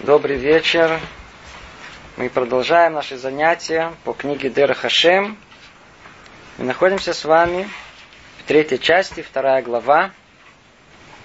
Добрый 0.00 0.36
вечер. 0.36 1.00
Мы 2.18 2.28
продолжаем 2.28 2.92
наши 2.92 3.16
занятия 3.16 3.94
по 4.04 4.12
книге 4.12 4.50
Дер 4.50 4.74
Хашем. 4.74 5.38
Мы 6.58 6.66
находимся 6.66 7.14
с 7.14 7.24
вами 7.24 7.66
в 8.38 8.42
третьей 8.46 8.78
части, 8.78 9.22
вторая 9.22 9.62
глава. 9.62 10.10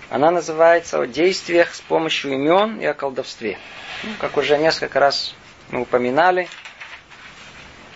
Она 0.10 0.32
называется 0.32 1.02
«О 1.02 1.06
действиях 1.06 1.74
с 1.74 1.82
помощью 1.82 2.32
имен 2.32 2.80
и 2.80 2.86
о 2.86 2.94
колдовстве». 2.94 3.58
Ну, 4.04 4.12
как 4.20 4.38
уже 4.38 4.58
несколько 4.58 5.02
раз 5.02 5.36
мы 5.70 5.82
упоминали, 5.82 6.48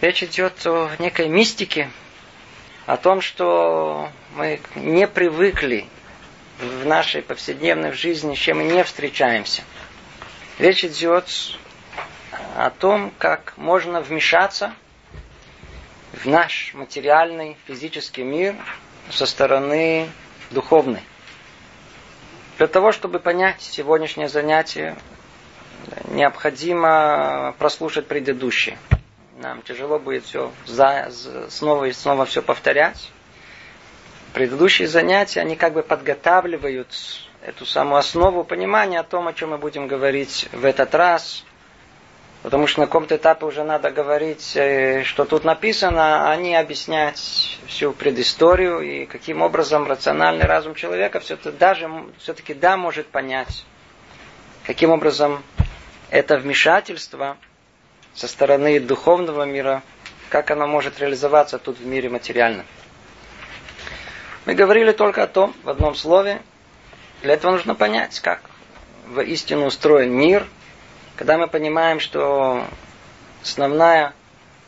речь 0.02 0.24
идет 0.24 0.68
о 0.68 0.92
некой 1.00 1.30
мистике, 1.30 1.90
о 2.86 2.98
том, 2.98 3.22
что 3.22 4.10
мы 4.36 4.60
не 4.76 5.08
привыкли 5.08 5.88
в 6.60 6.86
нашей 6.86 7.22
повседневной 7.22 7.94
жизни, 7.94 8.36
с 8.36 8.40
чем 8.40 8.58
мы 8.58 8.66
не 8.66 8.84
встречаемся– 8.84 9.64
Речь 10.58 10.86
идет 10.86 11.26
о 12.56 12.70
том, 12.70 13.12
как 13.18 13.54
можно 13.58 14.00
вмешаться 14.00 14.74
в 16.14 16.26
наш 16.28 16.74
материальный 16.74 17.58
физический 17.68 18.24
мир 18.24 18.56
со 19.10 19.26
стороны 19.26 20.10
духовной. 20.52 21.02
Для 22.58 22.68
того, 22.68 22.94
чтобы 22.94 23.20
понять 23.20 23.62
сегодняшнее 23.62 24.30
занятие, 24.30 24.96
необходимо 26.06 27.54
прослушать 27.60 28.08
предыдущее. 28.08 28.78
Нам 29.40 29.62
тяжело 29.62 30.00
будет 30.00 30.24
все 30.24 30.54
за, 30.66 31.12
снова 31.50 31.84
и 31.84 31.92
снова 31.92 32.26
все 32.26 32.42
повторять. 32.42 33.12
Предыдущие 34.32 34.88
занятия, 34.88 35.42
они 35.42 35.58
как 35.58 35.74
бы 35.74 35.84
подготавливают 35.84 37.25
эту 37.46 37.66
самую 37.66 38.00
основу 38.00 38.44
понимания 38.44 39.00
о 39.00 39.04
том, 39.04 39.28
о 39.28 39.34
чем 39.34 39.52
мы 39.52 39.58
будем 39.60 39.88
говорить 39.88 40.50
в 40.52 40.66
этот 40.66 40.96
раз. 40.96 41.44
Потому 42.42 42.66
что 42.68 42.82
на 42.82 42.88
каком-то 42.88 43.16
этапе 43.16 43.46
уже 43.46 43.64
надо 43.64 43.92
говорить, 43.92 44.56
э, 44.56 45.04
что 45.04 45.26
тут 45.26 45.44
написано, 45.44 46.30
а 46.32 46.36
не 46.36 46.56
объяснять 46.56 47.60
всю 47.68 47.92
предысторию 47.94 48.82
и 48.82 49.06
каким 49.06 49.42
образом 49.42 49.88
рациональный 49.88 50.46
разум 50.46 50.74
человека 50.76 51.20
все-таки 51.20 51.58
даже 51.58 51.90
все-таки 52.20 52.54
да 52.54 52.78
может 52.78 53.08
понять, 53.08 53.64
каким 54.66 54.90
образом 54.92 55.44
это 56.10 56.38
вмешательство 56.38 57.38
со 58.14 58.28
стороны 58.28 58.80
духовного 58.80 59.44
мира, 59.44 59.84
как 60.30 60.50
оно 60.50 60.66
может 60.68 61.00
реализоваться 61.00 61.60
тут 61.60 61.78
в 61.78 61.86
мире 61.86 62.10
материальном. 62.10 62.66
Мы 64.46 64.54
говорили 64.54 64.92
только 64.92 65.24
о 65.24 65.28
том, 65.28 65.56
в 65.64 65.70
одном 65.70 65.96
слове, 65.96 66.42
для 67.26 67.34
этого 67.34 67.54
нужно 67.54 67.74
понять, 67.74 68.20
как 68.20 68.40
воистину 69.08 69.66
устроен 69.66 70.14
мир. 70.14 70.46
Когда 71.16 71.40
мы 71.40 71.48
понимаем, 71.48 72.00
что 72.00 72.64
основная 73.42 74.14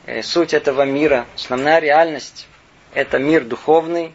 э, 0.08 0.24
суть 0.24 0.56
этого 0.56 0.82
мира, 0.82 1.28
основная 1.36 1.78
реальность– 1.80 2.48
это 2.96 3.20
мир 3.20 3.44
духовный. 3.44 4.12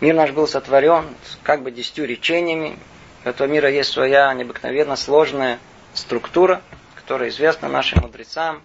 Мир 0.00 0.16
наш 0.16 0.32
был 0.32 0.48
сотворен 0.48 1.04
как 1.44 1.62
бы 1.62 1.70
десятью 1.70 2.04
речениями. 2.04 2.76
У 3.24 3.28
этого 3.28 3.46
мира 3.46 3.70
есть 3.70 3.92
своя 3.92 4.34
необыкновенно 4.34 4.96
сложная 4.96 5.60
структура, 5.94 6.62
которая 6.96 7.28
известна 7.28 7.68
нашим 7.68 8.00
мудрецам. 8.00 8.60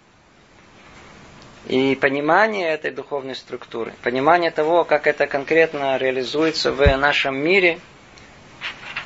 И 1.67 1.95
понимание 2.01 2.71
этой 2.71 2.89
духовной 2.89 3.35
структуры, 3.35 3.93
понимание 4.01 4.49
того, 4.49 4.85
как 4.85 5.05
это 5.05 5.27
конкретно 5.27 5.97
реализуется 5.97 6.71
в 6.71 6.83
нашем 6.97 7.37
мире– 7.37 7.79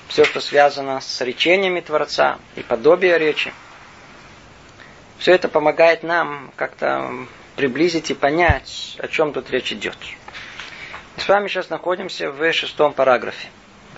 все, 0.08 0.24
что 0.24 0.40
связано 0.40 1.02
с 1.02 1.22
речениями 1.22 1.82
Творца 1.82 2.40
и 2.56 2.62
подобие 2.62 3.18
речи. 3.18 3.54
Все 5.20 5.34
это 5.34 5.50
помогает 5.50 6.04
нам 6.04 6.52
как-то 6.56 7.12
приблизить 7.56 8.12
и 8.12 8.14
понять, 8.14 8.98
о 9.00 9.08
чем 9.08 9.34
тут 9.34 9.50
речь 9.50 9.74
идет. 9.74 9.98
Мы 11.16 11.24
с 11.24 11.28
вами 11.28 11.48
сейчас 11.48 11.70
находимся 11.70 12.32
в 12.32 12.54
шестом 12.54 12.94
параграфе. 12.94 13.50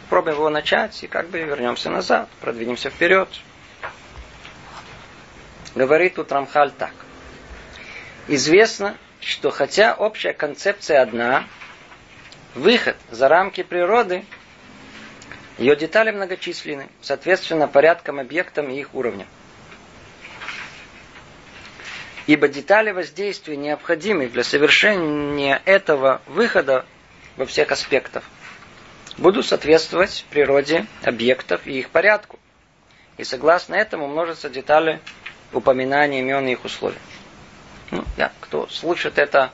Попробуем 0.04 0.38
его 0.38 0.50
начать 0.50 1.04
и 1.04 1.08
как 1.08 1.30
бы 1.30 1.40
вернемся 1.40 1.90
назад, 1.90 2.30
продвинемся 2.42 2.90
вперед. 2.90 3.30
Говорит 5.76 6.16
тут 6.16 6.32
Рамхаль 6.32 6.72
так. 6.72 6.94
Известно, 8.28 8.98
что 9.20 9.52
хотя 9.52 9.94
общая 9.94 10.34
концепция 10.34 11.02
одна, 11.02 11.44
выход 12.56 12.96
за 13.12 13.28
рамки 13.28 13.62
природы– 13.62 14.26
ее 15.60 15.76
детали 15.76 16.12
многочисленны, 16.12 16.88
соответственно 17.02 17.68
порядкам, 17.68 18.20
объектам 18.20 18.70
и 18.70 18.80
их 18.80 18.96
уровням. 18.96 19.28
Ибо 22.28 22.48
детали 22.48 22.92
воздействия 22.92 23.58
необходимы 23.58 24.28
для 24.28 24.44
совершения 24.44 25.62
этого 25.66 26.22
выхода 26.28 26.86
во 27.36 27.46
всех 27.46 27.72
аспектах 27.72 28.24
будут 29.18 29.46
соответствовать 29.48 30.26
природе 30.30 30.86
объектов 31.04 31.68
и 31.68 31.80
их 31.80 31.90
порядку. 31.90 32.40
И 33.18 33.26
согласно 33.26 33.76
этому 33.76 34.08
множатся 34.08 34.50
детали 34.50 35.02
упоминания 35.52 36.22
имен 36.22 36.48
и 36.48 36.54
их 36.54 36.64
условий. 36.64 37.00
Ну, 37.92 38.06
да, 38.16 38.32
кто 38.40 38.68
слушает 38.68 39.18
это 39.18 39.52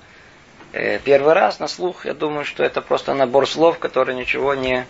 э, 0.71 0.99
первый 0.99 1.33
раз 1.33 1.59
на 1.59 1.67
слух, 1.67 2.05
я 2.05 2.13
думаю, 2.13 2.45
что 2.45 2.63
это 2.63 2.81
просто 2.81 3.15
набор 3.15 3.49
слов, 3.49 3.79
которые 3.79 4.15
ничего 4.15 4.53
не 4.53 4.85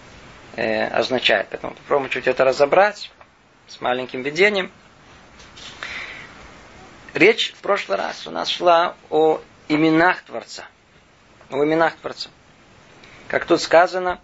э, 0.55 0.87
означает. 0.87 1.47
Поэтому 1.49 1.73
попробуем 1.73 2.09
чуть 2.09 2.27
это 2.27 2.43
разобрать 2.43 3.11
с 3.67 3.81
маленьким 3.81 4.21
введением. 4.21 4.71
Речь 7.13 7.53
в 7.53 7.61
прошлый 7.61 7.97
раз 7.97 8.27
у 8.27 8.31
нас 8.31 8.49
шла 8.49 8.95
о 9.09 9.39
именах 9.69 10.21
Творца. 10.23 10.65
О 11.49 11.63
именах 11.63 11.95
Творца. 11.95 12.29
Как 13.27 13.45
тут 13.45 13.61
сказано, 13.61 14.19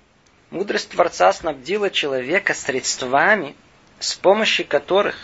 мудрость 0.49 0.89
Творца 0.89 1.31
снабдила 1.33 1.89
человека 1.89 2.53
средствами, 2.53 3.55
с 3.99 4.15
помощью 4.15 4.67
которых, 4.67 5.15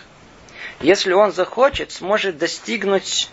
если 0.80 1.12
он 1.14 1.32
захочет, 1.32 1.92
сможет 1.92 2.38
достигнуть 2.38 3.30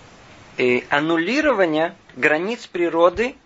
э, 0.59 0.81
аннулирования 0.91 1.95
границ 2.17 2.67
природы 2.67 3.37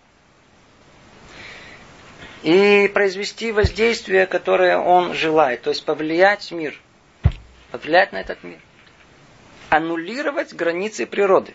и 2.43 2.89
произвести 2.93 3.51
воздействие, 3.51 4.25
которое 4.25 4.77
он 4.77 5.13
желает, 5.13 5.63
то 5.63 5.71
есть 5.71 5.83
повлиять 5.83 6.51
мир, 6.51 6.79
повлиять 7.71 8.13
на 8.13 8.17
этот 8.17 8.43
мир, 8.43 8.59
аннулировать 9.69 10.53
границы 10.53 11.05
природы, 11.05 11.53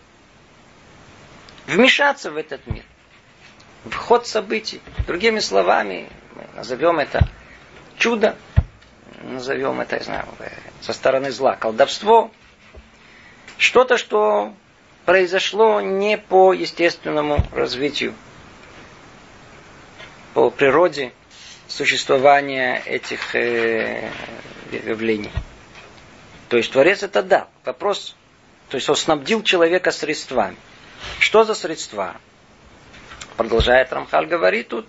вмешаться 1.67 2.31
в 2.31 2.37
этот 2.37 2.67
мир, 2.67 2.85
в 3.85 3.95
ход 3.95 4.27
событий. 4.27 4.81
Другими 5.07 5.39
словами, 5.39 6.09
мы 6.35 6.45
назовем 6.57 6.99
это 6.99 7.29
чудо, 7.97 8.37
назовем 9.23 9.81
это, 9.81 9.97
я 9.97 10.03
знаю, 10.03 10.27
со 10.83 10.93
стороны 10.93 11.31
зла, 11.31 11.57
колдовство, 11.57 12.31
что-то, 13.57 13.97
что 13.97 14.53
произошло 15.07 15.81
не 15.81 16.19
по 16.19 16.53
естественному 16.53 17.39
развитию 17.53 18.15
по 20.35 20.51
природе 20.51 21.13
существования 21.69 22.83
этих 22.85 23.35
э, 23.37 24.11
явлений. 24.71 25.31
То 26.49 26.57
есть 26.57 26.73
Творец 26.73 27.03
это 27.03 27.23
да. 27.23 27.49
Вопрос, 27.65 28.17
то 28.69 28.77
есть 28.77 28.89
он 28.89 28.97
снабдил 28.97 29.43
человека 29.43 29.93
средствами. 29.93 30.57
Что 31.21 31.45
за 31.45 31.55
средства? 31.55 32.17
Продолжает 33.37 33.93
Рамхаль 33.93 34.27
говорит 34.27 34.69
тут, 34.69 34.89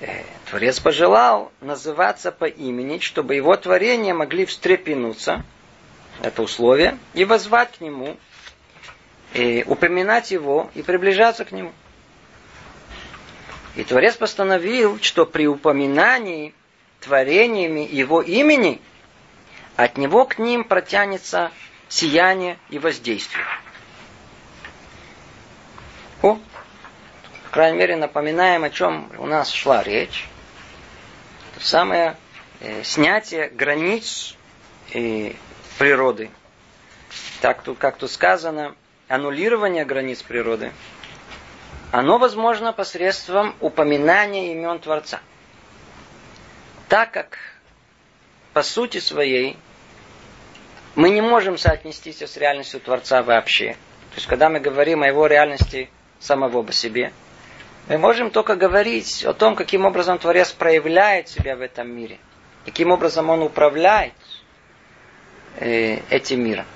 э, 0.00 0.24
Творец 0.50 0.80
пожелал 0.80 1.52
называться 1.60 2.32
по 2.32 2.44
имени, 2.44 2.98
чтобы 2.98 3.36
его 3.36 3.56
творения 3.56 4.12
могли 4.12 4.44
встрепенуться, 4.44 5.44
это 6.20 6.42
условие, 6.42 6.98
и 7.14 7.24
возвать 7.24 7.78
к 7.78 7.80
нему, 7.80 8.16
и 9.34 9.64
упоминать 9.66 10.32
его, 10.32 10.68
и 10.74 10.82
приближаться 10.82 11.44
к 11.44 11.52
нему. 11.52 11.72
И 13.78 13.84
Творец 13.84 14.16
постановил, 14.16 14.98
что 15.00 15.24
при 15.24 15.46
упоминании 15.46 16.52
творениями 16.98 17.88
его 17.88 18.20
имени 18.20 18.80
от 19.76 19.96
него 19.96 20.24
к 20.24 20.38
ним 20.38 20.64
протянется 20.64 21.52
сияние 21.88 22.58
и 22.70 22.80
воздействие. 22.80 23.44
О, 26.22 26.40
по 27.44 27.50
крайней 27.52 27.78
мере, 27.78 27.94
напоминаем, 27.94 28.64
о 28.64 28.70
чем 28.70 29.12
у 29.16 29.26
нас 29.26 29.48
шла 29.52 29.84
речь. 29.84 30.26
Это 31.54 31.64
самое 31.64 32.16
э, 32.58 32.82
снятие 32.82 33.48
границ 33.48 34.34
э, 34.92 35.34
природы. 35.78 36.30
Так 37.40 37.62
тут, 37.62 37.78
как 37.78 37.96
тут 37.96 38.10
сказано, 38.10 38.74
аннулирование 39.06 39.84
границ 39.84 40.20
природы– 40.20 40.72
оно 41.90 42.18
возможно 42.18 42.72
посредством 42.72 43.54
упоминания 43.60 44.52
имен 44.52 44.78
Творца. 44.78 45.20
Так 46.88 47.12
как 47.12 47.38
по 48.52 48.62
сути 48.62 48.98
своей 48.98 49.56
Мы 50.98 51.10
не 51.10 51.20
можем 51.20 51.58
соотнестись 51.58 52.22
с 52.22 52.36
реальностью 52.36 52.80
Творца 52.80 53.22
вообще. 53.22 53.74
То 54.10 54.16
есть, 54.16 54.26
когда 54.26 54.48
мы 54.48 54.58
говорим 54.58 55.04
о 55.04 55.06
его 55.06 55.28
реальности 55.28 55.90
самого 56.18 56.64
по 56.64 56.72
себе, 56.72 57.12
мы 57.88 57.98
можем 57.98 58.32
только 58.32 58.56
говорить 58.56 59.24
о 59.24 59.32
том, 59.32 59.54
каким 59.54 59.84
образом 59.84 60.18
Творец 60.18 60.50
проявляет 60.50 61.28
себя 61.28 61.54
в 61.54 61.60
этом 61.60 61.88
мире, 61.88 62.18
каким 62.64 62.90
образом 62.90 63.30
он 63.30 63.42
управляет 63.42 64.12
э, 65.60 66.00
этим 66.10 66.42
миром. 66.42 66.66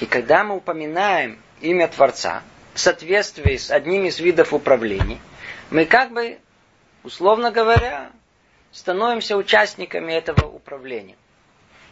И 0.00 0.06
когда 0.06 0.42
мы 0.42 0.56
упоминаем 0.56 1.38
имя 1.60 1.86
Творца 1.86 2.42
в 2.78 2.80
соответствии 2.80 3.56
с 3.56 3.72
одним 3.72 4.04
из 4.04 4.20
видов 4.20 4.54
управления, 4.54 5.18
мы 5.70 5.84
как 5.84 6.12
бы, 6.12 6.38
условно 7.02 7.50
говоря, 7.50 8.12
становимся 8.70 9.36
участниками 9.36 10.12
этого 10.12 10.46
управления. 10.46 11.16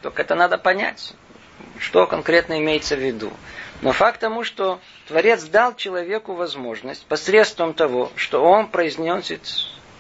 Только 0.00 0.22
это 0.22 0.36
надо 0.36 0.58
понять, 0.58 1.12
что 1.80 2.06
конкретно 2.06 2.60
имеется 2.60 2.94
в 2.94 3.00
виду. 3.00 3.32
Но 3.82 3.90
факт 3.90 4.20
тому, 4.20 4.44
что 4.44 4.78
Творец 5.08 5.42
дал 5.42 5.74
человеку 5.74 6.34
возможность 6.34 7.04
посредством 7.06 7.74
того, 7.74 8.12
что 8.14 8.44
он 8.44 8.68
произносит 8.68 9.42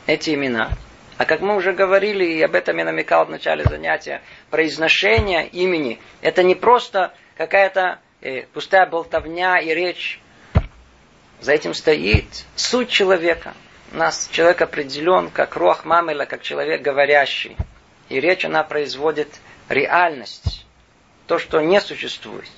эти 0.06 0.34
имена. 0.34 0.70
А 1.18 1.24
как 1.24 1.40
мы 1.40 1.56
уже 1.56 1.72
говорили, 1.72 2.24
и 2.26 2.42
об 2.42 2.54
этом 2.54 2.76
я 2.76 2.84
намекал 2.84 3.24
в 3.24 3.30
начале 3.30 3.64
занятия, 3.64 4.22
произношение 4.50 5.48
имени– 5.48 5.98
это 6.20 6.44
не 6.44 6.54
просто 6.54 7.12
какая-то 7.36 7.98
э, 8.20 8.42
пустая 8.52 8.86
болтовня 8.86 9.58
и 9.58 9.74
речь. 9.74 10.20
За 11.40 11.52
этим 11.52 11.74
стоит 11.74 12.44
суть 12.54 12.88
человека. 12.88 13.54
У 13.92 13.96
нас 13.96 14.28
человек 14.32 14.62
определен 14.62 15.30
как 15.30 15.56
рох 15.56 15.84
мамела, 15.84 16.24
как 16.24 16.42
человек 16.42 16.82
говорящий. 16.82 17.56
И 18.08 18.20
речь 18.20 18.44
она 18.44 18.62
производит 18.62 19.28
реальность. 19.68 20.66
То, 21.26 21.38
что 21.38 21.60
не 21.60 21.80
существует. 21.80 22.48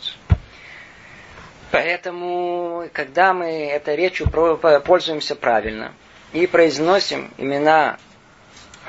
Поэтому, 1.70 2.88
когда 2.92 3.32
мы 3.32 3.46
этой 3.46 3.96
речью 3.96 4.30
пользуемся 4.30 5.34
правильно 5.36 5.92
и 6.32 6.46
произносим 6.46 7.30
имена 7.36 7.98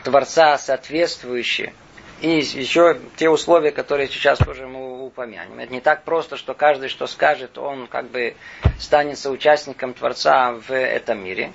Творца 0.04 0.58
соответствующие, 0.58 1.74
и 2.22 2.40
еще 2.40 3.00
те 3.16 3.30
условия, 3.30 3.72
которые 3.72 4.10
сейчас 4.10 4.40
тоже 4.40 4.68
мы 4.68 5.06
упомянем. 5.06 5.60
Это 5.60 5.72
не 5.72 5.80
так 5.80 6.04
просто, 6.04 6.36
что 6.36 6.54
каждый, 6.54 6.90
что 6.90 7.08
скажет, 7.08 7.58
он 7.58 7.88
как 7.88 8.10
бы 8.10 8.36
станет 8.78 9.18
соучастником 9.18 9.94
Творца 9.94 10.52
в 10.52 10.72
этом 10.72 11.24
мире, 11.24 11.54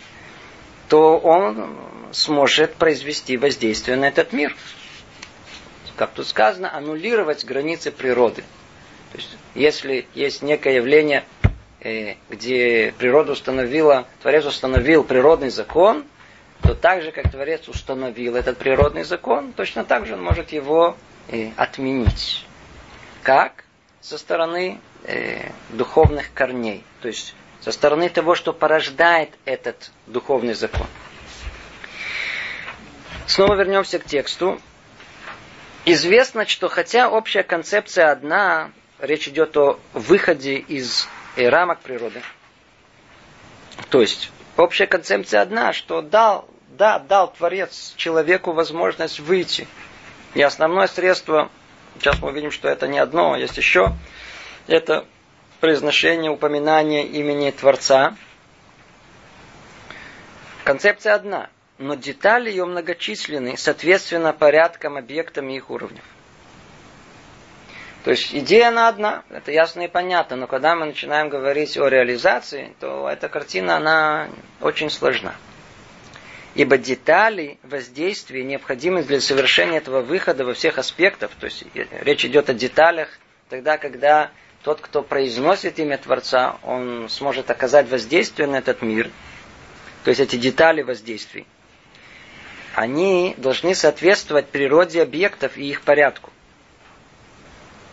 то 0.88 1.18
он 1.18 1.76
сможет 2.12 2.74
произвести 2.74 3.36
воздействие 3.36 3.96
на 3.96 4.06
этот 4.06 4.32
мир. 4.32 4.56
Как 5.96 6.10
тут 6.12 6.26
сказано, 6.26 6.74
аннулировать 6.74 7.44
границы 7.44 7.92
природы. 7.92 8.42
То 9.12 9.18
есть, 9.18 9.36
если 9.54 10.06
есть 10.14 10.42
некое 10.42 10.76
явление, 10.76 11.24
э, 11.80 12.14
где 12.30 12.92
природа 12.98 13.32
установила, 13.32 14.06
Творец 14.22 14.44
установил 14.44 15.04
природный 15.04 15.50
закон, 15.50 16.04
то 16.64 16.74
так 16.74 17.02
же, 17.02 17.12
как 17.12 17.30
Творец 17.30 17.68
установил 17.68 18.36
этот 18.36 18.56
природный 18.56 19.04
закон, 19.04 19.52
точно 19.52 19.84
так 19.84 20.06
же 20.06 20.14
он 20.14 20.22
может 20.22 20.50
его 20.50 20.96
э, 21.28 21.50
отменить. 21.56 22.46
Как? 23.22 23.64
Со 24.00 24.16
стороны 24.16 24.80
э, 25.04 25.50
духовных 25.70 26.32
корней. 26.32 26.82
То 27.02 27.08
есть 27.08 27.34
со 27.60 27.70
стороны 27.70 28.08
того, 28.08 28.34
что 28.34 28.54
порождает 28.54 29.30
этот 29.44 29.90
духовный 30.06 30.54
закон. 30.54 30.86
Снова 33.26 33.54
вернемся 33.54 33.98
к 33.98 34.04
тексту. 34.04 34.58
Известно, 35.84 36.46
что 36.46 36.68
хотя 36.68 37.10
общая 37.10 37.42
концепция 37.42 38.10
одна, 38.10 38.70
речь 38.98 39.28
идет 39.28 39.54
о 39.58 39.78
выходе 39.92 40.56
из 40.56 41.08
рамок 41.36 41.80
природы. 41.80 42.22
То 43.90 44.00
есть, 44.00 44.30
общая 44.56 44.86
концепция 44.86 45.42
одна, 45.42 45.72
что 45.72 46.00
дал, 46.00 46.48
да, 46.76 46.98
дал 46.98 47.32
Творец 47.32 47.94
человеку 47.96 48.52
возможность 48.52 49.20
выйти. 49.20 49.66
И 50.34 50.42
основное 50.42 50.86
средство, 50.88 51.50
сейчас 51.98 52.20
мы 52.20 52.28
увидим, 52.28 52.50
что 52.50 52.68
это 52.68 52.88
не 52.88 52.98
одно, 52.98 53.34
а 53.34 53.38
есть 53.38 53.56
еще, 53.56 53.92
это 54.66 55.06
произношение, 55.60 56.30
упоминание 56.30 57.06
имени 57.06 57.50
Творца. 57.50 58.16
Концепция 60.64 61.14
одна, 61.14 61.50
но 61.78 61.94
детали 61.94 62.50
ее 62.50 62.64
многочисленны, 62.64 63.56
соответственно 63.56 64.32
порядкам, 64.32 64.96
объектам 64.96 65.48
и 65.50 65.56
их 65.56 65.70
уровням. 65.70 66.04
То 68.04 68.10
есть 68.10 68.34
идея 68.34 68.68
она 68.68 68.88
одна, 68.88 69.22
это 69.30 69.50
ясно 69.50 69.82
и 69.82 69.88
понятно, 69.88 70.36
но 70.36 70.46
когда 70.46 70.74
мы 70.76 70.84
начинаем 70.84 71.30
говорить 71.30 71.78
о 71.78 71.88
реализации, 71.88 72.74
то 72.78 73.08
эта 73.08 73.30
картина, 73.30 73.76
она 73.76 74.28
очень 74.60 74.90
сложна. 74.90 75.34
Ибо 76.54 76.78
детали 76.78 77.58
воздействия 77.64 78.44
необходимы 78.44 79.02
для 79.02 79.20
совершения 79.20 79.78
этого 79.78 80.02
выхода 80.02 80.44
во 80.44 80.54
всех 80.54 80.78
аспектах. 80.78 81.32
То 81.38 81.46
есть 81.46 81.64
речь 82.00 82.24
идет 82.24 82.48
о 82.48 82.54
деталях 82.54 83.08
тогда, 83.48 83.76
когда 83.76 84.30
тот, 84.62 84.80
кто 84.80 85.02
произносит 85.02 85.78
имя 85.78 85.98
Творца, 85.98 86.58
он 86.62 87.08
сможет 87.08 87.50
оказать 87.50 87.88
воздействие 87.90 88.48
на 88.48 88.56
этот 88.56 88.82
мир. 88.82 89.10
То 90.04 90.10
есть 90.10 90.20
эти 90.20 90.36
детали 90.36 90.82
воздействий. 90.82 91.46
Они 92.74 93.34
должны 93.36 93.74
соответствовать 93.74 94.48
природе 94.48 95.02
объектов 95.02 95.56
и 95.56 95.68
их 95.68 95.82
порядку. 95.82 96.30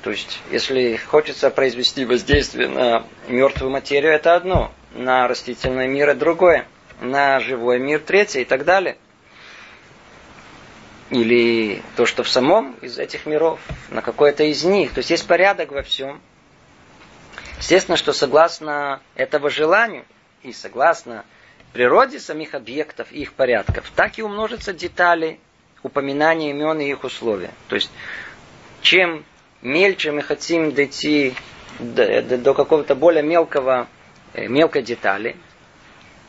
То 0.03 0.09
есть, 0.09 0.39
если 0.51 0.95
хочется 0.95 1.49
произвести 1.51 2.05
воздействие 2.05 2.67
на 2.67 3.05
мертвую 3.27 3.71
материю, 3.71 4.11
это 4.11 4.35
одно, 4.35 4.71
на 4.93 5.27
растительный 5.27 5.87
мир 5.87 6.09
это 6.09 6.19
другое, 6.19 6.67
на 7.01 7.39
живой 7.39 7.79
мир 7.79 7.99
третье 7.99 8.41
и 8.41 8.45
так 8.45 8.63
далее. 8.63 8.97
Или 11.09 11.81
то, 11.97 12.05
что 12.05 12.23
в 12.23 12.29
самом 12.29 12.73
из 12.81 12.97
этих 12.97 13.25
миров, 13.25 13.59
на 13.89 14.01
какой-то 14.01 14.43
из 14.43 14.63
них. 14.63 14.93
То 14.93 14.99
есть 14.99 15.09
есть 15.09 15.27
порядок 15.27 15.71
во 15.71 15.81
всем. 15.81 16.21
Естественно, 17.57 17.97
что 17.97 18.13
согласно 18.13 19.01
этого 19.15 19.49
желанию 19.49 20.05
и 20.41 20.53
согласно 20.53 21.25
природе 21.73 22.19
самих 22.19 22.53
объектов 22.53 23.11
и 23.11 23.21
их 23.21 23.33
порядков, 23.33 23.91
так 23.95 24.17
и 24.17 24.23
умножатся 24.23 24.73
детали 24.73 25.39
упоминания 25.83 26.51
имен 26.51 26.79
и 26.79 26.89
их 26.89 27.03
условия. 27.03 27.51
То 27.67 27.75
есть, 27.75 27.91
чем 28.81 29.25
мельче 29.61 30.11
мы 30.11 30.21
хотим 30.21 30.71
дойти 30.71 31.33
до, 31.79 32.21
до, 32.21 32.37
до 32.37 32.53
какого-то 32.53 32.95
более 32.95 33.23
мелкого, 33.23 33.87
э, 34.33 34.47
мелкой 34.47 34.83
детали, 34.83 35.35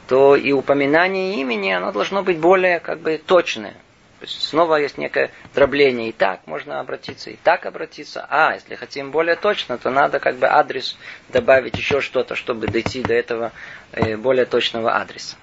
то 0.09 0.37
и 0.37 0.53
упоминание 0.53 1.37
имени, 1.37 1.71
оно 1.71 1.93
должно 1.93 2.23
быть 2.23 2.39
более 2.39 2.81
как 2.81 3.01
бы 3.01 3.21
точное. 3.25 3.75
То 4.23 4.27
есть 4.27 4.43
снова 4.43 4.77
есть 4.77 4.99
некое 4.99 5.33
дробление. 5.53 6.11
И 6.11 6.13
так 6.13 6.47
можно 6.47 6.79
обратиться, 6.79 7.31
и 7.31 7.37
так 7.37 7.67
обратиться. 7.67 8.25
А, 8.31 8.55
если 8.55 8.77
хотим 8.77 9.11
более 9.11 9.35
точно, 9.35 9.79
то 9.79 9.91
надо 9.91 10.21
как 10.21 10.37
бы 10.37 10.47
адрес 10.47 10.97
добавить 11.31 11.77
еще 11.77 12.01
что-то, 12.01 12.37
чтобы 12.37 12.69
дойти 12.69 13.03
до 13.03 13.15
этого 13.15 13.51
э, 13.91 14.17
более 14.17 14.45
точного 14.45 14.95
адреса. 14.95 15.37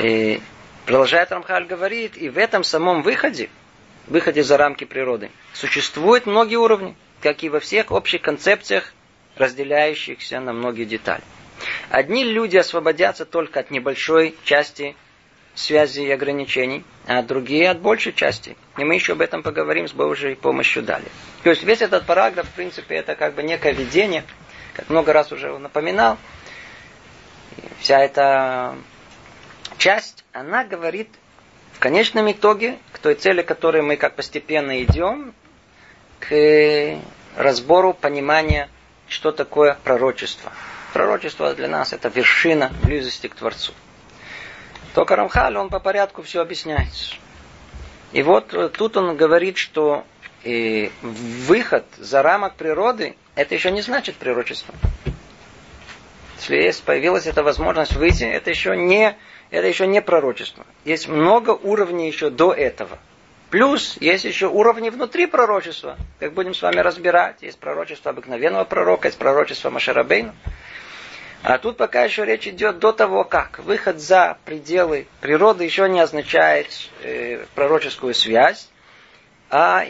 И 0.00 0.40
продолжает 0.86 1.32
Рамхаль 1.32 1.66
говорит, 1.66 2.16
и 2.16 2.28
в 2.28 2.38
этом 2.38 2.62
самом 2.62 3.02
выходе, 3.02 3.50
выходе 4.06 4.44
за 4.44 4.56
рамки 4.56 4.84
природы. 4.84 5.32
Существуют 5.52 6.26
многие 6.26 6.56
уровни, 6.56 6.94
как 7.20 7.42
и 7.42 7.48
во 7.48 7.58
всех 7.58 7.90
общих 7.90 8.22
концепциях, 8.22 8.92
разделяющихся 9.34 10.38
на 10.38 10.52
многие 10.52 10.84
детали. 10.84 11.22
Одни 11.90 12.24
люди 12.24 12.56
освободятся 12.56 13.24
только 13.24 13.60
от 13.60 13.70
небольшой 13.70 14.36
части 14.44 14.96
связей 15.54 16.06
и 16.06 16.12
ограничений, 16.12 16.84
а 17.06 17.22
другие 17.22 17.70
от 17.70 17.80
большей 17.80 18.12
части. 18.12 18.56
И 18.78 18.84
мы 18.84 18.94
еще 18.94 19.12
об 19.12 19.20
этом 19.20 19.42
поговорим 19.42 19.88
с 19.88 19.92
Божьей 19.92 20.34
помощью 20.34 20.82
далее. 20.82 21.10
То 21.42 21.50
есть 21.50 21.62
весь 21.62 21.82
этот 21.82 22.06
параграф, 22.06 22.46
в 22.46 22.52
принципе, 22.52 22.96
это 22.96 23.14
как 23.14 23.34
бы 23.34 23.42
некое 23.42 23.72
видение, 23.72 24.24
как 24.74 24.88
много 24.88 25.12
раз 25.12 25.32
уже 25.32 25.56
напоминал. 25.58 26.18
И 27.56 27.62
вся 27.80 27.98
эта 27.98 28.76
часть, 29.76 30.24
она 30.32 30.64
говорит 30.64 31.08
в 31.72 31.78
конечном 31.78 32.30
итоге, 32.30 32.78
к 32.92 32.98
той 32.98 33.14
цели, 33.14 33.42
к 33.42 33.46
которой 33.46 33.82
мы 33.82 33.96
как 33.96 34.14
постепенно 34.14 34.82
идем, 34.82 35.34
к 36.20 36.98
разбору 37.36 37.94
понимания, 37.94 38.68
что 39.08 39.32
такое 39.32 39.78
пророчество. 39.82 40.52
Пророчество 40.92 41.54
для 41.54 41.68
нас 41.68 41.92
это 41.92 42.08
вершина 42.08 42.72
близости 42.82 43.28
к 43.28 43.34
Творцу. 43.34 43.72
Только 44.94 45.16
Рамхаль, 45.16 45.56
он 45.56 45.68
по 45.68 45.78
порядку 45.78 46.22
все 46.22 46.40
объясняет. 46.40 46.90
И 48.12 48.22
вот 48.22 48.52
э, 48.54 48.68
тут 48.68 48.96
он 48.96 49.16
говорит, 49.16 49.56
что 49.56 50.04
и 50.42 50.86
э, 50.86 51.06
выход 51.06 51.84
за 51.96 52.22
рамок 52.22 52.54
природы, 52.54 53.16
это 53.36 53.54
еще 53.54 53.70
не 53.70 53.82
значит 53.82 54.16
пророчество. 54.16 54.74
Если 56.38 56.56
есть, 56.56 56.82
появилась 56.82 57.26
эта 57.26 57.42
возможность 57.42 57.94
выйти, 57.94 58.24
это 58.24 58.50
еще 58.50 58.76
не 58.76 59.16
это 59.50 59.66
еще 59.66 59.86
не 59.86 60.00
пророчество. 60.00 60.64
Есть 60.84 61.08
много 61.08 61.50
уровней 61.50 62.06
еще 62.06 62.30
до 62.30 62.52
этого. 62.52 62.98
Плюс 63.50 63.96
есть 64.00 64.24
еще 64.24 64.46
уровни 64.46 64.90
внутри 64.90 65.26
пророчества. 65.26 65.96
Как 66.20 66.34
будем 66.34 66.54
с 66.54 66.62
вами 66.62 66.78
разбирать. 66.78 67.42
Есть 67.42 67.58
пророчество 67.58 68.12
обыкновенного 68.12 68.64
пророка, 68.64 69.08
есть 69.08 69.18
пророчество 69.18 69.70
Машарабейна. 69.70 70.34
А 71.42 71.56
тут 71.56 71.78
пока 71.78 72.04
еще 72.04 72.26
речь 72.26 72.46
идет 72.46 72.78
до 72.78 72.92
того, 72.92 73.24
как 73.24 73.60
выход 73.60 73.98
за 73.98 74.36
пределы 74.44 75.06
природы 75.22 75.64
еще 75.64 75.88
не 75.88 76.00
означает 76.00 76.66
э, 77.02 77.46
пророческую 77.54 78.14
связь, 78.14 78.68
а 79.48 79.82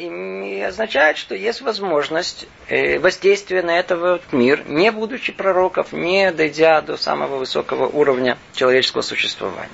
означает, 0.65 1.19
что 1.19 1.35
есть 1.35 1.61
возможность 1.61 2.47
э, 2.69 2.99
воздействия 3.01 3.63
на 3.63 3.79
этот 3.79 4.33
мир, 4.33 4.63
не 4.67 4.93
будучи 4.93 5.33
пророков, 5.33 5.93
не 5.93 6.31
дойдя 6.31 6.81
до 6.83 6.97
самого 6.97 7.37
высокого 7.37 7.87
уровня 7.87 8.39
человеческого 8.55 9.03
существования. 9.03 9.69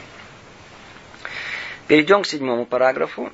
Перейдем 1.88 2.22
к 2.22 2.26
седьмому 2.26 2.64
параграфу. 2.64 3.30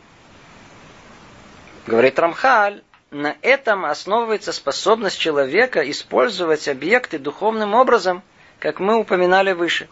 Говорит 1.87 2.19
Рамхаль, 2.19 2.83
на 3.13 3.37
этом 3.41 3.85
основывается 3.85 4.53
способность 4.53 5.19
человека 5.19 5.89
использовать 5.91 6.69
объекты 6.69 7.19
духовным 7.19 7.75
образом, 7.75 8.23
как 8.63 8.79
мы 8.79 8.95
упоминали 8.95 9.51
выше, 9.55 9.89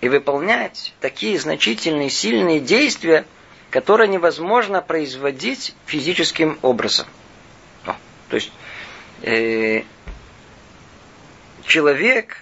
и 0.00 0.08
выполнять 0.08 0.92
такие 1.00 1.38
значительные 1.38 2.10
сильные 2.10 2.58
действия, 2.58 3.24
которые 3.70 4.08
невозможно 4.08 4.82
производить 4.82 5.72
физическим 5.86 6.58
образом. 6.62 7.06
О, 7.86 7.94
то 8.28 8.34
есть 8.34 8.50
э, 9.22 9.84
человек 11.64 12.38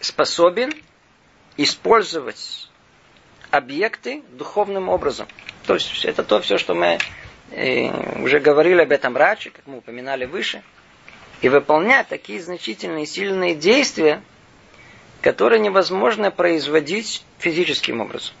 способен 0.00 0.72
использовать 1.58 2.70
объекты 3.50 4.22
духовным 4.30 4.88
образом. 4.88 5.28
То 5.66 5.74
есть 5.74 6.06
это 6.06 6.24
то 6.24 6.40
все, 6.40 6.56
что 6.56 6.74
мы 6.74 6.96
э, 7.50 8.22
уже 8.22 8.40
говорили 8.40 8.80
об 8.80 8.92
этом 8.92 9.14
раньше, 9.14 9.50
как 9.50 9.66
мы 9.66 9.76
упоминали 9.76 10.24
выше, 10.24 10.62
и 11.42 11.50
выполнять 11.50 12.08
такие 12.08 12.40
значительные 12.40 13.04
сильные 13.04 13.54
действия, 13.54 14.22
которые 15.22 15.60
невозможно 15.60 16.30
производить 16.30 17.24
физическим 17.38 18.00
образом. 18.00 18.34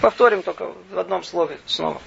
Повторим 0.00 0.42
только 0.42 0.72
в 0.90 0.98
одном 0.98 1.22
слове 1.22 1.58
снова. 1.66 2.00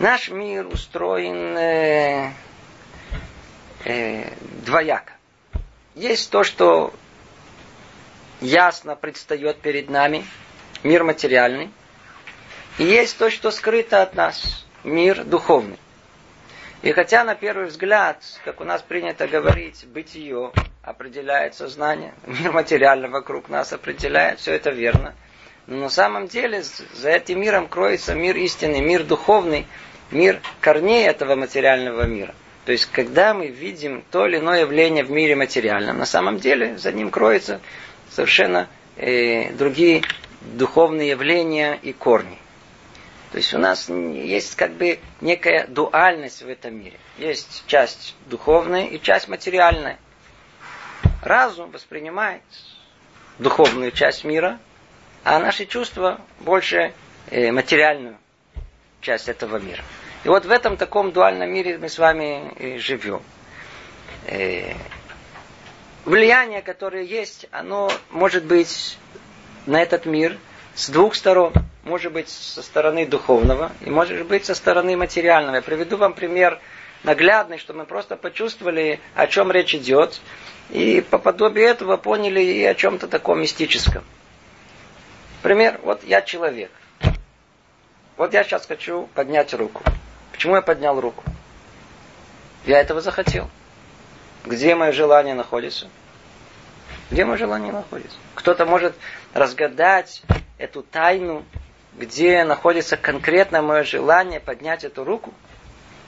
Наш 0.00 0.28
мир 0.28 0.66
устроен 0.66 1.56
э, 1.56 2.32
э, 3.84 4.32
двояко. 4.64 5.12
Есть 5.94 6.30
то, 6.30 6.42
что 6.42 6.92
ясно 8.40 8.96
предстает 8.96 9.60
перед 9.60 9.88
нами, 9.88 10.26
мир 10.82 11.04
материальный, 11.04 11.70
и 12.78 12.84
есть 12.84 13.16
то, 13.18 13.30
что 13.30 13.52
скрыто 13.52 14.02
от 14.02 14.14
нас, 14.14 14.66
мир 14.82 15.22
духовный. 15.22 15.78
И 16.84 16.92
хотя 16.92 17.24
на 17.24 17.34
первый 17.34 17.68
взгляд, 17.68 18.22
как 18.44 18.60
у 18.60 18.64
нас 18.64 18.82
принято 18.82 19.26
говорить, 19.26 19.86
бытие 19.86 20.52
определяет 20.82 21.54
сознание, 21.54 22.12
мир 22.26 22.52
материальный 22.52 23.08
вокруг 23.08 23.48
нас 23.48 23.72
определяет, 23.72 24.38
все 24.38 24.52
это 24.52 24.68
верно. 24.68 25.14
Но 25.66 25.78
на 25.78 25.88
самом 25.88 26.26
деле 26.28 26.62
за 26.62 27.08
этим 27.08 27.40
миром 27.40 27.68
кроется 27.68 28.14
мир 28.14 28.36
истинный, 28.36 28.82
мир 28.82 29.02
духовный, 29.02 29.66
мир 30.10 30.42
корней 30.60 31.06
этого 31.06 31.36
материального 31.36 32.02
мира. 32.02 32.34
То 32.66 32.72
есть, 32.72 32.84
когда 32.92 33.32
мы 33.32 33.46
видим 33.46 34.04
то 34.10 34.26
или 34.26 34.36
иное 34.36 34.60
явление 34.60 35.04
в 35.04 35.10
мире 35.10 35.36
материальном, 35.36 35.96
на 35.96 36.06
самом 36.06 36.36
деле 36.36 36.76
за 36.76 36.92
ним 36.92 37.10
кроется 37.10 37.62
совершенно 38.10 38.68
э, 38.98 39.54
другие 39.54 40.02
духовные 40.42 41.08
явления 41.08 41.78
и 41.82 41.94
корни. 41.94 42.36
То 43.34 43.38
есть 43.38 43.52
у 43.52 43.58
нас 43.58 43.88
есть 43.88 44.54
как 44.54 44.74
бы 44.74 45.00
некая 45.20 45.66
дуальность 45.66 46.42
в 46.42 46.48
этом 46.48 46.76
мире. 46.76 46.96
Есть 47.18 47.64
часть 47.66 48.14
духовная 48.26 48.86
и 48.86 49.00
часть 49.00 49.26
материальная. 49.26 49.98
Разум 51.20 51.72
воспринимает 51.72 52.42
духовную 53.40 53.90
часть 53.90 54.22
мира, 54.22 54.60
а 55.24 55.40
наши 55.40 55.66
чувства 55.66 56.20
больше 56.38 56.92
э, 57.32 57.50
материальную 57.50 58.18
часть 59.00 59.28
этого 59.28 59.56
мира. 59.56 59.82
И 60.22 60.28
вот 60.28 60.44
в 60.44 60.50
этом 60.52 60.76
таком 60.76 61.10
дуальном 61.10 61.52
мире 61.52 61.76
мы 61.76 61.88
с 61.88 61.98
вами 61.98 62.78
живем. 62.78 63.20
Э, 64.28 64.74
влияние, 66.04 66.62
которое 66.62 67.02
есть, 67.02 67.48
оно 67.50 67.90
может 68.10 68.44
быть 68.44 68.96
на 69.66 69.82
этот 69.82 70.06
мир 70.06 70.38
с 70.74 70.88
двух 70.88 71.14
сторон. 71.14 71.52
Может 71.84 72.12
быть 72.12 72.28
со 72.28 72.62
стороны 72.62 73.06
духовного 73.06 73.72
и 73.80 73.90
может 73.90 74.26
быть 74.26 74.46
со 74.46 74.54
стороны 74.54 74.96
материального. 74.96 75.56
Я 75.56 75.62
приведу 75.62 75.96
вам 75.96 76.14
пример 76.14 76.60
наглядный, 77.02 77.58
чтобы 77.58 77.80
мы 77.80 77.84
просто 77.84 78.16
почувствовали, 78.16 79.00
о 79.14 79.26
чем 79.26 79.52
речь 79.52 79.74
идет. 79.74 80.20
И 80.70 81.04
по 81.08 81.18
подобию 81.18 81.66
этого 81.66 81.96
поняли 81.96 82.40
и 82.40 82.64
о 82.64 82.74
чем-то 82.74 83.06
таком 83.06 83.40
мистическом. 83.40 84.02
Пример, 85.42 85.78
вот 85.82 86.02
я 86.04 86.22
человек. 86.22 86.70
Вот 88.16 88.32
я 88.32 88.44
сейчас 88.44 88.64
хочу 88.66 89.08
поднять 89.14 89.52
руку. 89.52 89.82
Почему 90.32 90.56
я 90.56 90.62
поднял 90.62 90.98
руку? 91.00 91.22
Я 92.64 92.80
этого 92.80 93.02
захотел. 93.02 93.50
Где 94.46 94.74
мое 94.74 94.92
желание 94.92 95.34
находится? 95.34 95.88
Где 97.10 97.26
мое 97.26 97.36
желание 97.36 97.72
находится? 97.72 98.16
Кто-то 98.34 98.64
может 98.64 98.94
разгадать 99.34 100.22
эту 100.58 100.82
тайну, 100.82 101.44
где 101.96 102.44
находится 102.44 102.96
конкретно 102.96 103.62
мое 103.62 103.82
желание 103.84 104.40
поднять 104.40 104.84
эту 104.84 105.04
руку. 105.04 105.32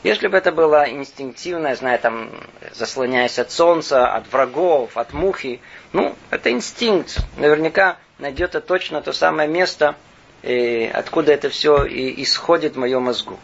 Если 0.03 0.29
бы 0.29 0.37
это 0.37 0.53
было 0.53 0.89
инстинктивное, 0.89 1.75
знаю, 1.75 1.99
там, 1.99 2.31
заслоняясь 2.73 3.39
от 3.39 3.51
солнца, 3.51 4.07
от 4.07 4.31
врагов, 4.33 4.97
от 4.97 5.13
мухи, 5.13 5.61
ну, 5.93 6.15
это 6.31 6.51
инстинкт. 6.51 7.19
Наверняка 7.37 7.97
найдет 8.19 8.51
это 8.51 8.61
точно 8.61 9.03
то 9.03 9.13
самое 9.13 9.49
место, 9.49 9.97
и 10.43 10.91
откуда 10.93 11.33
это 11.33 11.49
все 11.49 11.85
и 11.85 12.23
исходит 12.23 12.75
в 12.75 12.79
моем 12.79 13.03
мозгу. 13.03 13.39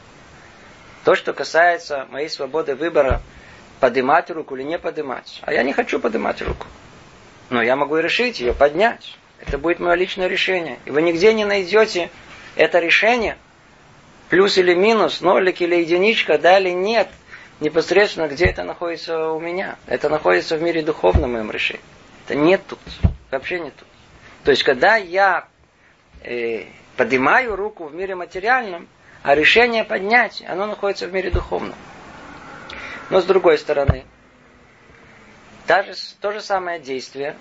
То, 1.05 1.17
что 1.17 1.33
касается 1.33 2.07
моей 2.11 2.29
свободы 2.29 2.77
выбора, 2.77 3.23
поднимать 3.81 4.31
руку 4.31 4.55
или 4.55 4.63
не 4.63 4.79
поднимать. 4.79 5.41
А 5.43 5.53
я 5.53 5.65
не 5.65 5.73
хочу 5.73 5.99
поднимать 5.99 6.41
руку. 6.43 6.67
Но 7.51 7.61
я 7.61 7.75
могу 7.75 7.97
решить 7.97 8.39
ее 8.39 8.55
поднять. 8.55 9.19
Это 9.47 9.59
будет 9.59 9.81
мое 9.81 9.95
личное 9.95 10.29
решение. 10.29 10.79
И 10.85 10.91
вы 10.91 11.03
нигде 11.03 11.33
не 11.35 11.45
найдете 11.45 12.11
это 12.55 12.79
решение, 12.79 13.37
плюс 14.31 14.57
или 14.57 14.75
минус, 14.75 15.21
нолик 15.21 15.61
или 15.61 15.77
единичка, 15.77 16.39
да 16.39 16.59
или 16.59 16.71
нет, 16.71 17.09
непосредственно 17.61 18.29
где 18.29 18.47
это 18.47 18.63
находится 18.63 19.31
у 19.33 19.41
меня. 19.41 19.77
Это 19.87 20.09
находится 20.09 20.57
в 20.57 20.63
мире 20.63 20.83
духовном 20.83 21.33
моем 21.33 21.51
решении. 21.51 21.83
Это 22.25 22.37
нет 22.37 22.63
тут. 22.67 22.79
Вообще 23.31 23.59
нет 23.59 23.75
тут. 23.77 23.89
То 24.45 24.53
есть, 24.53 24.63
когда 24.63 24.97
я 24.97 25.49
э, 26.23 26.65
поднимаю 26.97 27.57
руку 27.57 27.85
в 27.85 27.95
мире 27.95 28.15
материальном, 28.15 28.89
а 29.23 29.35
решение 29.35 29.83
поднять, 29.83 30.43
оно 30.47 30.67
находится 30.67 31.07
в 31.07 31.13
мире 31.13 31.31
духовном. 31.31 31.75
Но 33.11 33.21
с 33.21 33.25
другой 33.25 33.59
стороны, 33.59 34.05
даже 35.67 35.95
то 36.21 36.33
же 36.33 36.41
самое 36.41 36.79
действие, 36.79 37.37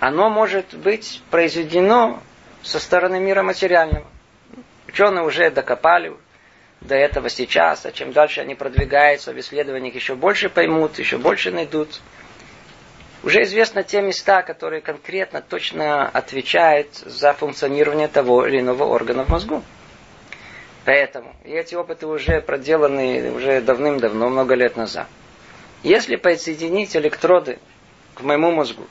оно 0.00 0.30
может 0.30 0.74
быть 0.74 1.22
произведено 1.30 2.22
со 2.62 2.78
стороны 2.78 3.20
мира 3.20 3.42
материального. 3.42 4.06
Ученые 4.88 5.24
уже 5.24 5.50
докопали 5.50 6.12
до 6.80 6.94
этого 6.94 7.28
сейчас, 7.28 7.86
а 7.86 7.92
чем 7.92 8.12
дальше 8.12 8.40
они 8.40 8.54
продвигаются 8.54 9.32
в 9.32 9.38
исследованиях, 9.38 9.94
еще 9.94 10.14
больше 10.14 10.48
поймут, 10.48 10.98
еще 10.98 11.18
больше 11.18 11.50
найдут. 11.50 12.00
Уже 13.22 13.42
известно 13.42 13.82
те 13.82 14.02
места, 14.02 14.42
которые 14.42 14.82
конкретно, 14.82 15.40
точно 15.40 16.06
отвечают 16.06 16.94
за 16.94 17.32
функционирование 17.32 18.08
того 18.08 18.46
или 18.46 18.60
иного 18.60 18.84
органа 18.84 19.24
в 19.24 19.30
мозгу. 19.30 19.62
Поэтому, 20.84 21.34
и 21.44 21.50
эти 21.50 21.74
опыты 21.74 22.06
уже 22.06 22.42
проделаны 22.42 23.32
уже 23.32 23.62
давным-давно, 23.62 24.28
много 24.28 24.54
лет 24.54 24.76
назад. 24.76 25.06
Если 25.82 26.16
подсоединить 26.16 26.94
электроды 26.94 27.58
к 28.14 28.20
моему 28.20 28.52
мозгу, 28.52 28.86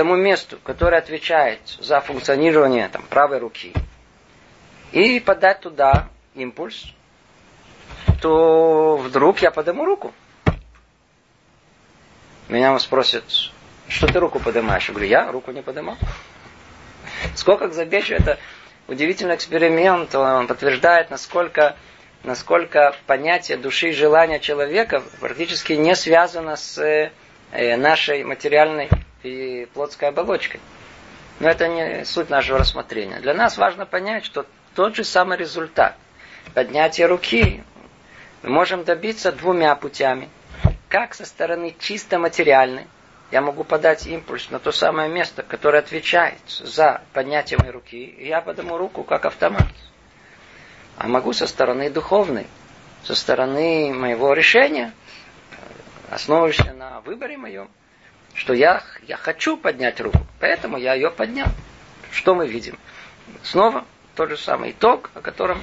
тому 0.00 0.16
месту, 0.16 0.58
которое 0.64 0.96
отвечает 0.96 1.60
за 1.78 2.00
функционирование 2.00 2.88
там, 2.88 3.02
правой 3.02 3.36
руки, 3.36 3.74
и 4.92 5.20
подать 5.20 5.60
туда 5.60 6.08
импульс, 6.34 6.86
то 8.22 8.96
вдруг 8.96 9.40
я 9.40 9.50
подниму 9.50 9.84
руку. 9.84 10.14
Меня 12.48 12.78
спросят, 12.78 13.24
что 13.88 14.06
ты 14.06 14.18
руку 14.18 14.40
поднимаешь? 14.40 14.88
Я 14.88 14.94
говорю, 14.94 15.10
я 15.10 15.30
руку 15.30 15.50
не 15.50 15.60
поднимал. 15.60 15.98
Сколько 17.34 17.68
к 17.68 17.74
забечу, 17.74 18.14
это 18.14 18.38
удивительный 18.88 19.34
эксперимент, 19.34 20.14
он 20.14 20.46
подтверждает, 20.46 21.10
насколько, 21.10 21.76
насколько 22.22 22.96
понятие 23.06 23.58
души 23.58 23.90
и 23.90 23.92
желания 23.92 24.40
человека 24.40 25.02
практически 25.20 25.74
не 25.74 25.94
связано 25.94 26.56
с 26.56 26.78
э, 26.78 27.12
нашей 27.52 28.24
материальной 28.24 28.88
и 29.22 29.68
плотской 29.74 30.08
оболочкой. 30.08 30.60
Но 31.40 31.48
это 31.48 31.68
не 31.68 32.04
суть 32.04 32.30
нашего 32.30 32.58
рассмотрения. 32.58 33.20
Для 33.20 33.34
нас 33.34 33.56
важно 33.56 33.86
понять, 33.86 34.24
что 34.24 34.46
тот 34.74 34.94
же 34.94 35.04
самый 35.04 35.38
результат. 35.38 35.96
Поднятие 36.54 37.06
руки 37.06 37.62
мы 38.42 38.50
можем 38.50 38.84
добиться 38.84 39.32
двумя 39.32 39.74
путями. 39.74 40.28
Как 40.88 41.14
со 41.14 41.24
стороны 41.24 41.74
чисто 41.78 42.18
материальной, 42.18 42.86
я 43.30 43.40
могу 43.40 43.64
подать 43.64 44.06
импульс 44.06 44.50
на 44.50 44.58
то 44.58 44.72
самое 44.72 45.08
место, 45.08 45.42
которое 45.42 45.78
отвечает 45.78 46.40
за 46.48 47.02
поднятие 47.12 47.58
моей 47.58 47.70
руки, 47.70 48.04
и 48.04 48.26
я 48.26 48.40
подниму 48.40 48.76
руку 48.76 49.04
как 49.04 49.24
автомат. 49.24 49.68
А 50.96 51.06
могу 51.06 51.32
со 51.32 51.46
стороны 51.46 51.90
духовной, 51.90 52.46
со 53.04 53.14
стороны 53.14 53.94
моего 53.94 54.32
решения, 54.32 54.92
основываясь 56.10 56.58
на 56.74 57.00
выборе 57.00 57.38
моем, 57.38 57.70
что 58.34 58.52
я, 58.52 58.82
я 59.06 59.16
хочу 59.16 59.56
поднять 59.56 60.00
руку, 60.00 60.26
поэтому 60.40 60.76
я 60.76 60.94
ее 60.94 61.10
поднял. 61.10 61.48
Что 62.10 62.34
мы 62.34 62.46
видим? 62.46 62.78
Снова 63.42 63.84
тот 64.16 64.30
же 64.30 64.36
самый 64.36 64.72
итог, 64.72 65.10
о 65.14 65.20
котором, 65.20 65.62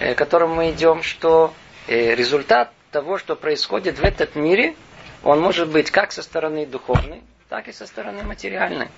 э, 0.00 0.14
котором 0.14 0.54
мы 0.54 0.70
идем, 0.70 1.02
что 1.02 1.54
э, 1.86 2.14
результат 2.14 2.72
того, 2.90 3.18
что 3.18 3.36
происходит 3.36 3.98
в 3.98 4.04
этот 4.04 4.34
мире, 4.34 4.74
он 5.22 5.40
может 5.40 5.68
быть 5.68 5.90
как 5.90 6.12
со 6.12 6.22
стороны 6.22 6.66
духовной, 6.66 7.22
так 7.48 7.68
и 7.68 7.72
со 7.72 7.86
стороны 7.86 8.24
материальной. 8.24 8.88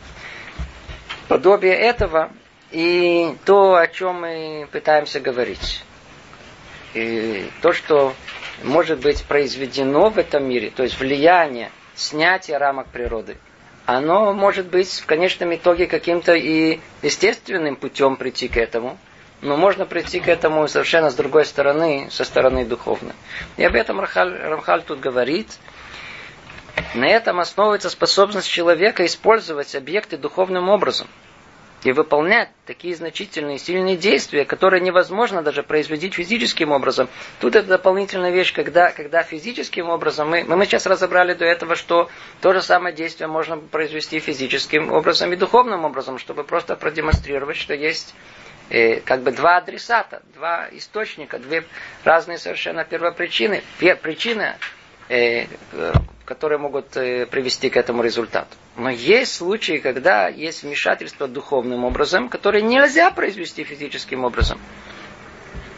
Подобие 1.28 1.74
этого 1.74 2.30
и 2.70 3.36
то, 3.44 3.76
о 3.76 3.86
чем 3.86 4.22
мы 4.22 4.68
пытаемся 4.72 5.20
говорить. 5.20 5.84
И 6.94 7.50
то, 7.62 7.72
что 7.72 8.14
может 8.62 9.00
быть 9.00 9.24
произведено 9.24 10.10
в 10.10 10.18
этом 10.18 10.44
мире, 10.48 10.70
то 10.74 10.82
есть 10.82 10.98
влияние, 10.98 11.70
снятие 11.94 12.58
рамок 12.58 12.88
природы, 12.88 13.36
оно 13.86 14.32
может 14.32 14.66
быть 14.66 14.90
в 15.00 15.06
конечном 15.06 15.54
итоге 15.54 15.86
каким-то 15.86 16.34
и 16.34 16.80
естественным 17.02 17.76
путем 17.76 18.16
прийти 18.16 18.48
к 18.48 18.56
этому, 18.56 18.98
но 19.42 19.56
можно 19.56 19.86
прийти 19.86 20.20
к 20.20 20.28
этому 20.28 20.66
совершенно 20.66 21.10
с 21.10 21.14
другой 21.14 21.44
стороны, 21.44 22.08
со 22.10 22.24
стороны 22.24 22.64
духовной. 22.64 23.12
И 23.56 23.64
об 23.64 23.74
этом 23.74 24.00
Рамхаль, 24.00 24.36
Рамхаль 24.36 24.82
тут 24.82 25.00
говорит. 25.00 25.48
На 26.94 27.06
этом 27.08 27.40
основывается 27.40 27.88
способность 27.88 28.48
человека 28.48 29.06
использовать 29.06 29.74
объекты 29.74 30.16
духовным 30.16 30.68
образом 30.68 31.06
и 31.86 31.92
выполнять 31.92 32.50
такие 32.66 32.96
значительные 32.96 33.58
сильные 33.58 33.96
действия, 33.96 34.44
которые 34.44 34.80
невозможно 34.80 35.42
даже 35.42 35.62
производить 35.62 36.14
физическим 36.14 36.72
образом. 36.72 37.08
Тут 37.40 37.54
это 37.54 37.68
дополнительная 37.68 38.30
вещь, 38.30 38.52
когда, 38.52 38.90
когда 38.90 39.22
физическим 39.22 39.88
образом, 39.88 40.30
мы, 40.30 40.42
мы 40.44 40.64
сейчас 40.64 40.86
разобрали 40.86 41.34
до 41.34 41.44
этого, 41.44 41.76
что 41.76 42.10
то 42.40 42.52
же 42.52 42.60
самое 42.62 42.94
действие 42.94 43.28
можно 43.28 43.58
произвести 43.58 44.18
физическим 44.18 44.92
образом 44.92 45.32
и 45.32 45.36
духовным 45.36 45.84
образом, 45.84 46.18
чтобы 46.18 46.42
просто 46.42 46.74
продемонстрировать, 46.74 47.56
что 47.56 47.72
есть 47.72 48.14
э, 48.70 49.00
как 49.00 49.22
бы 49.22 49.30
два 49.30 49.58
адресата, 49.58 50.22
два 50.34 50.66
источника, 50.72 51.38
две 51.38 51.64
разные 52.02 52.38
совершенно 52.38 52.84
первопричины. 52.84 53.62
Причина, 54.02 54.56
которые 56.26 56.58
могут 56.58 56.96
э, 56.96 57.24
привести 57.24 57.70
к 57.70 57.76
этому 57.76 58.02
результату. 58.02 58.48
Но 58.76 58.90
есть 58.90 59.34
случаи, 59.34 59.78
когда 59.78 60.28
есть 60.28 60.64
вмешательство 60.64 61.28
духовным 61.28 61.84
образом, 61.84 62.28
которое 62.28 62.62
нельзя 62.62 63.10
произвести 63.10 63.64
физическим 63.64 64.24
образом. 64.24 64.58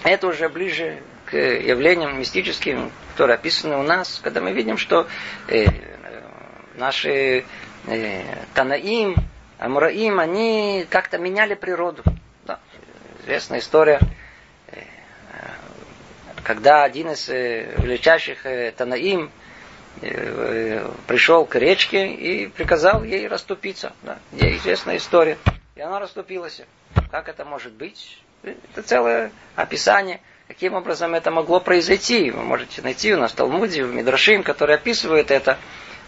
Это 0.05 0.27
уже 0.27 0.49
ближе 0.49 1.03
к 1.27 1.37
явлениям 1.37 2.19
мистическим, 2.19 2.91
которые 3.13 3.35
описаны 3.35 3.77
у 3.77 3.83
нас, 3.83 4.21
когда 4.25 4.41
мы 4.41 4.53
видим, 4.53 4.79
что 4.79 5.07
э, 5.49 5.67
наши 6.77 7.45
э, 7.87 8.23
Танаим, 8.55 9.17
Амураим, 9.59 10.19
они 10.19 10.87
как-то 10.89 11.19
меняли 11.19 11.55
природу. 11.55 12.03
Да. 12.47 12.59
Известная 13.25 13.59
история, 13.59 13.99
э, 14.01 14.28
когда 16.43 16.85
один 16.85 17.11
из 17.11 17.29
э, 17.29 17.75
величайших 17.79 18.47
э, 18.47 18.73
Танаим, 18.77 19.31
Э, 20.01 20.89
пришел 21.07 21.45
к 21.45 21.57
речке 21.57 22.13
и 22.13 22.47
приказал 22.47 23.03
ей 23.03 23.27
расступиться. 23.27 23.93
Да. 24.03 24.19
Ей 24.33 24.57
известная 24.59 24.97
история. 24.97 25.39
И 25.75 25.81
она 25.81 25.99
расступилась. 25.99 26.63
Как 27.11 27.29
это 27.29 27.45
может 27.45 27.73
быть? 27.73 28.23
Это 28.43 28.83
целое 28.83 29.33
описание, 29.57 30.21
каким 30.47 30.75
образом 30.75 31.15
это 31.15 31.31
могло 31.31 31.59
произойти. 31.59 32.31
Вы 32.31 32.43
можете 32.45 32.83
найти 32.83 33.13
у 33.13 33.19
нас 33.19 33.33
в 33.33 33.35
Талмуде, 33.35 33.85
в 33.85 33.93
Мидрашим, 33.93 34.45
который 34.45 34.77
описывает 34.77 35.33
это. 35.33 35.59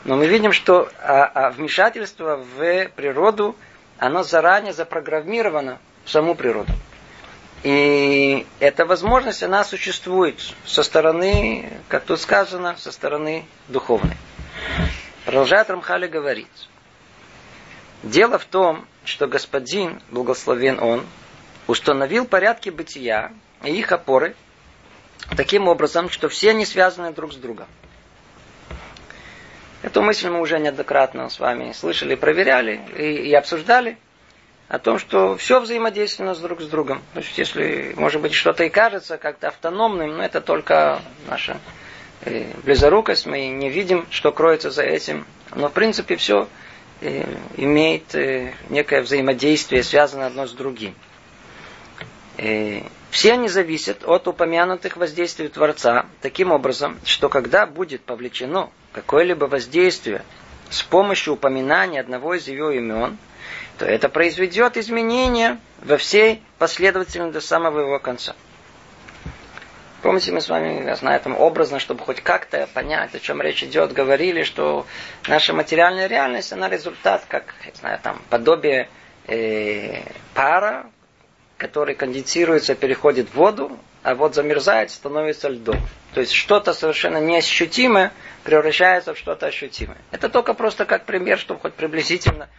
Но 0.05 0.17
мы 0.17 0.29
видим, 0.29 0.53
что 0.53 0.89
а, 1.01 1.25
а 1.25 1.51
вмешательство 1.51 2.37
в 2.37 2.89
природу, 2.95 3.57
оно 3.99 4.23
заранее 4.23 4.73
запрограммировано 4.73 5.79
в 6.05 6.11
саму 6.11 6.37
природу. 6.37 6.73
И 7.63 8.47
эта 8.59 8.87
возможность, 8.87 9.43
она 9.43 9.65
существует 9.65 10.41
со 10.65 10.83
стороны, 10.83 11.71
как 11.89 12.05
тут 12.05 12.19
сказано, 12.21 12.77
со 12.79 12.91
стороны 12.91 13.45
духовной. 13.69 14.17
Продолжает 15.27 15.69
Рамхали 15.69 16.07
говорить. 16.07 16.69
Дело 18.03 18.39
в 18.39 18.47
том, 18.47 18.87
что 19.05 19.27
Господин, 19.27 20.01
благословен 20.11 20.81
Он, 20.81 21.05
установил 21.67 22.25
порядки 22.25 22.71
бытия 22.71 23.33
и 23.63 23.79
их 23.79 23.93
опоры 23.93 24.35
таким 25.37 25.69
образом, 25.69 26.09
что 26.09 26.31
все 26.31 26.51
они 26.51 26.65
связаны 26.65 27.13
друг 27.13 27.35
с 27.35 27.37
другом. 27.37 27.67
Эту 29.83 30.01
мысль 30.01 30.29
мы 30.29 30.41
уже 30.41 30.59
неоднократно 30.59 31.29
с 31.29 31.39
вами 31.39 31.73
слышали, 31.73 32.15
проверяли 32.15 32.81
и, 32.97 33.29
и 33.29 33.35
обсуждали– 33.35 33.99
о 34.71 34.79
том, 34.79 35.01
что 35.01 35.37
все 35.37 35.59
взаимодейственно 35.59 36.33
с 36.33 36.39
друг 36.39 36.63
с 36.63 36.67
другом. 36.69 37.03
То 37.13 37.21
есть, 37.21 37.37
если, 37.37 37.93
может 37.97 38.23
быть, 38.23 38.33
что-то 38.33 38.63
и 38.63 38.69
кажется 38.69 39.19
как-то 39.19 39.49
автономным, 39.49 40.19
но 40.19 40.23
это 40.23 40.41
только 40.41 41.03
наша 41.29 41.59
э, 42.23 42.45
близорукость, 42.63 43.27
мы 43.27 43.49
не 43.49 43.69
видим, 43.69 44.07
что 44.11 44.31
кроется 44.31 44.71
за 44.71 44.85
этим. 44.85 45.27
Но, 45.57 45.71
в 45.71 45.73
принципе, 45.73 46.15
все 46.15 46.47
э, 47.01 47.25
имеет 47.57 48.15
э, 48.15 48.55
некое 48.69 49.03
взаимодействие, 49.03 49.83
связанное 49.83 50.29
одно 50.29 50.47
с 50.47 50.53
другим. 50.53 50.95
Все 52.37 53.33
они 53.33 53.49
зависят 53.49 54.05
от 54.05 54.29
упомянутых 54.29 54.97
воздействий 54.97 55.49
Творца 55.49 56.07
таким 56.23 56.53
образом, 56.53 56.99
что 57.05 57.29
когда 57.29 57.67
будет 57.67 58.03
повлечено 58.03 58.71
какое-либо 58.93 59.45
воздействие 59.47 60.25
с 60.71 60.83
помощью 60.83 61.35
упоминания 61.35 62.01
одного 62.01 62.35
из 62.35 62.47
ее 62.47 62.77
имен– 62.77 63.19
то 63.81 63.87
это 63.87 64.11
произведет 64.11 64.77
изменения 64.77 65.59
во 65.81 65.97
всей 65.97 66.43
последовательности 66.59 67.33
до 67.33 67.41
самого 67.41 67.81
его 67.81 67.99
конца. 67.99 68.37
Помните, 70.03 70.33
мы 70.33 70.43
с 70.43 70.51
вами, 70.51 70.85
я 70.85 70.97
знаю, 70.97 71.19
там 71.21 71.35
образно, 71.35 71.79
чтобы 71.79 72.05
хоть 72.05 72.21
как-то 72.21 72.69
понять, 72.75 73.15
о 73.15 73.21
чем 73.21 73.41
речь 73.41 73.65
идет, 73.65 73.95
говорили, 73.95 74.43
что 74.43 74.87
наша 75.29 75.55
материальная 75.55 76.09
реальность, 76.09 76.53
она 76.53 76.69
результат, 76.69 77.25
как, 77.27 77.55
я 77.65 77.73
знаю, 77.75 77.99
там, 78.03 78.21
подобие 78.29 78.91
э, 79.27 80.03
пара, 80.35 80.85
который 81.57 81.95
конденсируется, 81.95 82.75
переходит 82.75 83.31
в 83.31 83.35
воду, 83.35 83.79
а 84.03 84.15
вот 84.15 84.35
замерзает, 84.35 84.91
становится 84.91 85.49
льдом. 85.49 85.81
То 86.13 86.21
есть 86.21 86.33
что-то 86.33 86.75
совершенно 86.75 87.17
неощутимое 87.19 88.13
превращается 88.45 89.15
в 89.15 89.19
что-то 89.19 89.47
ощутимое. 89.47 89.99
Это 90.11 90.29
только 90.29 90.53
просто 90.53 90.85
как 90.85 91.07
пример, 91.07 91.39
чтобы 91.39 91.61
хоть 91.61 91.73
приблизительно 91.73 92.51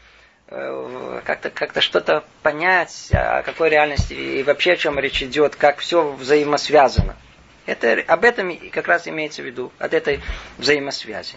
как-то 0.52 1.50
как 1.50 1.82
что-то 1.82 2.26
понять, 2.44 3.10
о 3.14 3.42
какой 3.42 3.70
реальности 3.70 4.14
и 4.14 4.44
вообще 4.44 4.74
о 4.74 4.78
чем 4.78 5.00
речь 5.00 5.24
идет, 5.24 5.56
как 5.56 5.80
все 5.80 6.12
взаимосвязано. 6.12 7.16
Это, 7.66 8.04
об 8.08 8.26
этом 8.26 8.58
как 8.72 8.88
раз 8.88 9.08
имеется 9.08 9.44
в 9.44 9.46
виду, 9.46 9.72
от 9.80 9.94
этой 9.94 10.20
взаимосвязи. 10.58 11.36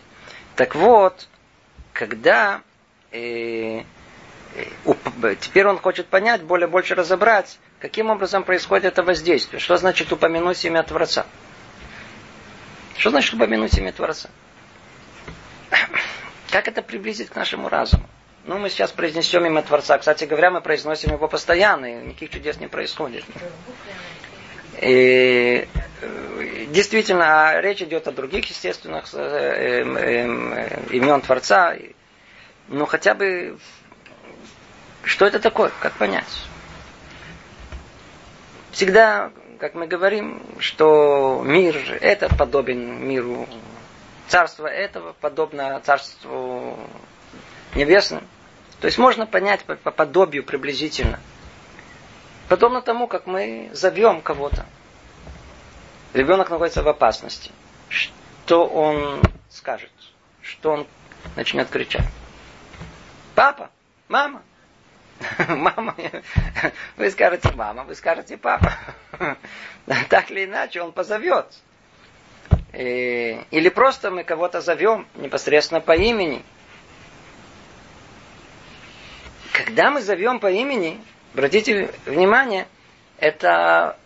Так 0.57 0.75
вот, 0.75 1.29
когда 1.93 2.63
э, 3.13 3.83
э, 3.83 5.37
теперь 5.41 5.67
он 5.67 5.79
хочет 5.79 6.09
понять, 6.09 6.43
более 6.43 6.67
больше 6.67 6.97
разобрать, 6.97 7.59
каким 7.79 8.11
образом 8.11 8.43
происходит 8.43 8.87
это 8.87 9.05
воздействие. 9.05 9.61
Что 9.61 9.77
значит 9.77 10.11
упомянуть 10.11 10.65
имя 10.65 10.83
Творца? 10.83 11.25
Что 12.97 13.11
значит 13.11 13.35
упомянуть 13.35 13.77
имя 13.79 13.93
Творца? 13.93 14.29
Как 16.51 16.67
это 16.67 16.83
приблизить 16.83 17.31
к 17.31 17.37
нашему 17.37 17.69
разуму? 17.69 18.09
Ну, 18.47 18.59
мы 18.59 18.69
сейчас 18.69 18.93
произнесем 18.93 19.47
имя 19.47 19.63
Творца. 19.63 19.97
Кстати 19.97 20.25
говоря, 20.25 20.51
мы 20.51 20.61
произносим 20.61 21.13
его 21.13 21.29
постоянно, 21.29 21.87
и 21.87 22.07
никаких 22.07 22.31
чудес 22.31 22.59
не 22.59 22.67
происходит. 22.67 23.25
И, 24.83 25.67
э, 26.03 26.67
действительно, 26.69 27.59
речь 27.61 27.81
идет 27.81 28.07
о 28.07 28.13
других 28.13 28.51
естественных 28.51 29.07
э, 29.15 29.83
э, 29.83 30.25
имен 30.91 31.23
Творца. 31.23 31.75
Но 32.69 32.85
хотя 32.85 33.15
бы, 33.15 33.59
что 35.05 35.25
это 35.25 35.41
такое, 35.41 35.71
как 35.81 35.95
понять? 35.95 36.29
Всегда, 38.73 39.33
как 39.59 39.75
мы 39.75 39.87
говорим, 39.87 40.43
что 40.59 41.43
мир 41.47 41.77
этот 42.03 42.37
подобен 42.37 43.09
миру, 43.09 43.49
царство 44.29 44.67
этого 44.67 45.15
подобно 45.19 45.81
царству 45.81 46.79
небесным. 47.75 48.23
То 48.81 48.87
есть 48.87 48.99
можно 48.99 49.27
понять 49.27 49.65
по, 49.65 49.77
по 49.77 49.91
подобию 49.91 50.45
приблизительно. 50.45 51.21
Подобно 52.49 52.83
тому, 52.83 53.07
как 53.07 53.27
мы 53.27 53.71
зовем 53.73 54.21
кого-то. 54.21 54.67
Ребенок 56.13 56.51
находится 56.51 56.83
в 56.83 56.89
опасности. 56.89 57.51
Что 57.89 58.67
он 58.67 59.23
скажет? 59.49 59.91
Что 60.43 60.73
он 60.73 60.87
начнет 61.37 61.69
кричать? 61.69 62.07
Папа, 63.35 63.71
мама, 64.09 64.43
мама, 65.49 65.97
вы 66.97 67.11
скажете 67.11 67.51
мама, 67.55 67.85
вы 67.85 67.95
скажете 67.95 68.37
папа. 68.37 68.73
Так 70.09 70.31
или 70.31 70.47
иначе 70.47 70.81
он 70.81 70.93
позовет. 70.93 71.47
Или 72.73 73.69
просто 73.69 74.11
мы 74.11 74.25
кого-то 74.25 74.61
зовем 74.61 75.07
непосредственно 75.15 75.81
по 75.81 75.95
имени. 75.95 76.43
Когда 79.55 79.93
мы 79.93 80.01
зовем 80.03 80.41
по 80.41 80.51
имени, 80.51 81.01
обратите 81.33 81.95
внимание, 82.07 82.67
это 83.19 83.97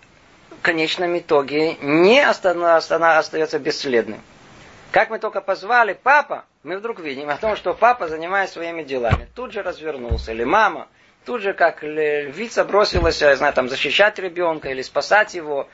в 0.50 0.60
конечном 0.60 1.18
итоге 1.18 1.76
не 1.76 2.20
остается 2.20 3.58
бесследным. 3.58 4.20
Как 4.92 5.08
мы 5.08 5.18
только 5.18 5.40
позвали 5.40 5.94
папа, 5.94 6.44
мы 6.64 6.76
вдруг 6.76 7.00
видим 7.00 7.30
о 7.30 7.38
том, 7.38 7.56
что 7.56 7.72
папа 7.72 8.08
занимается 8.08 8.54
своими 8.56 8.82
делами. 8.82 9.26
Тут 9.34 9.54
же 9.54 9.62
развернулся. 9.62 10.32
Или 10.32 10.44
мама. 10.44 10.86
Тут 11.24 11.40
же 11.40 11.54
как 11.54 11.82
львица 11.82 12.62
бросилась, 12.66 13.22
я 13.22 13.34
знаю, 13.34 13.54
там, 13.54 13.70
защищать 13.70 14.18
ребенка 14.18 14.68
или 14.68 14.82
спасать 14.82 15.32
его. 15.34 15.66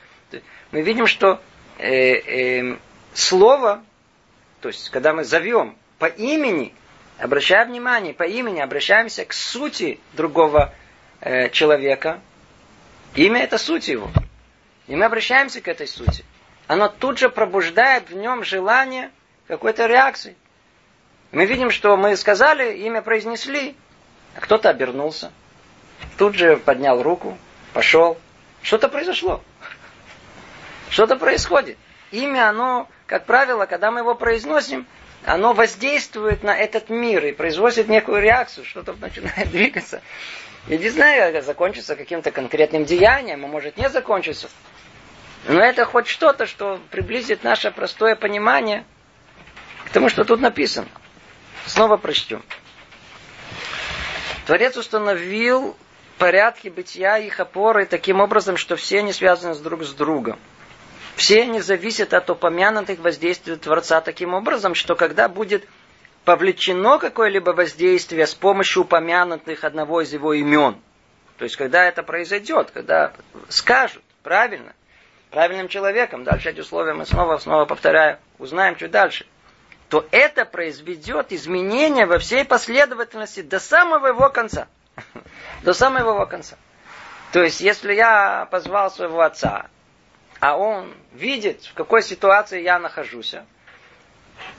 Мы 0.71 0.83
видим, 0.83 1.05
что 1.05 1.41
э, 1.79 2.61
э, 2.61 2.77
слово, 3.13 3.83
то 4.61 4.69
есть 4.69 4.89
когда 4.89 5.11
мы 5.11 5.25
зовем 5.25 5.75
по 5.99 6.05
имени, 6.05 6.73
обращая 7.19 7.65
внимание 7.65 8.13
по 8.13 8.23
имени, 8.23 8.59
обращаемся 8.59 9.25
к 9.25 9.33
сути 9.33 9.99
другого 10.13 10.73
э, 11.21 11.49
человека, 11.49 12.19
имя 13.15 13.43
это 13.43 13.57
суть 13.57 13.87
его. 13.87 14.09
И 14.87 14.95
мы 14.95 15.05
обращаемся 15.05 15.61
к 15.61 15.67
этой 15.67 15.87
сути. 15.87 16.23
Оно 16.67 16.89
тут 16.89 17.19
же 17.19 17.29
пробуждает 17.29 18.09
в 18.09 18.15
нем 18.15 18.43
желание 18.43 19.11
какой-то 19.47 19.85
реакции. 19.85 20.35
Мы 21.31 21.45
видим, 21.45 21.69
что 21.71 21.97
мы 21.97 22.15
сказали, 22.15 22.77
имя 22.77 23.01
произнесли, 23.01 23.75
а 24.35 24.41
кто-то 24.41 24.69
обернулся. 24.69 25.31
Тут 26.17 26.35
же 26.35 26.57
поднял 26.57 27.01
руку, 27.01 27.37
пошел. 27.73 28.17
Что-то 28.61 28.89
произошло. 28.89 29.43
Что-то 30.89 31.15
происходит. 31.17 31.77
Имя, 32.11 32.49
оно, 32.49 32.87
как 33.05 33.25
правило, 33.25 33.65
когда 33.65 33.91
мы 33.91 33.99
его 33.99 34.15
произносим, 34.15 34.87
оно 35.25 35.53
воздействует 35.53 36.43
на 36.43 36.55
этот 36.55 36.89
мир 36.89 37.25
и 37.25 37.31
производит 37.31 37.87
некую 37.87 38.21
реакцию, 38.21 38.65
что-то 38.65 38.93
начинает 38.93 39.49
двигаться. 39.51 40.01
Я 40.67 40.77
не 40.77 40.89
знаю, 40.89 41.41
закончится 41.43 41.95
каким-то 41.95 42.31
конкретным 42.31 42.85
деянием, 42.85 43.43
а 43.45 43.47
может 43.47 43.77
не 43.77 43.89
закончится. 43.89 44.49
Но 45.47 45.59
это 45.59 45.85
хоть 45.85 46.07
что-то, 46.07 46.47
что 46.47 46.79
приблизит 46.89 47.43
наше 47.43 47.71
простое 47.71 48.15
понимание 48.15 48.83
к 49.85 49.89
тому, 49.91 50.09
что 50.09 50.23
тут 50.23 50.41
написано. 50.41 50.87
Снова 51.67 51.97
прочтем. 51.97 52.43
Творец 54.47 54.77
установил 54.77 55.75
порядки 56.17 56.69
бытия 56.69 57.17
их 57.17 57.39
опоры 57.39 57.85
таким 57.85 58.21
образом, 58.21 58.57
что 58.57 58.75
все 58.75 58.99
они 58.99 59.13
связаны 59.13 59.55
друг 59.55 59.83
с 59.83 59.93
другом. 59.93 60.39
Все 61.15 61.43
они 61.43 61.61
зависят 61.61 62.13
от 62.13 62.29
упомянутых 62.29 62.99
воздействий 62.99 63.55
Творца 63.55 64.01
таким 64.01 64.33
образом, 64.33 64.75
что 64.75 64.95
когда 64.95 65.29
будет 65.29 65.65
повлечено 66.25 66.99
какое-либо 66.99 67.51
воздействие 67.51 68.27
с 68.27 68.35
помощью 68.35 68.83
упомянутых 68.83 69.63
одного 69.63 70.01
из 70.01 70.11
его 70.11 70.33
имен, 70.33 70.77
то 71.37 71.43
есть 71.43 71.55
когда 71.55 71.85
это 71.85 72.03
произойдет, 72.03 72.71
когда 72.71 73.13
скажут 73.47 74.03
правильно, 74.23 74.73
правильным 75.31 75.67
человеком, 75.69 76.23
дальше 76.23 76.49
эти 76.49 76.59
условия 76.59 76.93
мы 76.93 77.05
снова, 77.05 77.37
снова 77.37 77.65
повторяю, 77.65 78.19
узнаем 78.37 78.75
чуть 78.75 78.91
дальше, 78.91 79.25
то 79.89 80.05
это 80.11 80.45
произведет 80.45 81.31
изменения 81.31 82.05
во 82.05 82.19
всей 82.19 82.43
последовательности 82.43 83.41
до 83.41 83.59
самого 83.59 84.07
его 84.07 84.29
конца. 84.29 84.67
До 85.63 85.73
самого 85.73 86.13
его 86.13 86.25
конца. 86.25 86.57
То 87.31 87.43
есть, 87.43 87.59
если 87.59 87.93
я 87.93 88.47
позвал 88.49 88.89
своего 88.91 89.21
отца, 89.21 89.67
а 90.45 90.55
он 90.55 90.93
видит, 91.11 91.63
в 91.63 91.73
какой 91.73 92.03
ситуации 92.03 92.61
я 92.61 92.77
нахожусь, 92.77 93.33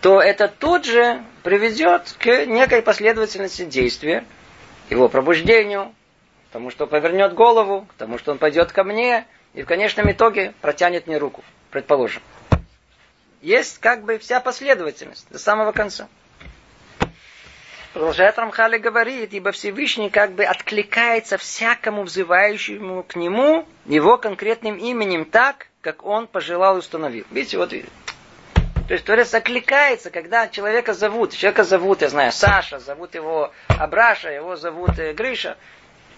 то 0.01 0.20
это 0.20 0.49
тут 0.49 0.85
же 0.85 1.22
приведет 1.44 2.12
к 2.18 2.44
некой 2.44 2.83
последовательности 2.83 3.64
действия, 3.64 4.25
его 4.90 5.09
пробуждению, 5.09 5.94
к 6.51 6.55
тому, 6.55 6.72
что 6.72 6.88
повернет 6.88 7.35
голову, 7.35 7.87
к 7.88 7.94
тому, 7.94 8.18
что 8.18 8.33
он 8.33 8.38
пойдет 8.38 8.72
ко 8.72 8.83
мне, 8.83 9.29
и 9.55 9.62
в 9.62 9.66
конечном 9.66 10.11
итоге 10.11 10.55
протянет 10.61 11.07
мне 11.07 11.18
руку, 11.18 11.44
предположим. 11.70 12.20
Есть 13.40 13.79
как 13.79 14.03
бы 14.03 14.18
вся 14.18 14.40
последовательность 14.40 15.31
до 15.31 15.38
самого 15.38 15.70
конца. 15.70 16.09
Продолжает 17.96 18.37
Рамхали 18.37 18.77
говорит, 18.77 19.33
ибо 19.33 19.53
Всевышний 19.53 20.11
как 20.11 20.33
бы 20.33 20.44
откликается 20.44 21.38
всякому 21.38 22.03
взывающему 22.03 23.05
к 23.05 23.16
нему 23.16 23.66
его 23.87 24.18
конкретным 24.18 24.77
именем 24.77 25.25
так, 25.25 25.68
как 25.87 26.05
он 26.05 26.27
пожелал 26.27 26.75
и 26.75 26.79
установил. 26.81 27.25
Видите, 27.31 27.59
вот. 27.59 27.70
То 27.70 28.92
есть 28.92 29.05
Творец 29.05 29.33
окликается, 29.33 30.11
когда 30.11 30.49
человека 30.49 30.94
зовут. 30.94 31.33
Человека 31.33 31.62
зовут, 31.62 32.03
я 32.03 32.09
знаю, 32.09 32.33
Саша, 32.33 32.81
зовут 32.81 33.14
его 33.14 33.53
Абраша, 33.68 34.31
его 34.31 34.57
зовут 34.57 34.99
э, 34.99 35.12
Гриша. 35.12 35.57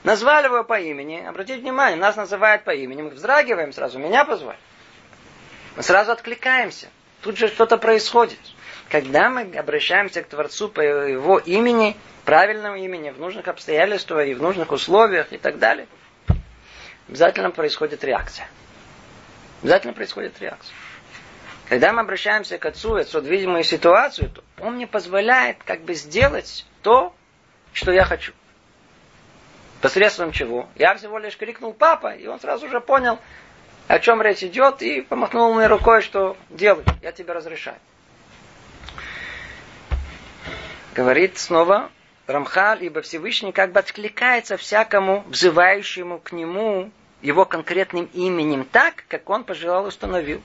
Назвали 0.05 0.47
его 0.47 0.65
по 0.65 0.81
имени. 0.81 1.23
Обратите 1.23 1.61
внимание, 1.61 2.01
нас 2.01 2.17
называют 2.17 2.65
по 2.65 2.71
имени. 2.71 3.03
Мы 3.03 3.11
вздрагиваем 3.11 3.75
сразу, 3.75 3.99
меня 3.99 4.25
позвали. 4.25 4.57
Мы 5.77 5.83
сразу 5.83 6.13
откликаемся. 6.13 6.89
Тут 7.21 7.37
же 7.37 7.49
что-то 7.49 7.77
происходит. 7.77 8.41
Когда 8.89 9.29
мы 9.29 9.43
обращаемся 9.55 10.23
к 10.23 10.29
Творцу 10.29 10.71
по 10.71 10.81
его 10.81 11.39
имени, 11.39 11.95
правильному 12.25 12.77
имени, 12.77 13.11
в 13.11 13.21
нужных 13.21 13.49
обстоятельствах 13.49 14.29
и 14.29 14.33
в 14.33 14.41
нужных 14.41 14.73
условиях 14.73 15.31
и 15.35 15.37
так 15.37 15.59
далее, 15.59 15.87
обязательно 17.07 17.51
происходит 17.51 18.03
реакция. 18.03 18.49
Обязательно 19.63 19.93
происходит 19.93 20.41
реакция. 20.41 20.75
Когда 21.69 21.93
мы 21.93 22.01
обращаемся 22.01 22.59
к 22.59 22.65
Отцу, 22.65 22.95
Отцу 22.95 23.21
видимую 23.21 23.65
ситуацию, 23.65 24.31
то 24.31 24.43
Он 24.61 24.77
мне 24.77 24.87
позволяет 24.87 25.59
как 25.65 25.83
бы 25.83 25.95
сделать 25.95 26.65
то, 26.83 27.15
что 27.73 27.93
я 27.93 28.05
хочу. 28.05 28.33
Посредством 29.81 30.33
чего? 30.33 30.69
Я 30.77 30.95
всего 30.97 31.19
лишь 31.19 31.37
крикнул 31.37 31.73
папа, 31.73 32.09
и 32.09 32.27
он 32.27 32.41
сразу 32.41 32.69
же 32.69 32.81
понял, 32.81 33.19
о 33.87 33.99
чем 34.01 34.21
речь 34.23 34.43
идет, 34.43 34.83
и 34.83 35.03
помахнул 35.03 35.55
мне 35.55 35.67
рукой, 35.67 36.03
что 36.03 36.37
делай, 36.51 36.85
я 37.03 37.13
тебе 37.13 37.33
разрешаю. 37.33 37.79
Говорит 40.95 41.39
снова 41.39 41.91
Рамхаль, 42.27 42.85
ибо 42.85 43.03
Всевышний 43.03 43.53
как 43.53 43.71
бы 43.71 43.79
откликается 43.79 44.57
всякому 44.57 45.25
взывающему 45.29 46.19
к 46.19 46.33
нему 46.33 46.91
его 47.23 47.45
конкретным 47.45 48.09
именем 48.13 48.65
так, 48.65 49.05
как 49.09 49.29
он 49.31 49.45
пожелал 49.45 49.87
установил. 49.87 50.41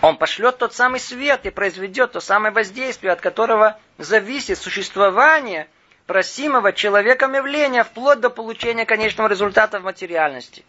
Он 0.00 0.16
пошлет 0.16 0.58
тот 0.58 0.74
самый 0.74 1.00
свет 1.00 1.44
и 1.44 1.50
произведет 1.50 2.12
то 2.12 2.20
самое 2.20 2.52
воздействие, 2.52 3.12
от 3.12 3.20
которого 3.20 3.78
зависит 3.98 4.58
существование 4.58 5.66
просимого 6.06 6.72
человеком 6.72 7.34
явления 7.34 7.84
вплоть 7.84 8.20
до 8.20 8.30
получения 8.30 8.86
конечного 8.86 9.28
результата 9.28 9.80
в 9.80 9.84
материальности. 9.84 10.64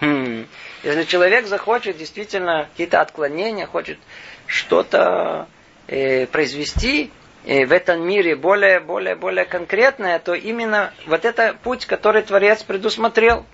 Хм. 0.00 0.46
Если 0.82 1.02
человек 1.04 1.46
захочет 1.46 1.96
действительно 1.96 2.68
какие-то 2.70 3.00
отклонения, 3.00 3.66
хочет 3.66 3.98
что-то 4.46 5.48
э, 5.88 6.26
произвести 6.26 7.10
э, 7.44 7.66
в 7.66 7.72
этом 7.72 8.06
мире 8.06 8.36
более, 8.36 8.80
более, 8.80 9.14
более 9.14 9.44
конкретное, 9.44 10.18
то 10.18 10.34
именно 10.34 10.92
вот 11.06 11.24
это 11.24 11.54
путь, 11.62 11.86
который 11.86 12.22
Творец 12.22 12.62
предусмотрел. 12.62 13.44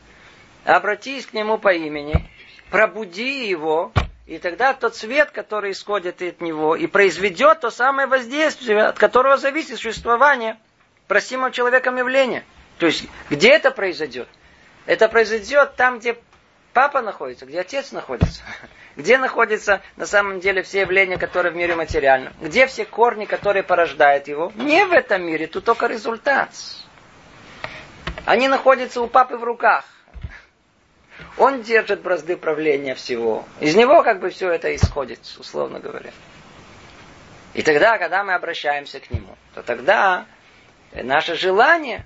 Обратись 0.67 1.27
к 1.27 1.33
нему 1.33 1.59
по 1.59 1.73
имени, 1.73 2.29
пробуди 2.71 3.47
его, 3.47 3.93
и 4.27 4.39
тогда 4.39 4.75
тот 4.75 4.97
свет, 4.97 5.31
который 5.31 5.71
исходит 5.71 6.21
от 6.21 6.41
него, 6.41 6.75
и 6.75 6.89
произведет 6.89 7.61
то 7.61 7.71
самое 7.71 8.09
воздействие, 8.09 8.83
от 8.83 8.99
которого 8.99 9.37
зависит 9.37 9.79
существование 9.79 10.59
просимого 11.07 11.53
человеком 11.53 11.97
явления. 11.97 12.45
То 12.79 12.87
есть, 12.87 13.05
где 13.31 13.51
это 13.51 13.71
произойдет? 13.71 14.29
Это 14.87 15.09
произойдет 15.09 15.77
там, 15.77 16.01
где 16.01 16.19
папа 16.73 17.01
находится, 17.01 17.47
где 17.47 17.61
отец 17.61 17.93
находится, 17.93 18.43
где 18.97 19.19
находятся 19.19 19.83
на 19.95 20.05
самом 20.05 20.41
деле 20.41 20.65
все 20.65 20.81
явления, 20.81 21.17
которые 21.17 21.53
в 21.53 21.57
мире 21.57 21.77
материальны, 21.77 22.33
где 22.41 22.67
все 22.67 22.85
корни, 22.85 23.27
которые 23.27 23.63
порождают 23.63 24.27
его. 24.27 24.51
Не 24.57 24.85
в 24.85 24.91
этом 24.91 25.23
мире, 25.23 25.47
тут 25.47 25.65
только 25.65 25.87
результат. 25.87 26.51
Они 28.25 28.49
находятся 28.49 29.01
у 29.01 29.07
папы 29.07 29.37
в 29.37 29.45
руках. 29.45 29.85
Он 31.39 31.63
держит 31.63 32.01
бразды 32.03 32.37
правления 32.37 32.95
всего. 32.95 33.45
Из 33.61 33.75
него 33.75 34.03
как 34.03 34.21
бы 34.21 34.31
все 34.31 34.51
это 34.51 34.75
исходит, 34.75 35.21
условно 35.39 35.81
говоря. 35.81 36.11
И 37.55 37.63
тогда, 37.63 37.99
когда 37.99 38.25
мы 38.25 38.35
обращаемся 38.35 39.01
к 39.01 39.11
нему, 39.11 39.37
то 39.55 39.63
тогда 39.63 40.27
наше 40.93 41.37
желание, 41.37 42.05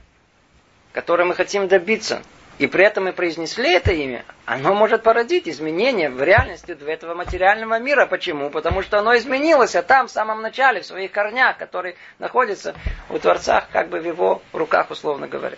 которое 0.92 1.24
мы 1.24 1.34
хотим 1.34 1.68
добиться, 1.68 2.22
и 2.58 2.66
при 2.66 2.84
этом 2.84 3.04
мы 3.04 3.14
произнесли 3.14 3.72
это 3.72 3.90
имя, 3.90 4.22
оно 4.44 4.74
может 4.74 5.02
породить 5.02 5.48
изменения 5.48 6.10
в 6.10 6.22
реальности 6.22 6.72
этого 6.72 7.14
материального 7.14 7.78
мира. 7.78 8.04
Почему? 8.04 8.50
Потому 8.50 8.82
что 8.82 8.98
оно 8.98 9.16
изменилось, 9.16 9.74
а 9.74 9.82
там 9.82 10.08
в 10.08 10.10
самом 10.10 10.42
начале, 10.42 10.82
в 10.82 10.86
своих 10.86 11.10
корнях, 11.10 11.56
которые 11.56 11.96
находятся 12.18 12.74
у 13.08 13.18
Творца, 13.18 13.64
как 13.72 13.88
бы 13.88 14.00
в 14.00 14.04
его 14.04 14.42
руках, 14.52 14.90
условно 14.90 15.26
говоря. 15.26 15.56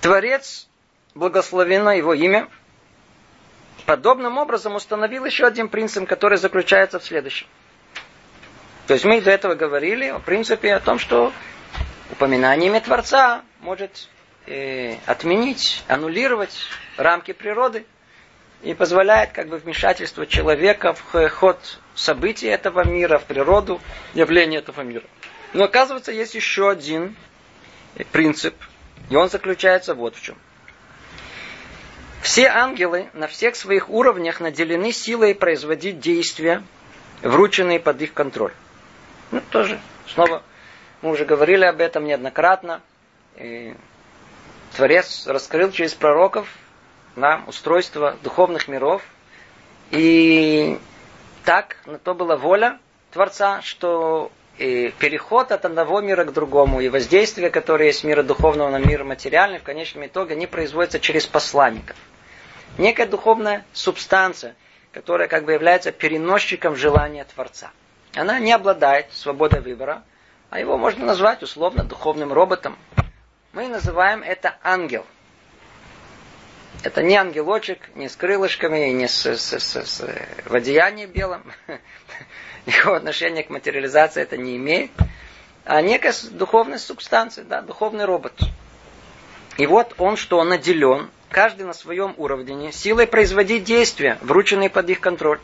Творец, 0.00 0.69
благословено 1.14 1.92
его 1.92 2.14
имя, 2.14 2.48
подобным 3.86 4.38
образом 4.38 4.74
установил 4.74 5.24
еще 5.24 5.46
один 5.46 5.68
принцип, 5.68 6.08
который 6.08 6.38
заключается 6.38 6.98
в 6.98 7.04
следующем. 7.04 7.46
То 8.86 8.94
есть 8.94 9.04
мы 9.04 9.20
до 9.20 9.30
этого 9.30 9.54
говорили 9.54 10.06
о 10.06 10.18
принципе 10.18 10.74
о 10.74 10.80
том, 10.80 10.98
что 10.98 11.32
упоминание 12.10 12.70
имя 12.70 12.80
Творца 12.80 13.42
может 13.60 14.08
э, 14.46 14.96
отменить, 15.06 15.84
аннулировать 15.86 16.56
рамки 16.96 17.32
природы 17.32 17.84
и 18.62 18.74
позволяет 18.74 19.32
как 19.32 19.48
бы 19.48 19.58
вмешательство 19.58 20.26
человека 20.26 20.94
в 20.94 21.28
ход 21.28 21.78
событий 21.94 22.48
этого 22.48 22.84
мира, 22.84 23.18
в 23.18 23.24
природу, 23.24 23.80
явление 24.14 24.60
этого 24.60 24.82
мира. 24.82 25.04
Но 25.52 25.64
оказывается, 25.64 26.12
есть 26.12 26.34
еще 26.34 26.70
один 26.70 27.16
принцип, 28.12 28.54
и 29.08 29.16
он 29.16 29.30
заключается 29.30 29.94
вот 29.94 30.16
в 30.16 30.22
чем. 30.22 30.36
Все 32.22 32.48
ангелы 32.48 33.08
на 33.14 33.26
всех 33.26 33.56
своих 33.56 33.88
уровнях 33.88 34.40
наделены 34.40 34.92
силой 34.92 35.34
производить 35.34 36.00
действия, 36.00 36.62
врученные 37.22 37.80
под 37.80 38.02
их 38.02 38.12
контроль. 38.12 38.52
Ну, 39.30 39.40
тоже, 39.50 39.80
снова, 40.06 40.42
мы 41.02 41.10
уже 41.10 41.24
говорили 41.24 41.64
об 41.64 41.80
этом 41.80 42.04
неоднократно. 42.04 42.82
И 43.36 43.74
Творец 44.76 45.26
раскрыл 45.26 45.70
через 45.70 45.94
пророков 45.94 46.48
нам 47.16 47.48
устройство 47.48 48.16
духовных 48.22 48.68
миров. 48.68 49.02
И 49.90 50.78
так 51.44 51.76
на 51.86 51.98
то 51.98 52.14
была 52.14 52.36
воля 52.36 52.78
Творца, 53.12 53.62
что 53.62 54.30
и 54.60 54.92
переход 54.98 55.52
от 55.52 55.64
одного 55.64 56.02
мира 56.02 56.24
к 56.24 56.34
другому 56.34 56.82
и 56.82 56.90
воздействие, 56.90 57.48
которое 57.48 57.86
есть 57.86 58.04
мира 58.04 58.22
духовного 58.22 58.68
на 58.68 58.78
мир 58.78 59.04
материальный, 59.04 59.58
в 59.58 59.62
конечном 59.62 60.04
итоге 60.04 60.34
они 60.34 60.46
производятся 60.46 61.00
через 61.00 61.26
посланников. 61.26 61.96
Некая 62.76 63.06
духовная 63.06 63.64
субстанция, 63.72 64.54
которая 64.92 65.28
как 65.28 65.46
бы 65.46 65.52
является 65.52 65.92
переносчиком 65.92 66.76
желания 66.76 67.24
Творца. 67.24 67.70
Она 68.14 68.38
не 68.38 68.52
обладает 68.52 69.10
свободой 69.14 69.62
выбора, 69.62 70.02
а 70.50 70.60
его 70.60 70.76
можно 70.76 71.06
назвать 71.06 71.42
условно 71.42 71.82
духовным 71.82 72.30
роботом, 72.30 72.76
мы 73.54 73.66
называем 73.66 74.22
это 74.22 74.58
ангел. 74.62 75.06
Это 76.82 77.02
не 77.02 77.14
ангелочек, 77.14 77.78
не 77.94 78.08
с 78.08 78.16
крылышками, 78.16 78.88
не 78.88 79.06
с, 79.06 79.26
с, 79.26 79.52
с, 79.52 79.84
с 79.84 80.02
в 80.46 80.54
одеянии 80.54 81.06
белом. 81.06 81.42
Никакого 82.66 82.96
отношения 82.96 83.42
к 83.42 83.50
материализации 83.50 84.22
это 84.22 84.38
не 84.38 84.56
имеет. 84.56 84.90
А 85.64 85.82
некая 85.82 86.14
духовная 86.30 86.78
субстанция, 86.78 87.44
да, 87.44 87.60
духовный 87.60 88.06
робот. 88.06 88.32
И 89.58 89.66
вот 89.66 89.94
он, 89.98 90.16
что 90.16 90.38
он 90.38 90.48
наделен, 90.48 91.10
каждый 91.28 91.66
на 91.66 91.74
своем 91.74 92.14
уровне, 92.16 92.72
силой 92.72 93.06
производить 93.06 93.64
действия, 93.64 94.16
врученные 94.22 94.70
под 94.70 94.88
их 94.88 95.00
контроль. 95.00 95.38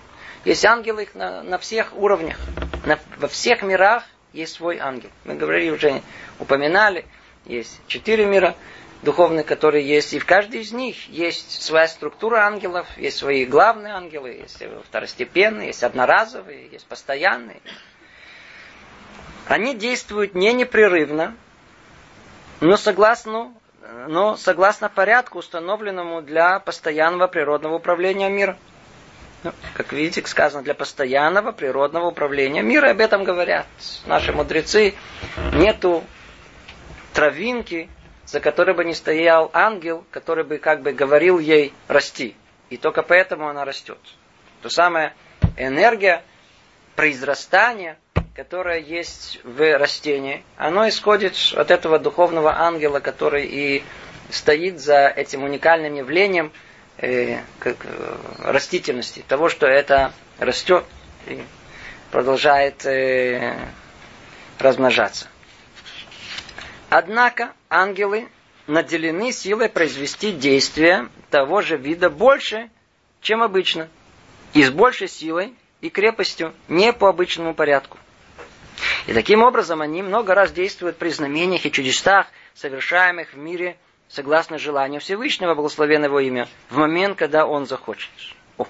Есть 0.46 0.64
ангелы 0.64 1.08
на, 1.12 1.42
на 1.42 1.58
всех 1.58 1.94
уровнях. 1.96 2.38
На, 2.86 2.98
во 3.18 3.28
всех 3.28 3.62
мирах 3.62 4.04
есть 4.32 4.54
свой 4.54 4.78
ангел. 4.78 5.10
Мы 5.24 5.34
говорили 5.34 5.70
уже, 5.70 6.00
упоминали, 6.38 7.04
есть 7.44 7.80
четыре 7.88 8.24
мира 8.24 8.54
духовные, 9.02 9.44
которые 9.44 9.86
есть, 9.86 10.14
и 10.14 10.18
в 10.18 10.26
каждой 10.26 10.60
из 10.60 10.72
них 10.72 11.08
есть 11.08 11.62
своя 11.62 11.88
структура 11.88 12.46
ангелов, 12.46 12.86
есть 12.96 13.18
свои 13.18 13.44
главные 13.44 13.94
ангелы, 13.94 14.30
есть 14.30 14.62
второстепенные, 14.84 15.68
есть 15.68 15.82
одноразовые, 15.82 16.68
есть 16.68 16.86
постоянные. 16.86 17.60
Они 19.48 19.74
действуют 19.74 20.34
не 20.34 20.52
непрерывно, 20.52 21.36
но 22.60 22.76
согласно, 22.76 23.54
но 24.08 24.36
согласно 24.36 24.88
порядку, 24.88 25.38
установленному 25.38 26.22
для 26.22 26.58
постоянного 26.58 27.28
природного 27.28 27.76
управления 27.76 28.28
миром. 28.28 28.56
Ну, 29.44 29.52
как 29.74 29.92
видите, 29.92 30.26
сказано, 30.26 30.64
для 30.64 30.74
постоянного 30.74 31.52
природного 31.52 32.06
управления 32.06 32.62
мира, 32.62 32.90
об 32.90 33.00
этом 33.00 33.22
говорят 33.22 33.66
наши 34.06 34.32
мудрецы. 34.32 34.94
Нету 35.52 36.02
травинки, 37.12 37.88
за 38.26 38.40
которой 38.40 38.74
бы 38.74 38.84
не 38.84 38.94
стоял 38.94 39.50
ангел, 39.52 40.04
который 40.10 40.44
бы 40.44 40.58
как 40.58 40.82
бы 40.82 40.92
говорил 40.92 41.38
ей 41.38 41.72
расти. 41.88 42.34
И 42.70 42.76
только 42.76 43.02
поэтому 43.02 43.48
она 43.48 43.64
растет. 43.64 43.98
То 44.62 44.68
самое 44.68 45.14
энергия 45.56 46.22
произрастания, 46.96 47.98
которая 48.34 48.80
есть 48.80 49.40
в 49.44 49.78
растении, 49.78 50.42
оно 50.56 50.88
исходит 50.88 51.34
от 51.54 51.70
этого 51.70 51.98
духовного 51.98 52.58
ангела, 52.58 52.98
который 53.00 53.46
и 53.46 53.84
стоит 54.30 54.80
за 54.80 55.06
этим 55.06 55.44
уникальным 55.44 55.94
явлением 55.94 56.52
э, 56.98 57.38
как, 57.60 57.76
э, 57.84 58.16
растительности, 58.44 59.24
того, 59.26 59.48
что 59.48 59.66
это 59.66 60.12
растет 60.40 60.84
и 61.26 61.40
продолжает 62.10 62.84
э, 62.86 63.54
размножаться. 64.58 65.28
Однако 66.98 67.52
ангелы 67.68 68.30
наделены 68.66 69.30
силой 69.30 69.68
произвести 69.68 70.32
действия 70.32 71.10
того 71.28 71.60
же 71.60 71.76
вида 71.76 72.08
больше, 72.08 72.70
чем 73.20 73.42
обычно, 73.42 73.90
и 74.54 74.64
с 74.64 74.70
большей 74.70 75.06
силой 75.06 75.54
и 75.82 75.90
крепостью, 75.90 76.54
не 76.68 76.94
по 76.94 77.10
обычному 77.10 77.52
порядку. 77.52 77.98
И 79.06 79.12
таким 79.12 79.42
образом 79.42 79.82
они 79.82 80.02
много 80.02 80.34
раз 80.34 80.52
действуют 80.52 80.96
при 80.96 81.10
знамениях 81.10 81.66
и 81.66 81.70
чудесах, 81.70 82.28
совершаемых 82.54 83.34
в 83.34 83.36
мире 83.36 83.76
согласно 84.08 84.56
желанию 84.56 85.02
Всевышнего, 85.02 85.54
благословенного 85.54 86.20
имя, 86.20 86.48
в 86.70 86.78
момент, 86.78 87.18
когда 87.18 87.44
он 87.44 87.66
захочет. 87.66 88.08
О, 88.56 88.66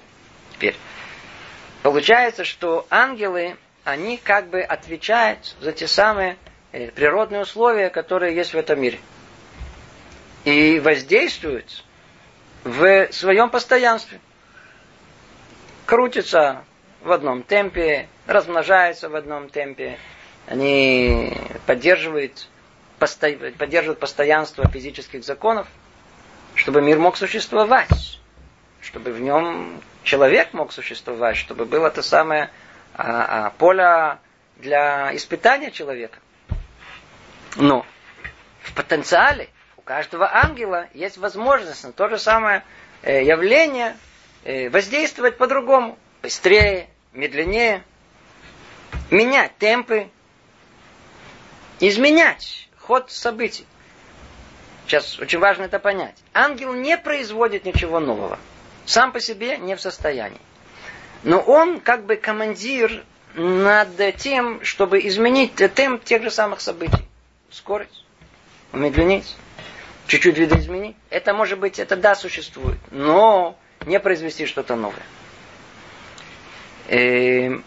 теперь. 0.51 0.75
Получается, 1.81 2.43
что 2.43 2.85
ангелы, 2.89 3.55
они 3.85 4.17
как 4.17 4.49
бы 4.49 4.59
отвечают 4.59 5.55
за 5.61 5.71
те 5.71 5.87
самые 5.87 6.35
природные 6.71 7.41
условия, 7.41 7.89
которые 7.89 8.35
есть 8.35 8.53
в 8.53 8.57
этом 8.57 8.79
мире. 8.79 8.99
И 10.43 10.79
воздействуют 10.79 11.83
в 12.63 13.11
своем 13.11 13.49
постоянстве. 13.49 14.19
Крутятся 15.85 16.63
в 17.01 17.11
одном 17.11 17.43
темпе, 17.43 18.07
размножаются 18.25 19.09
в 19.09 19.15
одном 19.15 19.49
темпе. 19.49 19.97
Они 20.47 21.37
поддерживают, 21.65 22.47
посто... 22.99 23.31
поддерживают 23.57 23.99
постоянство 23.99 24.67
физических 24.67 25.23
законов, 25.23 25.67
чтобы 26.55 26.81
мир 26.81 26.99
мог 26.99 27.17
существовать, 27.17 28.19
чтобы 28.81 29.11
в 29.11 29.21
нем 29.21 29.81
человек 30.03 30.53
мог 30.53 30.71
существовать, 30.71 31.37
чтобы 31.37 31.65
было 31.65 31.89
то 31.89 32.01
самое 32.01 32.49
а, 32.93 33.47
а, 33.47 33.49
поле 33.51 34.17
для 34.57 35.15
испытания 35.15 35.71
человека. 35.71 36.19
Но 37.55 37.85
в 38.61 38.73
потенциале 38.73 39.49
у 39.77 39.81
каждого 39.81 40.29
ангела 40.31 40.87
есть 40.93 41.17
возможность 41.17 41.83
на 41.83 41.91
то 41.91 42.09
же 42.09 42.17
самое 42.17 42.63
э, 43.01 43.23
явление 43.23 43.95
э, 44.43 44.69
воздействовать 44.69 45.37
по-другому. 45.37 45.97
Быстрее, 46.21 46.89
медленнее. 47.13 47.83
Менять 49.09 49.57
темпы. 49.57 50.09
Изменять 51.79 52.69
ход 52.79 53.11
событий. 53.11 53.65
Сейчас 54.85 55.19
очень 55.19 55.39
важно 55.39 55.63
это 55.63 55.79
понять. 55.79 56.15
Ангел 56.33 56.73
не 56.73 56.97
производит 56.97 57.65
ничего 57.65 57.99
нового. 57.99 58.39
Сам 58.85 59.11
по 59.11 59.19
себе 59.19 59.57
не 59.57 59.75
в 59.75 59.81
состоянии. 59.81 60.39
Но 61.23 61.39
он 61.39 61.79
как 61.79 62.05
бы 62.05 62.15
командир 62.15 63.03
над 63.35 64.15
тем, 64.17 64.63
чтобы 64.63 65.05
изменить 65.07 65.55
темп 65.55 66.03
тех 66.03 66.23
же 66.23 66.31
самых 66.31 66.61
событий 66.61 67.06
скорость, 67.51 68.05
умедленить, 68.73 69.35
чуть-чуть 70.07 70.37
видоизменить. 70.37 70.95
Это 71.09 71.33
может 71.33 71.59
быть, 71.59 71.79
это 71.79 71.95
да, 71.95 72.15
существует, 72.15 72.79
но 72.91 73.57
не 73.85 73.99
произвести 73.99 74.45
что-то 74.45 74.75
новое. 74.75 75.03
И, 76.87 76.95
эм, 76.95 77.63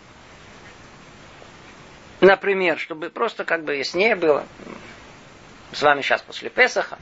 например, 2.21 2.79
чтобы 2.79 3.11
просто 3.11 3.45
как 3.45 3.64
бы 3.64 3.77
яснее 3.77 4.16
было, 4.16 4.47
с 5.73 5.83
вами 5.83 6.03
сейчас 6.03 6.23
после 6.23 6.51
Песаха, 6.51 6.99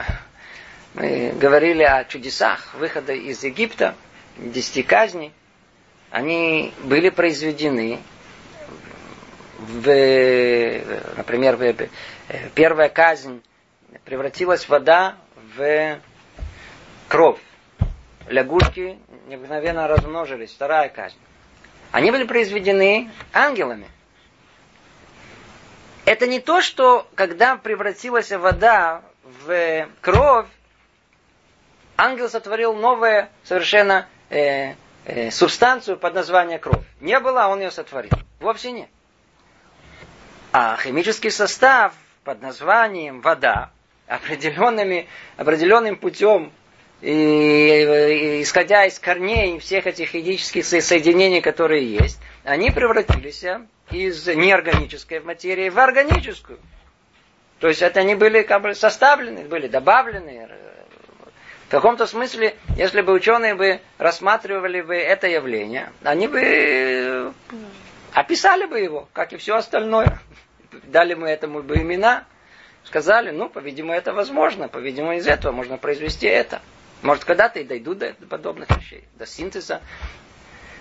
мы 0.95 1.33
говорили 1.39 1.83
о 1.83 2.05
чудесах 2.05 2.75
выхода 2.75 3.13
из 3.13 3.43
Египта, 3.45 3.95
десяти 4.37 4.83
казней. 4.83 5.33
Они 6.11 6.73
были 6.85 7.11
произведены 7.11 8.01
в, 9.59 11.17
например, 11.17 11.59
первая 12.55 12.89
казнь 12.89 13.43
превратилась 14.05 14.69
вода 14.69 15.17
в 15.57 15.99
кровь. 17.09 17.41
Лягушки 18.29 18.99
мгновенно 19.27 19.89
размножились. 19.89 20.53
Вторая 20.53 20.89
казнь. 20.89 21.19
Они 21.91 22.11
были 22.11 22.25
произведены 22.25 23.11
ангелами. 23.33 23.89
Это 26.05 26.27
не 26.27 26.41
то, 26.41 26.63
что 26.63 27.07
когда 27.15 27.57
превратилась 27.57 28.31
вода 28.31 29.03
в 29.25 29.89
кровь, 30.01 30.47
ангел 31.97 32.29
сотворил 32.29 32.75
новую 32.75 33.29
совершенно 33.45 34.07
э, 34.31 34.75
э, 35.05 35.31
субстанцию 35.31 35.99
под 35.99 36.15
названием 36.15 36.61
кровь. 36.61 36.85
Не 37.01 37.19
было, 37.21 37.45
а 37.45 37.49
он 37.49 37.61
ее 37.61 37.71
сотворил. 37.71 38.11
Вовсе 38.41 38.73
нет. 38.73 38.89
А 40.53 40.77
химический 40.77 41.31
состав 41.31 41.93
под 42.25 42.41
названием 42.41 43.21
вода 43.21 43.71
определенными, 44.07 45.07
определенным 45.37 45.97
путем 45.97 46.53
и, 47.03 48.41
исходя 48.43 48.87
из 48.87 48.99
корней 48.99 49.59
всех 49.59 49.87
этих 49.87 50.09
физических 50.09 50.65
соединений, 50.65 51.41
которые 51.41 51.93
есть, 51.93 52.19
они 52.45 52.71
превратились 52.71 53.45
из 53.91 54.27
неорганической 54.27 55.21
материи 55.21 55.69
в 55.69 55.79
органическую. 55.79 56.59
То 57.61 57.69
есть 57.69 57.83
это 57.83 58.01
они 58.01 58.15
были 58.15 58.43
как 58.43 58.63
бы 58.63 58.75
составлены, 58.75 59.45
были 59.45 59.69
добавлены. 59.69 60.49
В 61.67 61.71
каком-то 61.71 62.07
смысле, 62.07 62.57
если 62.77 63.03
бы 63.03 63.13
ученые 63.13 63.55
бы 63.55 63.81
рассматривали 63.99 64.81
бы 64.81 64.95
это 64.97 65.27
явление, 65.27 65.93
они 66.03 66.27
бы 66.27 67.35
описали 68.21 68.67
бы 68.67 68.81
его, 68.81 69.09
как 69.13 69.33
и 69.33 69.37
все 69.37 69.55
остальное. 69.55 70.21
Дали 70.85 71.15
мы 71.15 71.29
этому 71.29 71.63
бы 71.63 71.77
имена, 71.77 72.25
сказали, 72.85 73.31
ну, 73.31 73.49
по-видимому, 73.49 73.95
это 73.95 74.13
возможно, 74.13 74.69
по-видимому, 74.69 75.15
из 75.15 75.27
этого 75.27 75.53
можно 75.53 75.79
произвести 75.79 76.27
это. 76.27 76.61
Может, 77.03 77.25
когда-то 77.25 77.61
и 77.61 77.65
дойдут 77.65 77.99
до 77.99 78.13
подобных 78.29 78.69
вещей, 78.77 79.05
до 79.15 79.25
синтеза, 79.25 79.81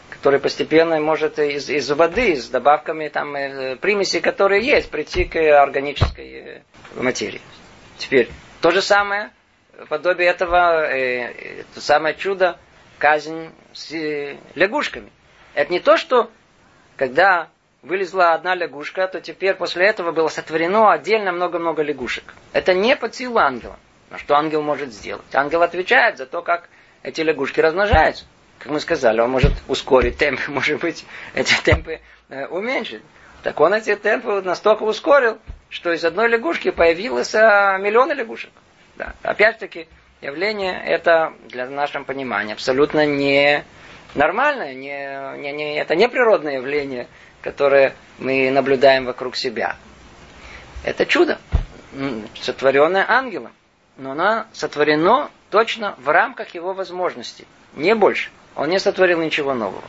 который 0.10 0.40
постепенно 0.40 1.00
может 1.00 1.38
из, 1.38 1.70
из 1.70 1.90
воды, 1.92 2.36
с 2.36 2.50
добавками 2.50 3.08
там, 3.08 3.36
э, 3.36 3.76
примеси, 3.76 4.20
которые 4.20 4.66
есть, 4.66 4.90
прийти 4.90 5.26
к 5.26 5.36
органической 5.36 6.30
э, 6.34 6.62
материи. 6.96 7.42
Теперь, 7.98 8.30
то 8.62 8.72
же 8.72 8.82
самое, 8.82 9.30
подобие 9.90 10.30
этого, 10.30 10.88
э, 10.88 11.64
то 11.76 11.82
самое 11.82 12.16
чудо, 12.16 12.58
казнь 12.98 13.52
с 13.74 13.92
э, 13.92 14.38
лягушками. 14.56 15.12
Это 15.54 15.72
не 15.72 15.80
то, 15.80 15.98
что 15.98 16.32
когда 16.98 17.50
вылезла 17.84 18.34
одна 18.34 18.56
лягушка, 18.56 19.08
то 19.08 19.22
теперь 19.22 19.54
после 19.54 19.86
этого 19.86 20.12
было 20.12 20.28
сотворено 20.28 20.92
отдельно 20.92 21.32
много-много 21.32 21.84
лягушек. 21.84 22.34
Это 22.54 22.74
не 22.74 22.96
под 22.96 23.16
силу 23.16 23.38
ангела. 23.38 23.78
А 24.10 24.18
что 24.18 24.36
ангел 24.36 24.62
может 24.62 24.94
сделать? 24.94 25.34
Ангел 25.34 25.62
отвечает 25.62 26.18
за 26.18 26.26
то, 26.26 26.42
как 26.42 26.70
эти 27.04 27.22
лягушки 27.22 27.60
размножаются. 27.60 28.26
Как 28.60 28.72
мы 28.72 28.80
сказали, 28.80 29.22
он 29.22 29.30
может 29.30 29.54
ускорить 29.68 30.18
темп, 30.18 30.40
может 30.48 30.80
быть, 30.80 31.06
эти 31.34 31.54
темпы 31.62 32.00
э, 32.30 32.48
уменьшить. 32.48 33.04
Так 33.44 33.60
он 33.60 33.74
эти 33.74 33.96
темпы 33.96 34.42
настолько 34.42 34.84
ускорил, 34.84 35.38
что 35.70 35.94
из 35.94 36.04
одной 36.04 36.28
лягушки 36.28 36.72
появилось 36.72 37.36
а, 37.36 37.78
миллионы 37.78 38.14
лягушек. 38.14 38.50
Да. 38.96 39.14
Опять-таки, 39.22 39.88
явление 40.22 40.82
это, 40.84 41.34
для 41.48 41.70
нашего 41.70 42.04
понимания, 42.04 42.54
абсолютно 42.54 43.06
не 43.06 43.64
нормальное, 44.16 44.74
не, 44.74 45.38
не, 45.42 45.52
не, 45.52 45.80
это 45.80 45.96
не 45.96 46.08
природное 46.08 46.56
явление, 46.56 47.08
которое 47.42 47.94
мы 48.20 48.50
наблюдаем 48.52 49.06
вокруг 49.06 49.36
себя. 49.36 49.76
Это 50.84 51.06
чудо, 51.06 51.40
сотворенное 52.42 53.06
ангелом 53.08 53.52
но 53.98 54.12
оно 54.12 54.46
сотворено 54.54 55.30
точно 55.50 55.96
в 55.98 56.10
рамках 56.10 56.54
его 56.54 56.74
возможностей, 56.74 57.46
не 57.74 57.96
больше. 57.96 58.30
Он 58.56 58.70
не 58.70 58.80
сотворил 58.80 59.22
ничего 59.22 59.54
нового. 59.54 59.84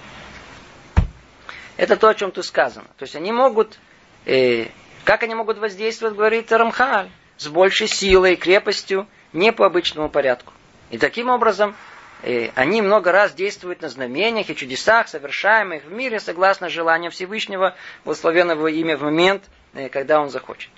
Это 1.77 1.97
то, 1.97 2.09
о 2.09 2.15
чем 2.15 2.33
тут 2.33 2.45
сказано. 2.45 2.87
То 2.97 3.05
есть 3.05 3.15
они 3.15 3.33
могут, 3.33 3.79
э, 4.27 4.67
как 5.05 5.23
они 5.23 5.35
могут 5.35 5.59
воздействовать, 5.59 6.17
говорит 6.17 6.51
Рамхаль, 6.51 7.09
с 7.37 7.47
большей 7.49 7.87
силой 7.87 8.35
и 8.35 8.37
крепостью, 8.37 9.07
не 9.33 9.53
по 9.53 9.65
обычному 9.65 10.09
порядку. 10.09 10.53
И 10.91 10.99
таким 10.99 11.29
образом 11.29 11.77
э, 12.23 12.51
они 12.55 12.83
много 12.83 13.13
раз 13.13 13.33
действуют 13.33 13.83
на 13.83 13.89
знамениях 13.89 14.51
и 14.51 14.57
чудесах, 14.57 15.09
совершаемых 15.09 15.85
в 15.85 15.93
мире 15.93 16.21
согласно 16.21 16.69
желанию 16.69 17.11
Всевышнего, 17.11 17.75
благословенного 18.05 18.69
имя 18.69 18.97
в 18.97 19.03
момент, 19.03 19.45
э, 19.75 19.89
когда 19.89 20.21
он 20.21 20.31
захочет. 20.31 20.71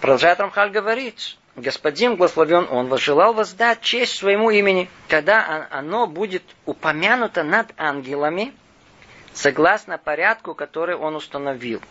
Продолжает 0.00 0.40
Рамхаль 0.40 0.70
говорить, 0.70 1.38
Господин, 1.56 2.16
благословен 2.16 2.68
Он, 2.70 2.86
возжелал 2.88 3.34
воздать 3.34 3.80
честь 3.80 4.16
своему 4.16 4.50
имени, 4.50 4.88
когда 5.08 5.66
оно 5.70 6.06
будет 6.06 6.44
упомянуто 6.64 7.42
над 7.42 7.72
ангелами, 7.76 8.54
согласно 9.34 9.98
порядку, 9.98 10.54
который 10.54 10.96
Он 10.96 11.16
установил. 11.16 11.82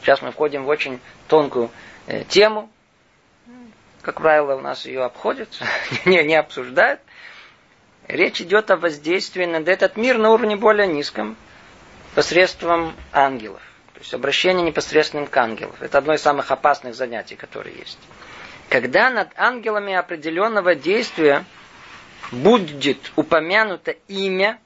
Сейчас 0.00 0.22
мы 0.22 0.30
входим 0.30 0.64
в 0.64 0.68
очень 0.68 1.00
тонкую 1.28 1.70
э, 2.06 2.24
тему. 2.24 2.70
Как 4.02 4.20
правило, 4.20 4.56
у 4.56 4.60
нас 4.60 4.86
ее 4.86 5.04
обходят, 5.04 5.48
не, 6.04 6.22
не 6.22 6.34
обсуждают. 6.34 7.00
Речь 8.08 8.40
идет 8.40 8.70
о 8.70 8.76
воздействии 8.76 9.44
на 9.44 9.56
этот 9.56 9.96
мир 9.96 10.18
на 10.18 10.30
уровне 10.30 10.56
более 10.56 10.86
низком, 10.86 11.36
посредством 12.14 12.94
ангелов. 13.12 13.60
То 13.94 14.00
есть 14.00 14.14
обращение 14.14 14.64
непосредственно 14.64 15.26
к 15.26 15.36
ангелам. 15.36 15.74
Это 15.80 15.98
одно 15.98 16.14
из 16.14 16.22
самых 16.22 16.50
опасных 16.50 16.94
занятий, 16.94 17.36
которые 17.36 17.76
есть. 17.76 17.98
Когда 18.68 19.10
над 19.10 19.28
ангелами 19.36 19.94
определенного 19.94 20.74
действия 20.74 21.44
будет 22.32 23.12
упомянуто 23.16 23.92
имя, 24.08 24.58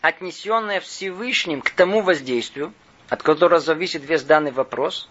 отнесенное 0.00 0.80
Всевышним 0.80 1.60
к 1.60 1.70
тому 1.70 2.00
воздействию, 2.00 2.72
от 3.08 3.22
которого 3.22 3.60
зависит 3.60 4.02
весь 4.04 4.22
данный 4.22 4.52
вопрос, 4.52 5.08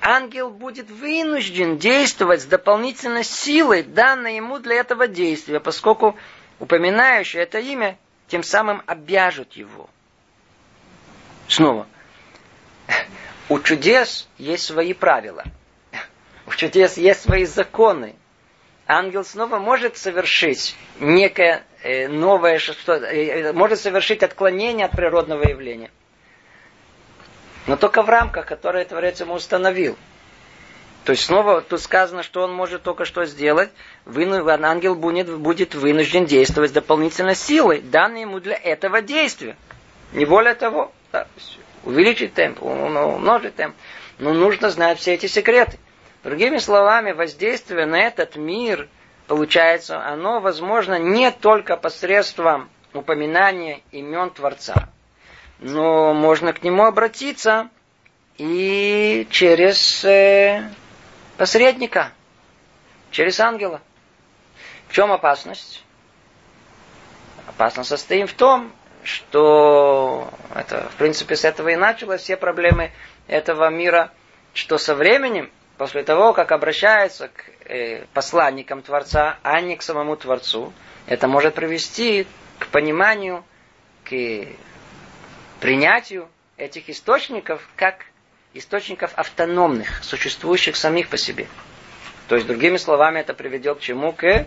ангел 0.00 0.50
будет 0.50 0.90
вынужден 0.90 1.78
действовать 1.78 2.42
с 2.42 2.46
дополнительной 2.46 3.24
силой, 3.24 3.82
данной 3.82 4.36
ему 4.36 4.58
для 4.58 4.76
этого 4.76 5.06
действия, 5.06 5.60
поскольку 5.60 6.16
упоминающее 6.58 7.42
это 7.42 7.58
имя 7.58 7.98
тем 8.28 8.42
самым 8.42 8.82
обяжет 8.86 9.52
его. 9.52 9.88
Снова, 11.48 11.86
у 13.48 13.58
чудес 13.60 14.28
есть 14.38 14.64
свои 14.64 14.92
правила– 14.92 15.44
у 16.46 16.52
чудес 16.52 16.96
есть 16.96 17.22
свои 17.22 17.44
законы. 17.44 18.14
Ангел 18.86 19.24
снова 19.24 19.58
может 19.58 19.96
совершить 19.96 20.76
некое 21.00 21.64
э, 21.82 22.06
новое, 22.06 22.58
что, 22.60 22.94
э, 22.94 23.52
может 23.52 23.80
совершить 23.80 24.22
отклонение 24.22 24.86
от 24.86 24.92
природного 24.92 25.48
явления. 25.48 25.90
Но 27.66 27.76
только 27.76 28.02
в 28.02 28.08
рамках, 28.08 28.46
которые 28.46 28.84
Творец 28.84 29.20
ему 29.20 29.34
установил. 29.34 29.96
То 31.04 31.12
есть 31.12 31.24
снова 31.24 31.60
тут 31.60 31.80
сказано, 31.80 32.22
что 32.22 32.42
он 32.42 32.52
может 32.52 32.82
только 32.82 33.04
что 33.04 33.24
сделать. 33.26 33.70
Ангел 34.06 34.94
будет, 34.96 35.32
будет 35.32 35.74
вынужден 35.74 36.26
действовать 36.26 36.72
дополнительной 36.72 37.36
силой, 37.36 37.80
данной 37.80 38.22
ему 38.22 38.40
для 38.40 38.56
этого 38.56 39.02
действия. 39.02 39.56
Не 40.12 40.24
более 40.24 40.54
того. 40.54 40.92
Да, 41.12 41.28
увеличить 41.84 42.34
темп, 42.34 42.62
умножить 42.62 43.54
темп. 43.54 43.76
Но 44.18 44.32
нужно 44.32 44.70
знать 44.70 44.98
все 44.98 45.14
эти 45.14 45.26
секреты. 45.26 45.78
Другими 46.24 46.58
словами, 46.58 47.12
воздействие 47.12 47.86
на 47.86 48.00
этот 48.00 48.34
мир, 48.34 48.88
получается, 49.28 50.04
оно 50.04 50.40
возможно 50.40 50.98
не 50.98 51.30
только 51.30 51.76
посредством 51.76 52.68
упоминания 52.92 53.82
имен 53.92 54.30
Творца, 54.30 54.88
но 55.58 56.12
можно 56.12 56.52
к 56.52 56.62
нему 56.62 56.84
обратиться 56.84 57.70
и 58.36 59.26
через 59.30 60.04
э, 60.04 60.70
посредника, 61.36 62.12
через 63.10 63.40
ангела. 63.40 63.80
В 64.88 64.92
чем 64.92 65.12
опасность? 65.12 65.84
Опасность 67.46 67.88
состоит 67.88 68.30
в 68.30 68.34
том, 68.34 68.72
что 69.02 70.30
это, 70.54 70.88
в 70.90 70.96
принципе, 70.96 71.36
с 71.36 71.44
этого 71.44 71.68
и 71.70 71.76
началось 71.76 72.22
все 72.22 72.36
проблемы 72.36 72.92
этого 73.28 73.70
мира, 73.70 74.10
что 74.52 74.78
со 74.78 74.94
временем 74.94 75.50
после 75.78 76.02
того, 76.02 76.32
как 76.32 76.52
обращается 76.52 77.28
к 77.28 77.44
э, 77.68 78.04
посланникам 78.12 78.82
Творца, 78.82 79.38
а 79.42 79.60
не 79.60 79.76
к 79.76 79.82
самому 79.82 80.16
Творцу, 80.16 80.72
это 81.06 81.28
может 81.28 81.54
привести 81.54 82.26
к 82.58 82.68
пониманию, 82.68 83.44
к 84.04 84.46
принятию 85.60 86.28
этих 86.56 86.88
источников 86.88 87.66
как 87.76 88.04
источников 88.54 89.12
автономных, 89.16 90.02
существующих 90.02 90.76
самих 90.76 91.08
по 91.08 91.16
себе. 91.16 91.46
То 92.28 92.34
есть, 92.36 92.46
другими 92.46 92.76
словами, 92.76 93.20
это 93.20 93.34
приведет 93.34 93.78
к 93.78 93.80
чему? 93.80 94.12
К 94.12 94.46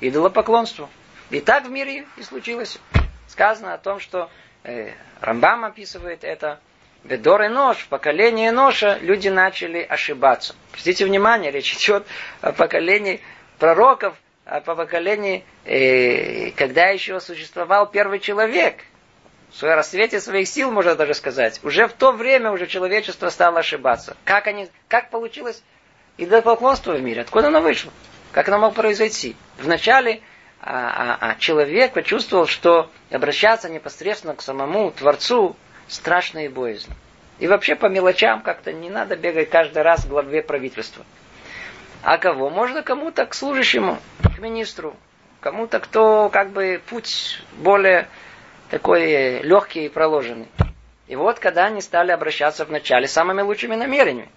идолопоклонству. 0.00 0.88
И 1.30 1.40
так 1.40 1.66
в 1.66 1.70
мире 1.70 2.06
и 2.16 2.22
случилось. 2.22 2.78
Сказано 3.26 3.74
о 3.74 3.78
том, 3.78 4.00
что 4.00 4.30
э, 4.64 4.92
Рамбам 5.20 5.64
описывает 5.64 6.24
это, 6.24 6.60
Ведор 7.04 7.42
и 7.42 7.48
нож, 7.48 7.78
в 7.78 7.88
поколении 7.88 8.50
ноша 8.50 8.98
люди 9.00 9.28
начали 9.28 9.78
ошибаться. 9.80 10.54
Обратите 10.72 11.04
внимание, 11.04 11.50
речь 11.50 11.74
идет 11.74 12.06
о 12.40 12.52
поколении 12.52 13.20
пророков, 13.58 14.14
о 14.44 14.60
поколении, 14.60 15.44
э, 15.64 16.50
когда 16.50 16.88
еще 16.88 17.20
существовал 17.20 17.86
первый 17.88 18.18
человек. 18.18 18.84
В 19.52 19.62
рассвете 19.62 20.20
своих 20.20 20.46
сил, 20.46 20.70
можно 20.70 20.94
даже 20.94 21.14
сказать. 21.14 21.60
Уже 21.62 21.88
в 21.88 21.92
то 21.92 22.12
время 22.12 22.50
уже 22.52 22.66
человечество 22.66 23.28
стало 23.30 23.60
ошибаться. 23.60 24.16
Как, 24.24 24.46
они, 24.46 24.68
как 24.88 25.10
получилось 25.10 25.62
идолопоклонство 26.16 26.92
в 26.92 27.02
мире? 27.02 27.22
Откуда 27.22 27.48
оно 27.48 27.60
вышло? 27.60 27.92
Как 28.32 28.48
оно 28.48 28.58
могло 28.58 28.82
произойти? 28.82 29.36
Вначале 29.58 30.20
а, 30.60 31.16
а, 31.20 31.30
а 31.30 31.34
человек 31.36 31.92
почувствовал, 31.92 32.46
что 32.46 32.90
обращаться 33.10 33.68
непосредственно 33.68 34.34
к 34.34 34.42
самому 34.42 34.90
Творцу 34.90 35.56
страшно 35.86 36.44
и 36.44 36.48
боязно. 36.48 36.94
И 37.38 37.46
вообще 37.46 37.76
по 37.76 37.86
мелочам 37.86 38.42
как-то 38.42 38.72
не 38.72 38.90
надо 38.90 39.16
бегать 39.16 39.48
каждый 39.48 39.82
раз 39.82 40.04
к 40.04 40.08
главе 40.08 40.42
правительства. 40.42 41.04
А 42.02 42.18
кого? 42.18 42.50
Можно 42.50 42.82
кому-то 42.82 43.26
к 43.26 43.34
служащему, 43.34 43.98
к 44.22 44.38
министру, 44.38 44.96
кому-то, 45.40 45.80
кто 45.80 46.28
как 46.30 46.50
бы 46.50 46.80
путь 46.88 47.40
более 47.56 48.08
такой 48.70 49.40
легкий 49.42 49.86
и 49.86 49.88
проложенный. 49.88 50.48
И 51.06 51.16
вот 51.16 51.38
когда 51.38 51.66
они 51.66 51.80
стали 51.80 52.12
обращаться 52.12 52.64
вначале 52.64 53.08
самыми 53.08 53.42
лучшими 53.42 53.74
намерениями, 53.74 54.30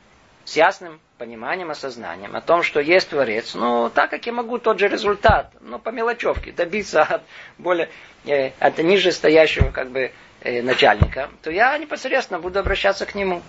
с 0.45 0.55
ясным 0.55 0.99
пониманием, 1.17 1.69
осознанием 1.69 2.35
о 2.35 2.41
том, 2.41 2.63
что 2.63 2.79
есть 2.79 3.09
Творец, 3.09 3.53
ну, 3.53 3.91
так 3.93 4.09
как 4.09 4.25
я 4.25 4.33
могу 4.33 4.57
тот 4.57 4.79
же 4.79 4.87
результат, 4.87 5.51
ну, 5.61 5.77
по 5.77 5.89
мелочевке, 5.89 6.51
добиться 6.51 7.03
от 7.09 7.21
более, 7.57 7.89
э, 8.25 8.51
от 8.59 8.77
ниже 8.79 9.11
стоящего, 9.11 9.69
как 9.71 9.91
бы, 9.91 10.11
э, 10.41 10.61
начальника, 10.61 11.29
то 11.43 11.51
я 11.51 11.77
непосредственно 11.77 12.39
буду 12.39 12.59
обращаться 12.59 13.05
к 13.05 13.15
нему. 13.15 13.41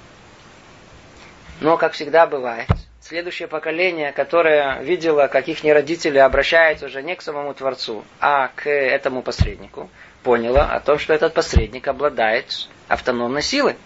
Но, 1.61 1.77
как 1.77 1.93
всегда 1.93 2.27
бывает, 2.27 2.69
следующее 3.01 3.49
поколение, 3.49 4.13
которое 4.13 4.81
видело, 4.83 5.29
как 5.29 5.49
их 5.49 5.63
родители 5.65 6.19
обращаются 6.19 6.87
уже 6.87 7.03
не 7.03 7.15
к 7.15 7.23
самому 7.23 7.55
Творцу, 7.55 8.05
а 8.21 8.49
к 8.49 8.69
этому 8.69 9.23
посреднику, 9.23 9.89
поняло 10.23 10.65
о 10.65 10.81
том, 10.81 10.99
что 10.99 11.13
этот 11.15 11.35
посредник 11.35 11.89
обладает 11.89 12.69
автономной 12.89 13.43
силой. 13.43 13.77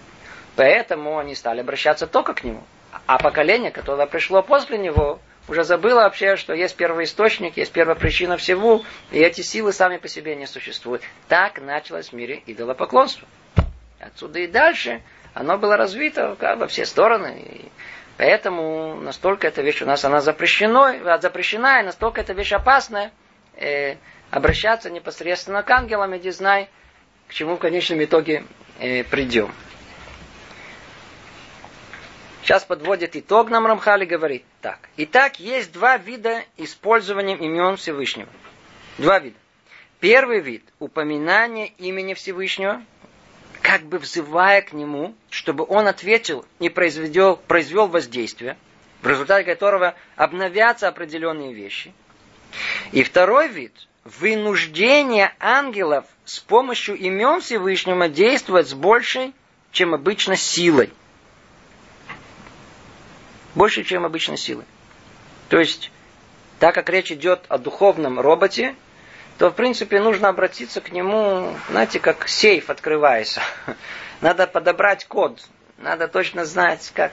Поэтому 0.56 1.18
они 1.18 1.34
стали 1.34 1.60
обращаться 1.60 2.06
только 2.06 2.34
к 2.34 2.44
нему. 2.44 2.62
А 3.06 3.18
поколение, 3.18 3.70
которое 3.70 4.06
пришло 4.06 4.42
после 4.42 4.78
него, 4.78 5.20
уже 5.48 5.64
забыло 5.64 6.00
вообще, 6.00 6.36
что 6.36 6.54
есть 6.54 6.76
первый 6.76 7.04
источник, 7.04 7.56
есть 7.56 7.72
первая 7.72 7.94
причина 7.94 8.36
всего, 8.36 8.84
и 9.10 9.18
эти 9.18 9.42
силы 9.42 9.72
сами 9.72 9.98
по 9.98 10.08
себе 10.08 10.34
не 10.34 10.46
существуют. 10.46 11.02
Так 11.28 11.60
началось 11.60 12.08
в 12.08 12.12
мире 12.14 12.42
идолопоклонство. 12.46 13.28
Отсюда 14.00 14.40
и 14.40 14.46
дальше 14.46 15.02
оно 15.34 15.58
было 15.58 15.76
развито 15.76 16.36
как, 16.38 16.58
во 16.58 16.66
все 16.66 16.84
стороны. 16.84 17.42
И 17.44 17.68
поэтому 18.16 18.96
настолько 18.96 19.46
эта 19.46 19.62
вещь 19.62 19.82
у 19.82 19.86
нас 19.86 20.04
она 20.04 20.20
запрещена, 20.20 21.18
запрещена 21.20 21.80
и 21.80 21.84
настолько 21.84 22.22
эта 22.22 22.32
вещь 22.32 22.52
опасная, 22.52 23.12
э, 23.56 23.96
обращаться 24.30 24.90
непосредственно 24.90 25.62
к 25.62 25.70
ангелам, 25.70 26.16
иди 26.16 26.30
знай, 26.30 26.68
к 27.28 27.32
чему 27.34 27.56
в 27.56 27.58
конечном 27.58 28.02
итоге 28.02 28.44
э, 28.78 29.04
придем. 29.04 29.52
Сейчас 32.42 32.64
подводит 32.64 33.16
итог 33.16 33.50
нам 33.50 33.66
Рамхали 33.66 34.04
говорит 34.04 34.44
так. 34.60 34.78
Итак, 34.96 35.40
есть 35.40 35.72
два 35.72 35.96
вида 35.96 36.44
использования 36.56 37.36
имен 37.36 37.76
Всевышнего. 37.76 38.28
Два 38.98 39.18
вида. 39.18 39.36
Первый 39.98 40.40
вид– 40.40 40.62
упоминание 40.78 41.68
имени 41.78 42.14
Всевышнего, 42.14 42.82
как 43.62 43.82
бы 43.82 43.98
взывая 43.98 44.62
к 44.62 44.72
нему, 44.72 45.14
чтобы 45.30 45.64
он 45.68 45.88
ответил 45.88 46.44
и 46.60 46.68
произвел, 46.68 47.36
произвел 47.36 47.88
воздействие, 47.88 48.56
в 49.02 49.08
результате 49.08 49.44
которого 49.44 49.96
обновятся 50.14 50.86
определенные 50.86 51.52
вещи. 51.52 51.92
И 52.92 53.02
второй 53.02 53.48
вид– 53.48 53.72
вынуждение 54.18 55.34
ангелов 55.40 56.04
с 56.24 56.38
помощью 56.38 56.96
имен 56.96 57.40
Всевышнего 57.40 58.08
действовать 58.08 58.68
с 58.68 58.74
большей, 58.74 59.34
чем 59.72 59.94
обычно, 59.94 60.36
силой– 60.36 60.92
больше, 63.56 63.82
чем 63.82 64.04
обычной 64.04 64.36
силы. 64.36 64.64
То 65.48 65.58
есть, 65.58 65.90
так 66.60 66.74
как 66.74 66.88
речь 66.90 67.10
идет 67.10 67.46
о 67.48 67.58
духовном 67.58 68.20
роботе, 68.20 68.76
то, 69.38 69.50
в 69.50 69.54
принципе, 69.54 70.00
нужно 70.00 70.28
обратиться 70.28 70.80
к 70.80 70.92
нему, 70.92 71.54
знаете, 71.70 71.98
как 71.98 72.28
сейф 72.28 72.70
открывается. 72.70 73.40
Надо 74.20 74.46
подобрать 74.46 75.06
код, 75.06 75.42
надо 75.76 76.08
точно 76.08 76.46
знать, 76.46 76.90
как, 76.94 77.12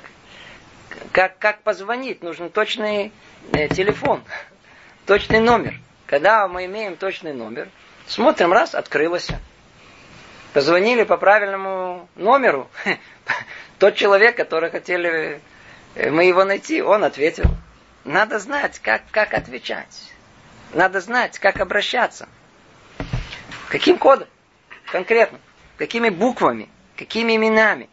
как, 1.11 1.37
как 1.37 1.61
позвонить, 1.63 2.23
нужен 2.23 2.49
точный 2.49 3.11
э, 3.51 3.67
телефон, 3.67 4.23
точный 5.05 5.39
номер. 5.39 5.73
Когда 6.05 6.47
мы 6.47 6.65
имеем 6.65 6.97
точный 6.97 7.33
номер, 7.33 7.69
смотрим, 8.07 8.51
раз, 8.51 8.75
открылось. 8.75 9.29
Позвонили 10.53 11.03
по 11.03 11.17
правильному 11.17 12.07
номеру. 12.15 12.69
Тот 13.79 13.95
человек, 13.95 14.35
который 14.37 14.69
хотели 14.69 15.41
Э, 15.95 16.09
мы 16.09 16.25
его 16.25 16.43
найти, 16.43 16.81
он 16.81 17.03
ответил. 17.03 17.45
Надо 18.03 18.39
знать, 18.39 18.79
как, 18.79 19.03
как 19.11 19.33
отвечать. 19.33 20.11
Надо 20.73 20.99
знать, 21.01 21.39
как 21.39 21.59
обращаться. 21.59 22.27
Каким 23.69 23.97
кодом? 23.97 24.27
Конкретно. 24.91 25.39
Какими 25.77 26.09
буквами? 26.09 26.69
Какими 26.97 27.35
именами? 27.35 27.89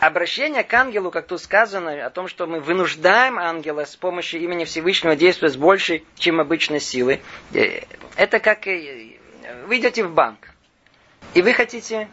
Обращение 0.00 0.64
к 0.64 0.72
ангелу, 0.72 1.10
как 1.10 1.26
тут 1.26 1.42
сказано, 1.42 2.06
о 2.06 2.08
том, 2.08 2.26
что 2.26 2.46
мы 2.46 2.60
вынуждаем 2.60 3.38
ангела 3.38 3.84
с 3.84 3.94
помощью 3.96 4.40
имени 4.40 4.64
Всевышнего 4.64 5.14
действовать 5.14 5.52
с 5.52 5.56
большей, 5.58 6.06
чем 6.16 6.40
обычной 6.40 6.80
силой, 6.80 7.20
э, 7.52 7.82
это 8.16 8.40
как 8.40 8.64
вы 8.64 9.76
идете 9.76 10.04
в 10.04 10.14
банк, 10.14 10.54
и 11.34 11.42
вы 11.42 11.52
хотите 11.52 12.08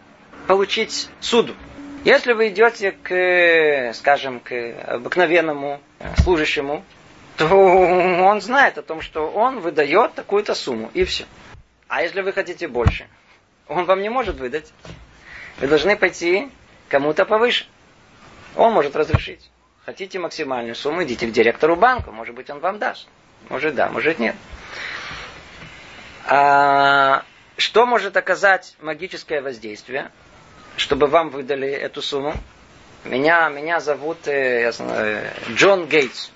получить 0.47 1.07
суду. 1.21 1.55
Если 2.03 2.33
вы 2.33 2.49
идете 2.49 2.91
к, 2.91 3.93
скажем, 3.93 4.41
к 4.41 4.51
обыкновенному 4.51 5.79
служащему, 6.17 6.83
то 7.38 7.47
он 7.47 8.41
знает 8.41 8.77
о 8.77 8.81
том, 8.81 8.99
что 8.99 9.29
он 9.31 9.61
выдает 9.61 10.13
такую-то 10.13 10.55
сумму, 10.55 10.91
и 10.93 11.05
все. 11.05 11.23
А 11.88 12.03
если 12.03 12.19
вы 12.19 12.33
хотите 12.33 12.67
больше, 12.67 13.07
он 13.69 13.85
вам 13.85 14.01
не 14.01 14.09
может 14.09 14.35
выдать. 14.35 14.73
Вы 15.61 15.67
должны 15.67 15.95
пойти 15.95 16.49
кому-то 16.89 17.23
повыше. 17.23 17.65
Он 18.58 18.74
может 18.74 18.95
разрешить. 18.95 19.49
Хотите 19.86 20.20
максимальную 20.20 20.76
сумму, 20.76 21.03
идите 21.03 21.28
к 21.28 21.32
директору 21.32 21.76
банка. 21.76 22.12
Может 22.12 22.36
быть, 22.36 22.49
он 22.49 22.60
вам 22.60 22.80
даст. 22.80 23.08
Может, 23.49 23.76
да, 23.76 23.89
может, 23.89 24.20
нет. 24.20 24.36
А, 26.26 27.24
что 27.55 27.86
может 27.86 28.18
оказать 28.18 28.76
магическое 28.82 29.39
воздействие? 29.39 30.12
чтобы 30.78 31.08
вам 31.08 31.30
выдали 31.30 31.68
эту 31.70 32.01
сумму. 32.01 32.34
Меня, 33.03 33.49
меня 33.49 33.80
зовут 33.80 34.28
э, 34.28 34.62
я 34.62 34.72
знаю, 34.72 35.30
Джон 35.49 35.88
Гейтс. 35.88 36.32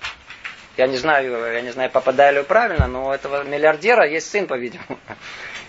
Я 0.77 0.87
не 0.87 0.97
знаю, 0.97 1.53
я 1.53 1.61
не 1.61 1.71
знаю, 1.71 1.91
попадаю 1.91 2.37
ли 2.37 2.43
правильно, 2.43 2.87
но 2.87 3.07
у 3.07 3.11
этого 3.11 3.43
миллиардера 3.43 4.07
есть 4.07 4.29
сын, 4.29 4.47
по-видимому. 4.47 4.99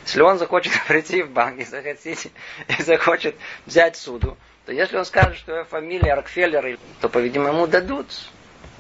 Если 0.05 0.23
он 0.23 0.39
захочет 0.39 0.73
прийти 0.89 1.23
в 1.23 1.31
банк 1.31 1.59
и 1.61 1.65
захотите, 1.65 2.31
и 2.79 2.83
захочет 2.83 3.37
взять 3.67 3.97
суду, 3.97 4.37
то 4.67 4.73
если 4.73 4.97
он 4.97 5.05
скажет, 5.05 5.37
что 5.37 5.53
его 5.53 5.65
фамилия 5.65 6.15
Рокфеллер, 6.15 6.79
то, 7.01 7.09
по-видимому, 7.09 7.53
ему 7.53 7.67
дадут. 7.67 8.07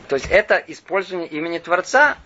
То 0.08 0.16
есть 0.16 0.26
это 0.30 0.56
использование 0.56 1.28
имени 1.28 1.58
Творца 1.58 2.16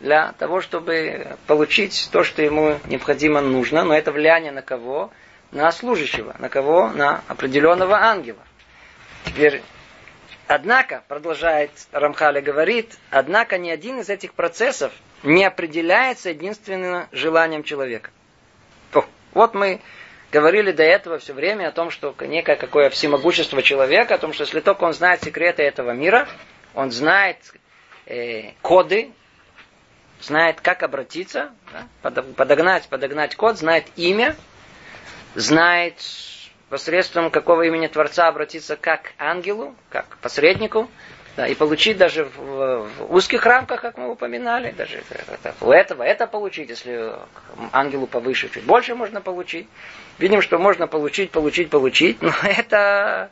для 0.00 0.32
того, 0.32 0.60
чтобы 0.60 1.36
получить 1.46 2.08
то, 2.12 2.24
что 2.24 2.42
ему 2.42 2.78
необходимо 2.86 3.40
нужно, 3.40 3.84
но 3.84 3.94
это 3.94 4.12
влияние 4.12 4.52
на 4.52 4.62
кого? 4.62 5.10
на 5.52 5.70
служащего. 5.72 6.34
На 6.38 6.48
кого? 6.48 6.88
На 6.88 7.22
определенного 7.28 7.96
ангела. 7.98 8.42
Теперь, 9.24 9.62
однако, 10.46 11.02
продолжает 11.08 11.70
Рамхаля 11.92 12.40
говорит, 12.40 12.96
однако 13.10 13.58
ни 13.58 13.70
один 13.70 14.00
из 14.00 14.08
этих 14.08 14.32
процессов 14.32 14.92
не 15.22 15.44
определяется 15.44 16.30
единственным 16.30 17.06
желанием 17.12 17.62
человека. 17.62 18.10
О, 18.94 19.04
вот 19.32 19.54
мы 19.54 19.80
говорили 20.30 20.72
до 20.72 20.82
этого 20.82 21.18
все 21.18 21.32
время 21.32 21.68
о 21.68 21.72
том, 21.72 21.90
что 21.90 22.14
некое 22.20 22.56
какое 22.56 22.90
всемогущество 22.90 23.62
человека, 23.62 24.14
о 24.14 24.18
том, 24.18 24.32
что 24.32 24.44
если 24.44 24.60
только 24.60 24.84
он 24.84 24.92
знает 24.92 25.22
секреты 25.22 25.62
этого 25.62 25.92
мира, 25.92 26.28
он 26.74 26.90
знает 26.90 27.38
э, 28.06 28.52
коды, 28.62 29.10
знает, 30.20 30.60
как 30.60 30.82
обратиться, 30.82 31.50
да, 32.02 32.22
подогнать, 32.36 32.88
подогнать 32.88 33.36
код, 33.36 33.58
знает 33.58 33.86
имя, 33.96 34.36
знает 35.34 35.96
посредством 36.68 37.30
какого 37.30 37.62
имени 37.62 37.88
Творца 37.88 38.28
обратиться 38.28 38.76
как 38.76 39.02
к 39.02 39.12
ангелу, 39.18 39.74
как 39.88 40.08
к 40.08 40.18
посреднику, 40.18 40.88
Да, 41.36 41.46
и 41.46 41.54
получить 41.54 41.96
даже 41.96 42.24
в, 42.24 42.88
в 42.88 43.14
узких 43.14 43.46
рамках, 43.46 43.80
как 43.80 43.96
мы 43.96 44.10
упоминали, 44.10 44.72
даже 44.72 45.02
это, 45.28 45.54
у 45.60 45.70
этого 45.70 46.02
это 46.02 46.26
получить, 46.26 46.68
если 46.68 47.14
ангелу 47.72 48.06
повыше 48.06 48.48
чуть 48.48 48.64
больше 48.64 48.94
можно 48.94 49.20
получить. 49.20 49.68
Видим, 50.18 50.42
что 50.42 50.58
можно 50.58 50.86
получить, 50.86 51.30
получить, 51.30 51.70
получить, 51.70 52.20
но 52.20 52.32
это, 52.42 53.30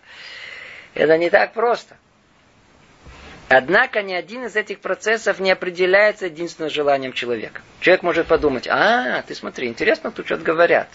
это 0.95 1.19
не 1.19 1.29
так 1.29 1.53
просто. 1.53 1.97
Однако 3.49 4.03
ни 4.03 4.13
один 4.13 4.45
из 4.45 4.57
этих 4.57 4.81
процессов 4.81 5.41
не 5.41 5.51
определяется 5.51 6.27
единственным 6.27 6.71
желанием 6.71 7.15
человека. 7.15 7.63
Человек 7.81 8.03
может 8.03 8.27
подумать, 8.27 8.69
а, 8.69 9.23
ты 9.23 9.35
смотри, 9.35 9.69
интересно, 9.69 10.11
тут 10.11 10.27
что-то 10.27 10.45
говорят. 10.45 10.89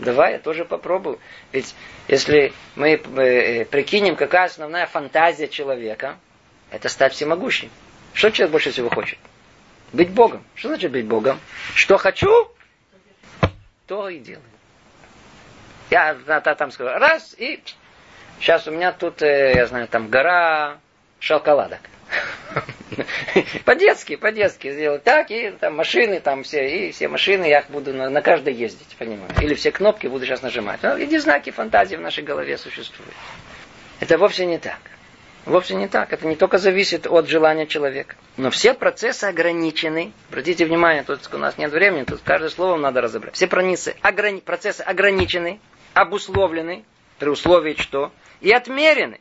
Давай, 0.00 0.32
я 0.32 0.38
тоже 0.40 0.64
попробую. 0.64 1.20
Ведь 1.52 1.74
если 2.08 2.52
мы 2.74 2.94
э, 2.94 3.64
прикинем, 3.64 4.16
какая 4.16 4.46
основная 4.46 4.86
фантазия 4.86 5.46
человека, 5.46 6.16
это 6.74 6.88
стать 6.88 7.12
всемогущим. 7.12 7.70
Что 8.12 8.30
человек 8.30 8.52
больше 8.52 8.70
всего 8.70 8.90
хочет? 8.90 9.18
Быть 9.92 10.10
Богом. 10.10 10.44
Что 10.54 10.68
значит 10.68 10.90
быть 10.90 11.06
Богом? 11.06 11.40
Что 11.74 11.96
хочу, 11.96 12.50
то 13.86 14.08
и 14.08 14.18
делаю. 14.18 14.42
Я 15.90 16.14
там 16.14 16.70
скажу, 16.70 16.90
раз, 16.98 17.34
и 17.38 17.62
сейчас 18.40 18.66
у 18.66 18.72
меня 18.72 18.92
тут, 18.92 19.22
э, 19.22 19.52
я 19.54 19.66
знаю, 19.66 19.86
там 19.86 20.08
гора 20.08 20.78
шоколадок. 21.20 21.80
По-детски, 23.64 24.16
по-детски 24.16 24.72
сделать 24.72 25.04
так, 25.04 25.30
и 25.30 25.50
там 25.50 25.76
машины, 25.76 26.20
там 26.20 26.42
все, 26.42 26.88
и 26.88 26.92
все 26.92 27.08
машины, 27.08 27.44
я 27.44 27.64
буду 27.68 27.92
на, 27.92 28.08
на 28.10 28.22
каждой 28.22 28.54
ездить, 28.54 28.96
понимаешь? 28.98 29.36
Или 29.40 29.54
все 29.54 29.72
кнопки 29.72 30.06
буду 30.06 30.24
сейчас 30.24 30.42
нажимать. 30.42 30.80
Ну, 30.82 30.96
эти 30.96 31.18
знаки 31.18 31.50
фантазии 31.50 31.96
в 31.96 32.00
нашей 32.00 32.24
голове 32.24 32.56
существуют. 32.56 33.14
Это 34.00 34.18
вовсе 34.18 34.46
не 34.46 34.58
так. 34.58 34.78
Вовсе 35.46 35.74
не 35.74 35.88
так. 35.88 36.12
Это 36.12 36.26
не 36.26 36.36
только 36.36 36.58
зависит 36.58 37.06
от 37.06 37.28
желания 37.28 37.66
человека. 37.66 38.16
Но 38.36 38.50
все 38.50 38.72
процессы 38.72 39.24
ограничены. 39.24 40.12
Обратите 40.30 40.64
внимание, 40.64 41.02
тут 41.02 41.20
у 41.32 41.38
нас 41.38 41.58
нет 41.58 41.70
времени, 41.70 42.04
тут 42.04 42.20
каждое 42.24 42.48
слово 42.48 42.76
надо 42.76 43.02
разобрать. 43.02 43.34
Все 43.34 43.46
процессы, 43.46 43.94
ограни... 44.00 44.40
процессы 44.40 44.80
ограничены, 44.80 45.60
обусловлены, 45.92 46.84
при 47.18 47.28
условии 47.28 47.74
что? 47.78 48.10
И 48.40 48.50
отмерены. 48.52 49.20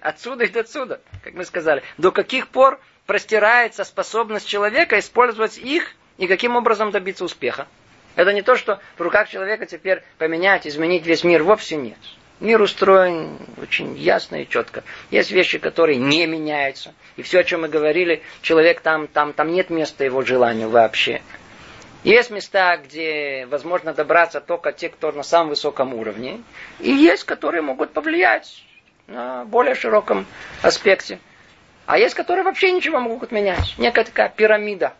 Отсюда 0.00 0.44
и 0.44 0.48
до 0.48 0.60
отсюда, 0.60 1.00
как 1.22 1.34
мы 1.34 1.44
сказали. 1.44 1.82
До 1.98 2.12
каких 2.12 2.48
пор 2.48 2.80
простирается 3.06 3.84
способность 3.84 4.46
человека 4.46 4.98
использовать 4.98 5.58
их 5.58 5.92
и 6.18 6.26
каким 6.26 6.56
образом 6.56 6.90
добиться 6.90 7.24
успеха. 7.24 7.66
Это 8.16 8.32
не 8.32 8.42
то, 8.42 8.56
что 8.56 8.80
в 8.96 9.00
руках 9.00 9.28
человека 9.28 9.66
теперь 9.66 10.02
поменять, 10.18 10.66
изменить 10.66 11.06
весь 11.06 11.24
мир, 11.24 11.42
вовсе 11.42 11.76
нет. 11.76 11.98
Мир 12.40 12.62
устроен 12.62 13.36
очень 13.60 13.96
ясно 13.96 14.36
и 14.36 14.48
четко. 14.48 14.84
Есть 15.10 15.32
вещи, 15.32 15.58
которые 15.58 15.98
не 15.98 16.26
меняются. 16.26 16.94
И 17.16 17.22
все, 17.22 17.40
о 17.40 17.44
чем 17.44 17.62
мы 17.62 17.68
говорили, 17.68 18.22
человек 18.42 18.80
там, 18.80 19.08
там, 19.08 19.32
там 19.32 19.52
нет 19.52 19.70
места 19.70 20.04
его 20.04 20.22
желанию 20.22 20.68
вообще. 20.68 21.20
Есть 22.04 22.30
места, 22.30 22.76
где 22.76 23.46
возможно 23.50 23.92
добраться 23.92 24.40
только 24.40 24.72
те, 24.72 24.88
кто 24.88 25.10
на 25.10 25.24
самом 25.24 25.50
высоком 25.50 25.94
уровне. 25.94 26.40
И 26.78 26.92
есть, 26.92 27.24
которые 27.24 27.62
могут 27.62 27.92
повлиять 27.92 28.62
на 29.08 29.44
более 29.44 29.74
широком 29.74 30.24
аспекте. 30.62 31.18
А 31.86 31.98
есть, 31.98 32.14
которые 32.14 32.44
вообще 32.44 32.70
ничего 32.70 33.00
могут 33.00 33.32
менять. 33.32 33.74
Некая 33.78 34.04
такая 34.04 34.28
пирамида. 34.28 34.92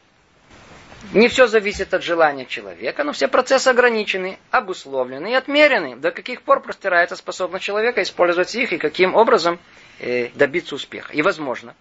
Не 1.13 1.29
все 1.29 1.47
зависит 1.47 1.95
от 1.95 2.03
желания 2.03 2.45
человека, 2.45 3.03
но 3.03 3.13
все 3.13 3.29
процессы 3.29 3.69
ограничены, 3.69 4.39
обусловлены 4.51 5.33
и 5.33 5.35
отмерены. 5.35 5.97
До 5.97 6.11
каких 6.11 6.43
пор 6.43 6.61
простирается 6.61 7.17
способность 7.17 7.65
человека 7.65 8.03
использовать 8.03 8.55
их 8.55 8.75
и 8.75 8.79
каким 8.79 9.15
образом 9.15 9.59
э, 10.01 10.29
добиться 10.35 10.75
успеха. 10.75 11.13
И 11.15 11.23
возможно, 11.23 11.75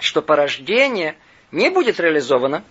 что 0.00 0.22
порождение 0.22 1.16
не 1.52 1.68
будет 1.68 2.00
реализовано, 2.00 2.64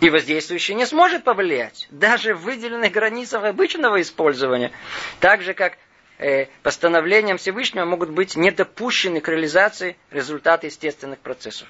и 0.00 0.10
воздействующий 0.10 0.74
не 0.74 0.86
сможет 0.86 1.24
повлиять, 1.24 1.88
даже 1.90 2.34
в 2.34 2.42
выделенных 2.42 2.92
границах 2.92 3.42
обычного 3.44 4.00
использования. 4.00 4.70
Так 5.18 5.42
же, 5.42 5.54
как 5.54 5.78
э, 6.18 6.46
постановлением 6.62 7.38
Всевышнего 7.38 7.86
могут 7.86 8.10
быть 8.10 8.36
недопущены 8.36 9.20
к 9.20 9.28
реализации 9.28 9.96
результаты 10.10 10.66
естественных 10.66 11.18
процессов. 11.18 11.66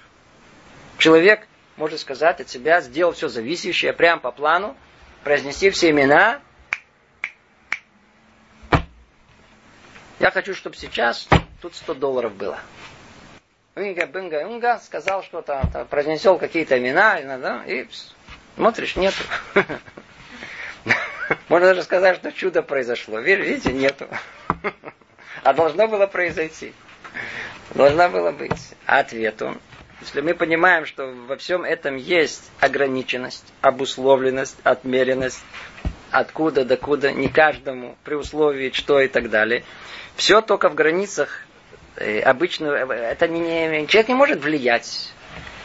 Человек 0.98 1.46
может 1.76 2.00
сказать 2.00 2.40
от 2.40 2.48
себя, 2.48 2.80
сделал 2.80 3.12
все 3.12 3.28
зависящее 3.28 3.92
прямо 3.92 4.20
по 4.20 4.30
плану, 4.30 4.76
произнести 5.22 5.70
все 5.70 5.90
имена. 5.90 6.40
Я 10.20 10.30
хочу, 10.30 10.54
чтобы 10.54 10.76
сейчас 10.76 11.28
тут 11.60 11.74
100 11.74 11.94
долларов 11.94 12.34
было. 12.34 12.58
Инга, 13.76 14.06
бынга, 14.06 14.42
инга, 14.42 14.78
сказал 14.78 15.24
что-то, 15.24 15.86
произнесел 15.90 16.38
какие-то 16.38 16.78
имена, 16.78 17.20
да, 17.38 17.64
и 17.66 17.88
смотришь, 18.54 18.94
нету. 18.94 19.22
Можно 21.48 21.68
даже 21.68 21.82
сказать, 21.82 22.16
что 22.16 22.30
чудо 22.32 22.62
произошло. 22.62 23.18
Видите, 23.18 23.72
нету. 23.72 24.08
А 25.42 25.52
должно 25.52 25.88
было 25.88 26.06
произойти. 26.06 26.72
Должна 27.74 28.08
была 28.08 28.32
быть. 28.32 28.74
Ответ 28.86 29.42
он. 29.42 29.60
Если 30.00 30.20
мы 30.20 30.34
понимаем, 30.34 30.86
что 30.86 31.06
во 31.06 31.36
всем 31.36 31.64
этом 31.64 31.96
есть 31.96 32.50
ограниченность, 32.60 33.44
обусловленность, 33.60 34.56
отмеренность, 34.64 35.42
откуда 36.10 36.64
до 36.64 36.76
куда, 36.76 37.12
не 37.12 37.28
каждому, 37.28 37.96
при 38.04 38.14
условии 38.14 38.70
что 38.70 39.00
и 39.00 39.08
так 39.08 39.30
далее, 39.30 39.64
все 40.16 40.40
только 40.40 40.68
в 40.68 40.74
границах 40.74 41.40
э, 41.96 42.20
обычного, 42.20 42.92
это 42.92 43.28
не, 43.28 43.86
человек 43.86 44.08
не 44.08 44.14
может 44.14 44.42
влиять. 44.42 45.12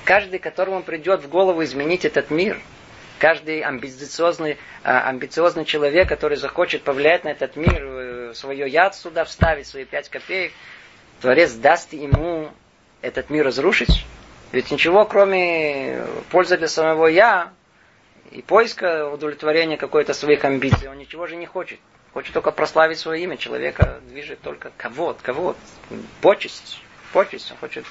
Каждый, 0.06 0.40
которому 0.40 0.82
придет 0.84 1.24
в 1.24 1.30
голову 1.30 1.64
изменить 1.64 2.06
этот 2.06 2.32
мир– 2.32 2.60
Каждый 3.20 3.60
амбициозный, 3.60 4.58
а, 4.82 5.10
амбициозный 5.10 5.66
человек, 5.66 6.08
который 6.08 6.38
захочет 6.38 6.84
повлиять 6.84 7.26
на 7.26 7.30
этот 7.30 7.58
мир, 7.58 7.84
э, 7.84 8.34
свое 8.34 8.66
яд 8.70 8.96
сюда 8.96 9.26
вставить, 9.26 9.68
свои 9.68 9.84
пять 9.84 10.08
копеек, 10.08 10.54
Творец 11.20 11.52
даст 11.52 11.92
ему 11.92 12.50
этот 13.02 13.30
мир 13.30 13.46
разрушить. 13.46 14.06
Ведь 14.52 14.72
ничего, 14.72 15.06
кроме 15.06 16.06
пользы 16.32 16.58
для 16.58 16.68
самого 16.68 17.08
я 17.08 17.54
и 18.32 18.42
поиска 18.42 19.08
удовлетворения 19.08 19.78
какой-то 19.78 20.14
своих 20.14 20.44
амбиций, 20.44 20.90
он 20.90 20.98
ничего 20.98 21.28
же 21.28 21.36
не 21.36 21.46
хочет. 21.46 21.80
Хочет 22.14 22.34
только 22.34 22.52
прославить 22.52 22.98
свое 22.98 23.24
имя. 23.24 23.38
Человека 23.38 24.00
движет 24.08 24.42
только 24.42 24.72
кого 24.78 25.16
кого 25.22 25.56
почесть, 26.22 26.82
почесть. 27.14 27.52
Он 27.52 27.58
хочет 27.58 27.86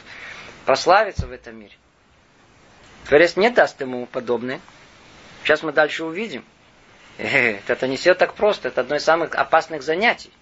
прославиться 0.64 1.26
в 1.26 1.32
этом 1.32 1.56
мире. 1.56 1.74
Творец 3.06 3.36
не 3.36 3.50
даст 3.50 3.80
ему 3.80 4.06
подобное. 4.06 4.60
Сейчас 5.44 5.62
мы 5.62 5.72
дальше 5.72 6.04
увидим. 6.04 6.44
Это 7.16 7.86
не 7.86 7.96
все 7.96 8.14
так 8.14 8.34
просто. 8.34 8.68
Это 8.68 8.80
одно 8.80 8.96
из 8.96 9.04
самых 9.04 9.34
опасных 9.34 9.82
занятий. 9.82 10.32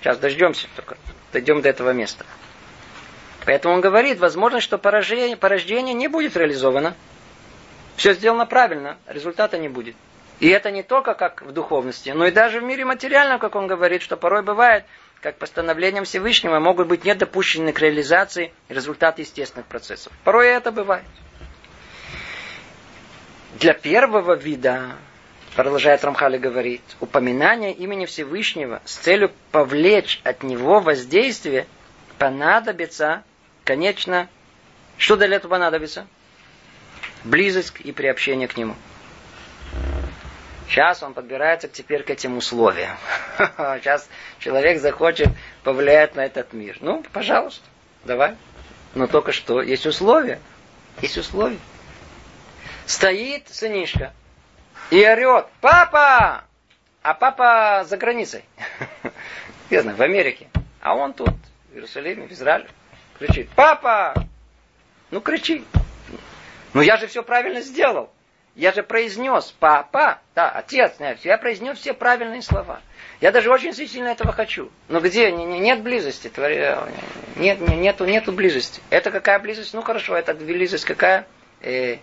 Сейчас 0.00 0.18
дождемся, 0.18 0.68
только 0.76 0.96
дойдем 1.32 1.60
до 1.62 1.68
этого 1.68 1.90
места. 1.90 2.24
Поэтому 3.44 3.74
он 3.74 3.80
говорит, 3.80 4.18
возможно, 4.18 4.60
что 4.60 4.78
порождение, 4.78 5.36
порождение 5.36 5.94
не 5.94 6.08
будет 6.08 6.36
реализовано. 6.36 6.94
Все 7.96 8.14
сделано 8.14 8.46
правильно, 8.46 8.98
результата 9.06 9.58
не 9.58 9.68
будет. 9.68 9.96
И 10.40 10.48
это 10.48 10.70
не 10.70 10.82
только 10.82 11.14
как 11.14 11.42
в 11.42 11.52
духовности, 11.52 12.10
но 12.10 12.26
и 12.26 12.30
даже 12.30 12.60
в 12.60 12.64
мире 12.64 12.84
материальном, 12.84 13.38
как 13.38 13.54
он 13.54 13.66
говорит, 13.66 14.02
что 14.02 14.16
порой 14.16 14.42
бывает, 14.42 14.84
как 15.20 15.36
постановлением 15.36 16.04
Всевышнего 16.04 16.58
могут 16.58 16.88
быть 16.88 17.04
недопущены 17.04 17.72
к 17.72 17.78
реализации 17.80 18.52
результаты 18.68 19.22
естественных 19.22 19.66
процессов. 19.66 20.12
Порой 20.24 20.48
это 20.48 20.72
бывает. 20.72 21.04
Для 23.60 23.74
первого 23.74 24.34
вида, 24.34 24.96
продолжает 25.54 26.02
Рамхали 26.02 26.38
говорит, 26.38 26.82
упоминание 26.98 27.72
имени 27.72 28.06
Всевышнего 28.06 28.82
с 28.84 28.96
целью 28.96 29.30
повлечь 29.52 30.20
от 30.24 30.42
него 30.42 30.80
воздействие 30.80 31.66
понадобится, 32.18 33.22
конечно, 33.64 34.28
что 34.96 35.16
для 35.16 35.36
этого 35.36 35.52
понадобится? 35.52 36.06
Близость 37.24 37.74
и 37.80 37.92
приобщение 37.92 38.48
к 38.48 38.56
нему. 38.56 38.74
Сейчас 40.68 41.02
он 41.02 41.12
подбирается 41.12 41.68
теперь 41.68 42.02
к 42.02 42.10
этим 42.10 42.36
условиям. 42.36 42.96
Сейчас 43.38 44.08
человек 44.38 44.80
захочет 44.80 45.28
повлиять 45.64 46.14
на 46.14 46.24
этот 46.24 46.52
мир. 46.52 46.78
Ну, 46.80 47.04
пожалуйста, 47.12 47.64
давай. 48.04 48.36
Но 48.94 49.06
только 49.06 49.32
что 49.32 49.60
есть 49.60 49.86
условия. 49.86 50.40
Есть 51.00 51.18
условия 51.18 51.58
стоит 52.86 53.48
сынишка 53.48 54.12
и 54.90 55.04
орет, 55.06 55.46
папа! 55.60 56.44
А 57.02 57.14
папа 57.14 57.84
за 57.84 57.96
границей. 57.96 58.44
Я 59.70 59.82
знаю, 59.82 59.96
в 59.96 60.02
Америке. 60.02 60.48
А 60.80 60.94
он 60.94 61.14
тут, 61.14 61.34
в 61.70 61.74
Иерусалиме, 61.74 62.28
в 62.28 62.32
Израиле. 62.32 62.68
Кричит, 63.22 63.50
папа! 63.54 64.14
Ну 65.12 65.20
кричи. 65.20 65.64
Ну 66.74 66.80
я 66.80 66.96
же 66.96 67.06
все 67.06 67.22
правильно 67.22 67.60
сделал. 67.60 68.10
Я 68.56 68.72
же 68.72 68.82
произнес 68.82 69.54
папа, 69.60 70.18
да, 70.34 70.50
отец, 70.50 70.94
я 71.22 71.38
произнес 71.38 71.78
все 71.78 71.94
правильные 71.94 72.42
слова. 72.42 72.80
Я 73.20 73.30
даже 73.30 73.48
очень 73.48 73.72
сильно 73.74 74.08
этого 74.08 74.32
хочу. 74.32 74.70
Но 74.88 75.00
где? 75.00 75.30
Нет 75.30 75.82
близости. 75.82 76.32
Нет, 77.36 77.60
нету, 77.60 78.06
нету 78.06 78.32
близости. 78.32 78.82
Это 78.90 79.12
какая 79.12 79.38
близость? 79.38 79.72
Ну 79.72 79.82
хорошо, 79.82 80.16
это 80.16 80.34
близость 80.34 80.84
какая? 80.84 81.24
Э, 81.60 81.98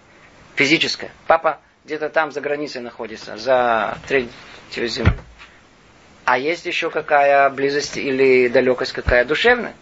физическая. 0.55 1.11
Папа 1.28 1.59
где-то 1.84 2.09
там 2.09 2.32
за 2.32 2.39
границей 2.39 2.82
находится, 2.82 3.36
за 3.36 3.97
третью 4.07 4.88
землю. 4.88 5.20
А 6.24 6.38
есть 6.38 6.65
еще 6.65 6.89
какая 6.89 7.49
близость 7.49 7.97
или 7.97 8.47
далекость 8.47 8.93
какая 8.93 9.26
душевная? 9.26 9.74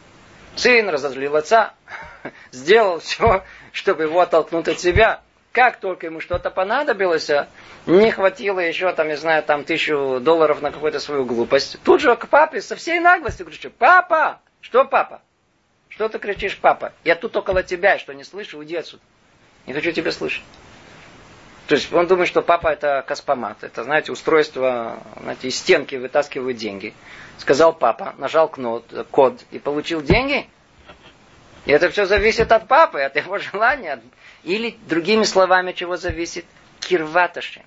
Сын 0.58 0.89
разозлил 0.89 1.36
отца, 1.36 1.74
сделал 2.51 2.99
все, 2.99 3.43
чтобы 3.72 4.03
его 4.03 4.20
оттолкнуть 4.22 4.68
от 4.68 4.80
себя. 4.80 5.22
Как 5.51 5.80
только 5.80 6.08
ему 6.08 6.20
что-то 6.20 6.49
понадобилось, 6.49 7.30
а 7.30 7.47
не 7.86 8.12
хватило 8.12 8.60
еще, 8.60 8.91
там, 8.93 9.08
не 9.08 9.18
знаю, 9.18 9.43
там 9.43 9.64
тысячу 9.64 10.20
долларов 10.20 10.62
на 10.62 10.72
какую-то 10.72 10.99
свою 10.99 11.26
глупость, 11.26 11.78
тут 11.84 12.01
же 12.01 12.16
к 12.16 12.28
папе 12.28 12.62
со 12.62 12.76
всей 12.76 12.99
наглостью 12.99 13.45
кричу, 13.45 13.70
папа, 13.70 14.39
что 14.62 14.84
папа? 14.84 15.22
Что 15.89 16.10
ты 16.10 16.20
кричишь, 16.20 16.58
папа? 16.58 16.91
Я 17.03 17.16
тут 17.16 17.36
около 17.38 17.64
тебя, 17.64 17.97
что 17.97 18.14
не 18.14 18.24
слышу, 18.24 18.58
уйди 18.58 18.76
отсюда. 18.76 19.01
Не 19.66 19.74
хочу 19.74 19.91
тебя 19.91 20.12
слышать. 20.12 20.43
То 21.68 21.76
есть 21.76 21.91
он 21.91 22.07
думает, 22.07 22.30
что 22.30 22.41
папа 22.41 22.70
это 22.70 23.03
каспомат. 23.05 23.61
Это, 23.61 23.84
знаете, 23.84 24.13
устройство, 24.13 25.03
знаете, 25.20 25.49
из 25.49 25.57
стенки 25.57 25.95
вытаскивают 25.95 26.57
деньги. 26.57 26.93
Сказал 27.38 27.74
папа, 27.74 28.15
нажал 28.18 28.47
код 29.11 29.41
и 29.51 29.59
получил 29.59 30.01
деньги. 30.01 30.47
И 31.65 31.72
это 31.72 31.89
все 31.89 32.05
зависит 32.05 32.53
от 32.53 32.70
папы, 32.70 33.01
от 33.01 33.18
его 33.18 33.38
желания. 33.51 34.01
Или, 34.43 34.78
другими 34.88 35.24
словами, 35.24 35.74
чего 35.74 35.97
зависит? 35.97 36.45
Кирваташи. 36.80 37.63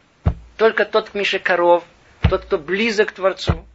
Только 0.57 0.87
тот 0.87 1.13
Миша 1.13 1.39
Коров, 1.39 1.85
тот, 2.31 2.45
кто 2.47 2.57
близок 2.57 3.11
к 3.11 3.13
Творцу, 3.13 3.67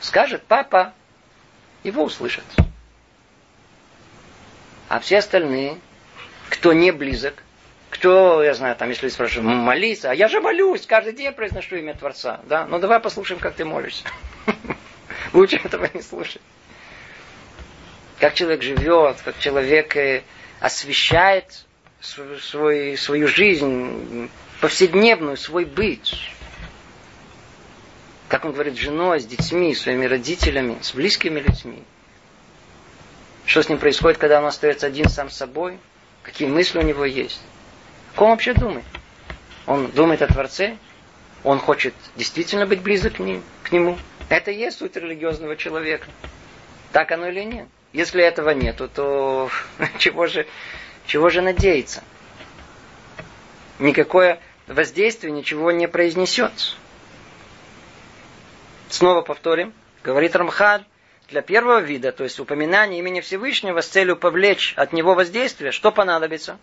скажет 0.00 0.42
папа, 0.48 0.92
его 1.84 2.02
услышат. 2.02 2.44
А 4.88 4.98
все 4.98 5.18
остальные, 5.18 5.78
кто 6.48 6.72
не 6.72 6.90
близок, 6.90 7.44
кто, 7.90 8.42
я 8.42 8.54
знаю, 8.54 8.76
там, 8.76 8.88
если 8.90 9.08
спрашивают, 9.08 9.46
молиться, 9.46 10.10
а 10.10 10.14
я 10.14 10.28
же 10.28 10.40
молюсь, 10.40 10.86
каждый 10.86 11.14
день 11.14 11.32
произношу 11.32 11.76
имя 11.76 11.94
Творца. 11.94 12.40
Да? 12.44 12.66
Ну 12.66 12.78
давай 12.78 13.00
послушаем, 13.00 13.40
как 13.40 13.54
ты 13.54 13.64
молишься. 13.64 14.04
Лучше 15.32 15.60
этого 15.64 15.88
не 15.94 16.02
слушать. 16.02 16.42
Как 18.18 18.34
человек 18.34 18.62
живет, 18.62 19.16
как 19.24 19.38
человек 19.38 19.96
э, 19.96 20.22
освещает 20.60 21.64
свой, 22.00 22.96
свою 22.96 23.28
жизнь, 23.28 24.28
повседневную, 24.60 25.36
свой 25.36 25.64
быть. 25.64 26.30
Как 28.28 28.44
он 28.44 28.52
говорит, 28.52 28.74
с 28.74 28.78
женой, 28.78 29.20
с 29.20 29.24
детьми, 29.24 29.74
своими 29.74 30.04
родителями, 30.04 30.78
с 30.82 30.92
близкими 30.92 31.40
людьми. 31.40 31.82
Что 33.46 33.62
с 33.62 33.68
ним 33.68 33.78
происходит, 33.78 34.18
когда 34.18 34.40
он 34.40 34.46
остается 34.46 34.86
один 34.86 35.08
сам 35.08 35.30
с 35.30 35.36
собой? 35.36 35.78
Какие 36.22 36.48
мысли 36.48 36.78
у 36.78 36.82
него 36.82 37.06
есть? 37.06 37.40
Как 38.18 38.22
он 38.22 38.30
вообще 38.30 38.52
думает? 38.52 38.84
Он 39.64 39.92
думает 39.92 40.22
о 40.22 40.26
Творце? 40.26 40.76
Он 41.44 41.60
хочет 41.60 41.94
действительно 42.16 42.66
быть 42.66 42.80
близок 42.80 43.12
к, 43.12 43.18
ним, 43.20 43.44
к 43.62 43.70
нему? 43.70 43.96
Это 44.28 44.50
и 44.50 44.58
есть 44.58 44.78
суть 44.78 44.96
религиозного 44.96 45.54
человека. 45.54 46.08
Так 46.90 47.12
оно 47.12 47.28
или 47.28 47.44
нет? 47.44 47.68
Если 47.92 48.20
этого 48.20 48.50
нету, 48.50 48.88
то 48.88 49.48
чего 49.98 50.26
же, 50.26 50.48
чего 51.06 51.28
же 51.28 51.42
надеяться? 51.42 52.02
Никакое 53.78 54.40
воздействие 54.66 55.32
ничего 55.32 55.70
не 55.70 55.86
произнесет. 55.86 56.76
Снова 58.88 59.22
повторим. 59.22 59.72
Говорит 60.02 60.34
Рамхаль, 60.34 60.84
для 61.28 61.40
первого 61.40 61.78
вида, 61.78 62.10
то 62.10 62.24
есть 62.24 62.40
упоминания 62.40 62.98
имени 62.98 63.20
Всевышнего 63.20 63.80
с 63.80 63.86
целью 63.86 64.16
повлечь 64.16 64.74
от 64.76 64.92
него 64.92 65.14
воздействие, 65.14 65.70
что 65.70 65.92
понадобится? 65.92 66.58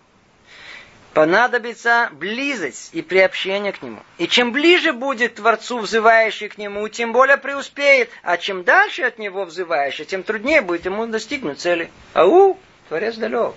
Понадобится 1.16 2.10
близость 2.12 2.90
и 2.92 3.00
приобщение 3.00 3.72
к 3.72 3.80
Нему. 3.80 4.02
И 4.18 4.28
чем 4.28 4.52
ближе 4.52 4.92
будет 4.92 5.36
Творцу, 5.36 5.78
взывающий 5.78 6.50
к 6.50 6.58
Нему, 6.58 6.86
тем 6.90 7.14
более 7.14 7.38
преуспеет. 7.38 8.10
А 8.22 8.36
чем 8.36 8.64
дальше 8.64 9.02
от 9.04 9.18
Него 9.18 9.46
взывающий, 9.46 10.04
тем 10.04 10.22
труднее 10.22 10.60
будет 10.60 10.84
ему 10.84 11.06
достигнуть 11.06 11.58
цели. 11.58 11.90
Ау, 12.12 12.58
Творец 12.90 13.16
далек. 13.16 13.54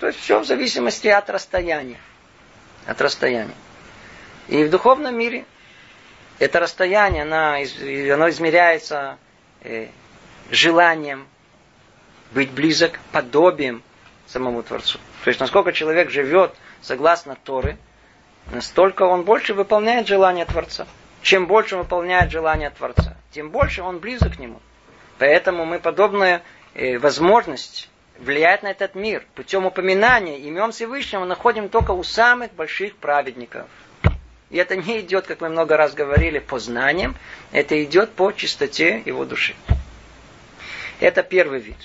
То 0.00 0.08
есть 0.08 0.18
все 0.18 0.40
в 0.40 0.44
зависимости 0.44 1.06
от 1.06 1.30
расстояния. 1.30 2.00
От 2.86 3.00
расстояния. 3.00 3.54
И 4.48 4.64
в 4.64 4.70
духовном 4.70 5.16
мире 5.16 5.44
это 6.40 6.58
расстояние, 6.58 7.22
оно, 7.22 7.54
оно 8.14 8.28
измеряется 8.28 9.18
э, 9.62 9.86
желанием 10.50 11.28
быть 12.32 12.50
близок, 12.50 12.98
подобием 13.12 13.84
самому 14.30 14.62
Творцу. 14.62 14.98
То 15.24 15.28
есть, 15.28 15.40
насколько 15.40 15.72
человек 15.72 16.10
живет 16.10 16.54
согласно 16.80 17.36
Торы, 17.44 17.76
настолько 18.52 19.02
он 19.02 19.24
больше 19.24 19.54
выполняет 19.54 20.06
желание 20.06 20.44
Творца. 20.44 20.86
Чем 21.22 21.46
больше 21.46 21.76
он 21.76 21.82
выполняет 21.82 22.30
желание 22.30 22.70
Творца, 22.70 23.16
тем 23.32 23.50
больше 23.50 23.82
он 23.82 23.98
близок 23.98 24.36
к 24.36 24.38
нему. 24.38 24.60
Поэтому 25.18 25.66
мы 25.66 25.78
подобную 25.78 26.40
э, 26.74 26.98
возможность 26.98 27.90
влиять 28.18 28.62
на 28.62 28.70
этот 28.70 28.94
мир 28.94 29.26
путем 29.34 29.66
упоминания 29.66 30.38
имен 30.38 30.72
Всевышнего 30.72 31.24
находим 31.24 31.68
только 31.68 31.90
у 31.90 32.02
самых 32.02 32.52
больших 32.52 32.96
праведников. 32.96 33.66
И 34.48 34.56
это 34.56 34.76
не 34.76 35.00
идет, 35.00 35.26
как 35.26 35.40
мы 35.40 35.48
много 35.48 35.76
раз 35.76 35.94
говорили, 35.94 36.38
по 36.38 36.58
знаниям, 36.58 37.16
это 37.52 37.82
идет 37.84 38.12
по 38.12 38.32
чистоте 38.32 39.02
его 39.04 39.24
души. 39.24 39.54
Это 40.98 41.22
первый 41.22 41.60
вид. 41.60 41.76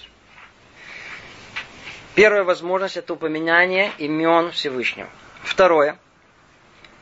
Первая 2.15 2.45
возможность 2.45 2.95
это 2.95 3.13
упоминание 3.13 3.91
имен 3.97 4.51
Всевышнего. 4.51 5.09
Второе. 5.43 5.99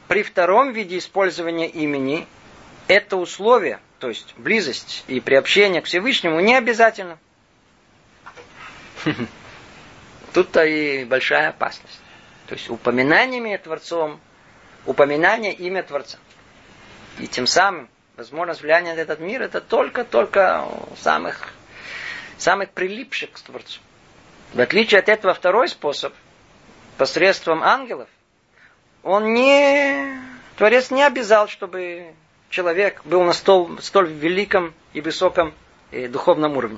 При 0.07 0.24
втором 0.24 0.74
виде 0.74 0.97
использования 0.97 1.70
имени 1.70 2.28
это 2.88 3.16
условие, 3.18 3.80
то 3.99 4.09
есть 4.09 4.34
близость 4.38 5.05
и 5.07 5.20
приобщение 5.20 5.82
к 5.82 5.86
Всевышнему 5.86 6.39
не 6.39 6.55
обязательно. 6.55 7.20
Тут-то 10.34 10.66
и 10.66 11.05
большая 11.05 11.49
опасность. 11.49 11.99
То 12.47 12.55
есть 12.55 12.72
упоминаниями 12.72 13.55
Творцом, 13.57 14.20
упоминание 14.88 15.53
имя 15.53 15.84
Творца. 15.84 16.18
И 17.20 17.28
тем 17.28 17.45
самым 17.45 17.88
возможность 18.18 18.61
влияния 18.61 18.95
на 18.95 18.99
этот 18.99 19.20
мир 19.20 19.43
это 19.43 19.61
только-только 19.61 20.68
самых, 20.99 21.53
самых 22.39 22.72
прилипших 22.72 23.32
к 23.32 23.39
Творцу. 23.39 23.80
В 24.54 24.62
отличие 24.62 24.99
от 24.99 25.10
этого 25.10 25.34
второй 25.34 25.68
способ, 25.68 26.14
посредством 26.97 27.64
ангелов, 27.64 28.08
он 29.01 29.34
не... 29.34 30.20
Творец 30.58 30.91
не 30.91 31.04
обязал, 31.04 31.47
чтобы 31.47 32.14
человек 32.49 33.01
был 33.04 33.24
на 33.24 33.34
столь, 33.34 33.82
столь 33.82 34.12
великом 34.12 34.76
и 34.93 35.01
высоком 35.01 35.54
и 35.91 36.08
духовном 36.08 36.56
уровне. 36.56 36.78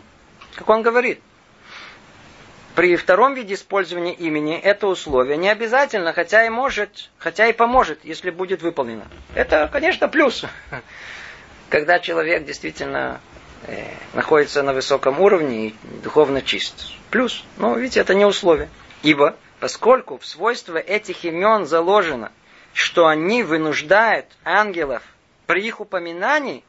Как 0.56 0.70
он 0.70 0.82
говорит, 0.84 1.20
при 2.76 2.96
втором 2.96 3.34
виде 3.34 3.54
использования 3.56 4.14
имени 4.14 4.58
это 4.58 4.88
условие 4.88 5.36
не 5.36 5.50
обязательно, 5.50 6.14
хотя 6.14 6.46
и 6.46 6.50
может, 6.50 7.10
хотя 7.18 7.48
и 7.48 7.54
поможет, 7.54 8.06
если 8.06 8.30
будет 8.30 8.62
выполнено. 8.62 9.06
Это, 9.34 9.70
конечно, 9.72 10.08
плюс. 10.08 10.46
Когда 11.70 12.00
человек 12.00 12.46
действительно 12.46 13.20
э, 13.34 13.35
находится 14.14 14.64
на 14.64 14.74
высоком 14.74 15.20
уровне 15.20 15.68
и 15.68 15.76
духовно 16.04 16.42
чист. 16.42 16.92
Плюс. 17.10 17.44
Но 17.58 17.76
видите, 17.76 18.00
это 18.00 18.14
не 18.14 18.26
условие. 18.26 18.70
Ибо, 19.04 19.36
поскольку 19.60 20.18
в 20.18 20.26
свойство 20.26 20.78
этих 20.78 21.24
имен 21.26 21.66
заложено, 21.66 22.32
что 22.74 23.08
они 23.08 23.44
вынуждают 23.44 24.26
ангелов 24.44 25.04
при 25.48 25.66
их 25.66 25.80
упоминании, 25.80 26.64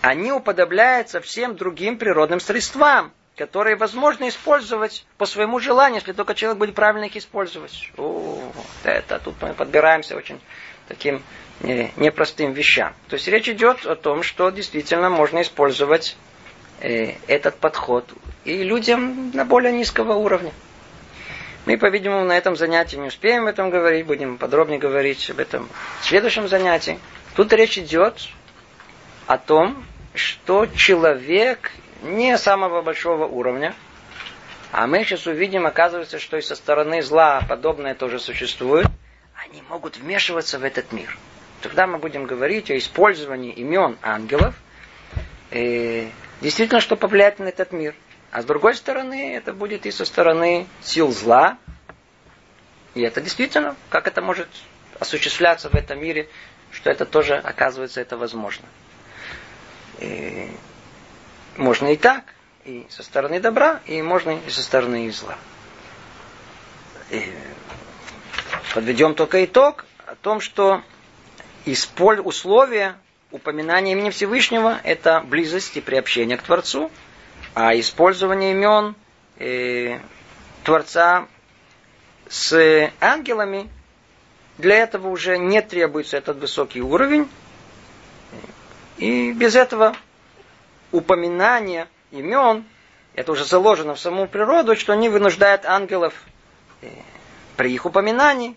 они 0.00 0.32
уподобляются 0.32 1.20
всем 1.20 1.56
другим 1.56 1.98
природным 1.98 2.40
средствам, 2.40 3.12
которые 3.36 3.76
возможно 3.76 4.28
использовать 4.28 5.06
по 5.18 5.26
своему 5.26 5.58
желанию, 5.58 5.96
если 6.00 6.12
только 6.12 6.34
человек 6.34 6.58
будет 6.58 6.74
правильно 6.74 7.06
их 7.06 7.16
использовать. 7.16 7.90
О, 7.96 8.40
это 8.84 9.18
тут 9.18 9.34
мы 9.40 9.54
подбираемся 9.54 10.16
очень 10.16 10.40
таким 10.88 11.22
непростым 11.60 12.52
вещам. 12.52 12.94
То 13.08 13.14
есть 13.14 13.28
речь 13.28 13.48
идет 13.48 13.86
о 13.86 13.96
том, 13.96 14.22
что 14.22 14.50
действительно 14.50 15.08
можно 15.08 15.42
использовать 15.42 16.16
э, 16.80 17.14
этот 17.26 17.56
подход 17.56 18.12
и 18.44 18.62
людям 18.62 19.30
на 19.32 19.44
более 19.44 19.72
низкого 19.72 20.14
уровня. 20.14 20.52
Мы, 21.66 21.78
по-видимому, 21.78 22.24
на 22.24 22.36
этом 22.36 22.56
занятии 22.56 22.96
не 22.96 23.08
успеем 23.08 23.42
об 23.42 23.48
этом 23.48 23.70
говорить, 23.70 24.04
будем 24.04 24.36
подробнее 24.36 24.78
говорить 24.78 25.30
об 25.30 25.38
этом 25.38 25.68
в 26.00 26.04
следующем 26.04 26.48
занятии. 26.48 26.98
Тут 27.36 27.52
речь 27.54 27.78
идет 27.78 28.28
о 29.26 29.38
том, 29.38 29.84
что 30.14 30.66
человек 30.66 31.72
не 32.02 32.36
самого 32.36 32.82
большого 32.82 33.24
уровня, 33.24 33.74
А 34.72 34.86
мы 34.86 35.04
сейчас 35.04 35.26
увидим, 35.26 35.66
оказывается, 35.66 36.18
что 36.18 36.36
и 36.36 36.42
со 36.42 36.56
стороны 36.56 37.00
зла 37.00 37.40
подобное 37.48 37.94
тоже 37.94 38.18
существует. 38.18 38.86
Они 39.44 39.62
могут 39.68 39.98
вмешиваться 39.98 40.58
в 40.58 40.64
этот 40.64 40.92
мир. 40.92 41.18
Тогда 41.60 41.86
мы 41.86 41.98
будем 41.98 42.24
говорить 42.24 42.70
о 42.70 42.78
использовании 42.78 43.52
имен 43.52 43.98
ангелов, 44.00 44.54
и 45.50 46.10
действительно, 46.40 46.80
что 46.80 46.96
повлияет 46.96 47.38
на 47.38 47.44
этот 47.44 47.72
мир. 47.72 47.94
А 48.30 48.40
с 48.40 48.46
другой 48.46 48.74
стороны, 48.74 49.34
это 49.36 49.52
будет 49.52 49.84
и 49.84 49.90
со 49.90 50.06
стороны 50.06 50.66
сил 50.82 51.12
зла. 51.12 51.58
И 52.94 53.02
это 53.02 53.20
действительно, 53.20 53.76
как 53.90 54.06
это 54.06 54.22
может 54.22 54.48
осуществляться 54.98 55.68
в 55.68 55.74
этом 55.74 56.00
мире, 56.00 56.28
что 56.72 56.90
это 56.90 57.04
тоже, 57.04 57.36
оказывается, 57.36 58.00
это 58.00 58.16
возможно. 58.16 58.66
И 60.00 60.50
можно 61.56 61.92
и 61.92 61.96
так, 61.96 62.24
и 62.64 62.86
со 62.88 63.02
стороны 63.02 63.40
добра, 63.40 63.80
и 63.84 64.00
можно 64.00 64.30
и 64.30 64.50
со 64.50 64.62
стороны 64.62 65.10
зла. 65.12 65.36
И 67.10 67.30
подведем 68.74 69.14
только 69.14 69.44
итог 69.44 69.86
о 70.04 70.16
том, 70.16 70.40
что 70.40 70.82
условия 71.64 72.96
упоминания 73.30 73.92
имени 73.92 74.10
Всевышнего– 74.10 74.80
это 74.84 75.20
близость 75.20 75.76
и 75.76 75.80
приобщение 75.80 76.36
к 76.36 76.42
Творцу, 76.42 76.90
а 77.54 77.78
использование 77.78 78.50
имен 78.50 78.96
э, 79.38 80.00
Творца 80.64 81.28
с 82.28 82.90
ангелами 83.00 83.70
для 84.58 84.78
этого 84.78 85.08
уже 85.08 85.38
не 85.38 85.62
требуется 85.62 86.16
этот 86.16 86.38
высокий 86.38 86.82
уровень. 86.82 87.28
И 88.96 89.32
без 89.32 89.54
этого 89.54 89.96
упоминания 90.90 91.86
имен, 92.10 92.64
это 93.14 93.30
уже 93.30 93.44
заложено 93.44 93.94
в 93.94 94.00
саму 94.00 94.26
природу, 94.26 94.74
что 94.74 94.92
они 94.92 95.08
вынуждают 95.08 95.64
ангелов 95.64 96.12
э, 96.82 96.88
при 97.56 97.72
их 97.72 97.86
упоминании. 97.86 98.56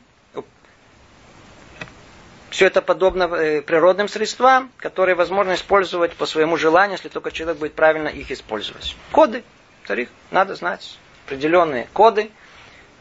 Все 2.49 2.67
это 2.67 2.81
подобно 2.81 3.23
э, 3.23 3.61
природным 3.61 4.07
средствам, 4.07 4.71
которые 4.77 5.15
возможно 5.15 5.53
использовать 5.53 6.15
по 6.15 6.25
своему 6.25 6.55
желанию, 6.57 6.93
если 6.93 7.09
только 7.09 7.31
человек 7.31 7.59
будет 7.59 7.73
правильно 7.73 8.07
их 8.07 8.31
использовать. 8.31 8.95
Коды. 9.11 9.43
Тарих, 9.85 10.09
надо 10.31 10.55
знать 10.55 10.97
определенные 11.25 11.87
коды. 11.93 12.31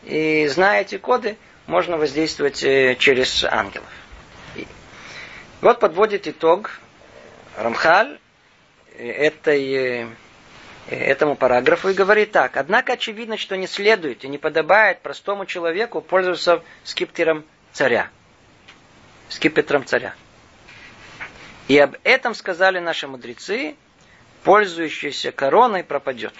И 0.04 0.46
зная 0.48 0.82
эти 0.82 0.98
коды, 0.98 1.36
можно 1.66 1.96
воздействовать 1.96 2.62
э, 2.64 2.96
через 2.98 3.44
ангелов. 3.44 3.88
И 4.56 4.66
вот 5.60 5.80
подводит 5.80 6.26
итог 6.26 6.80
Рамхаль 7.56 8.18
этой, 8.98 10.06
этому 10.88 11.36
параграфу 11.36 11.88
и 11.88 11.94
говорит 11.94 12.32
так. 12.32 12.56
Однако 12.56 12.94
очевидно, 12.94 13.36
что 13.36 13.56
не 13.56 13.66
следует 13.66 14.24
и 14.24 14.28
не 14.28 14.38
подобает 14.38 15.00
простому 15.00 15.46
человеку 15.46 16.00
пользоваться 16.00 16.62
скипетром 16.84 17.44
царя. 17.72 18.10
Скипетром 19.28 19.84
царя. 19.84 20.14
И 21.68 21.78
об 21.78 21.96
этом 22.04 22.34
сказали 22.34 22.78
наши 22.78 23.08
мудрецы, 23.08 23.74
пользующийся 24.44 25.32
короной 25.32 25.82
пропадет. 25.82 26.34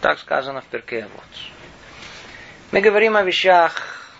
Так 0.00 0.18
сказано 0.18 0.62
в 0.62 0.64
Перке 0.64 1.06
вот. 1.14 1.24
Мы 2.72 2.80
говорим 2.80 3.16
о 3.16 3.22
вещах 3.22 4.16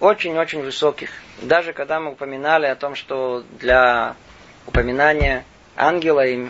очень-очень 0.00 0.62
высоких. 0.62 1.10
Даже 1.42 1.72
когда 1.72 2.00
мы 2.00 2.12
упоминали 2.12 2.66
о 2.66 2.76
том, 2.76 2.94
что 2.94 3.44
для 3.58 4.16
упоминания 4.66 5.44
ангела 5.76 6.24
и, 6.26 6.48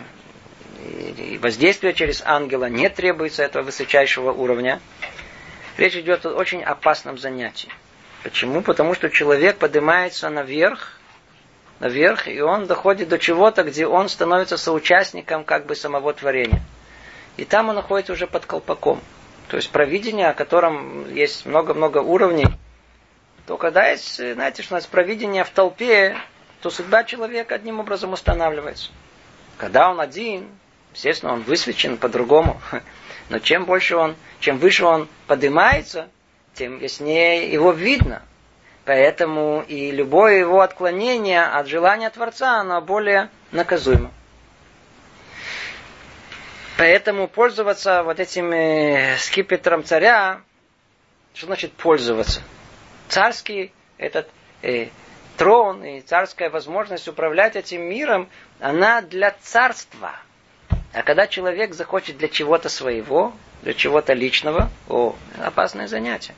воздействия 1.39 1.93
через 1.93 2.21
ангела 2.25 2.69
не 2.69 2.89
требуется 2.89 3.43
этого 3.43 3.63
высочайшего 3.63 4.31
уровня, 4.31 4.79
речь 5.77 5.95
идет 5.95 6.25
о 6.25 6.33
очень 6.33 6.63
опасном 6.63 7.17
занятии. 7.17 7.69
Почему? 8.23 8.61
Потому 8.61 8.93
что 8.93 9.09
человек 9.09 9.57
поднимается 9.57 10.29
наверх, 10.29 10.97
наверх, 11.79 12.27
и 12.29 12.39
он 12.39 12.67
доходит 12.67 13.09
до 13.09 13.19
чего-то, 13.19 13.63
где 13.63 13.85
он 13.85 14.07
становится 14.07 14.57
соучастником 14.57 15.43
как 15.43 15.65
бы 15.65 15.75
самого 15.75 16.13
творения. 16.13 16.61
И 17.35 17.43
там 17.43 17.69
он 17.69 17.75
находится 17.75 18.13
уже 18.13 18.25
под 18.25 18.45
колпаком. 18.45 19.01
То 19.49 19.57
есть 19.57 19.69
провидение, 19.71 20.29
о 20.29 20.33
котором 20.33 21.13
есть 21.13 21.45
много-много 21.45 21.97
уровней, 21.97 22.47
то 23.45 23.57
когда 23.57 23.89
есть, 23.89 24.15
знаете, 24.15 24.63
что 24.63 24.75
у 24.75 24.77
нас 24.77 24.87
провидение 24.87 25.43
в 25.43 25.49
толпе, 25.49 26.17
то 26.61 26.69
судьба 26.69 27.03
человека 27.03 27.55
одним 27.55 27.81
образом 27.81 28.13
устанавливается. 28.13 28.89
Когда 29.57 29.91
он 29.91 29.99
один, 29.99 30.47
естественно, 30.93 31.33
он 31.33 31.41
высвечен 31.41 31.97
по-другому. 31.97 32.61
Но 33.29 33.39
чем 33.39 33.65
больше 33.65 33.97
он, 33.97 34.15
чем 34.39 34.59
выше 34.59 34.85
он 34.85 35.09
поднимается, 35.27 36.07
тем 36.55 36.79
яснее 36.79 37.51
его 37.51 37.71
видно. 37.71 38.21
Поэтому 38.85 39.63
и 39.67 39.91
любое 39.91 40.39
его 40.39 40.61
отклонение 40.61 41.43
от 41.43 41.67
желания 41.67 42.09
Творца, 42.09 42.59
оно 42.59 42.81
более 42.81 43.29
наказуемо. 43.51 44.11
Поэтому 46.77 47.27
пользоваться 47.27 48.03
вот 48.03 48.19
этим 48.19 48.51
э, 48.51 49.15
скипетром 49.17 49.83
царя, 49.83 50.41
что 51.33 51.45
значит 51.45 51.71
пользоваться? 51.73 52.41
царский 53.13 53.71
этот 53.97 54.27
э, 54.63 54.87
трон 55.37 55.83
и 55.83 56.01
царская 56.01 56.49
возможность 56.49 57.07
управлять 57.07 57.55
этим 57.55 57.81
миром, 57.83 58.27
она 58.59 59.01
для 59.01 59.35
царства. 59.41 60.11
А 60.93 61.03
когда 61.03 61.27
человек 61.27 61.73
захочет 61.73 62.17
для 62.17 62.27
чего-то 62.27 62.69
своего, 62.69 63.33
для 63.61 63.73
чего-то 63.73 64.13
личного, 64.13 64.69
о, 64.89 65.15
опасное 65.39 65.87
занятие. 65.87 66.33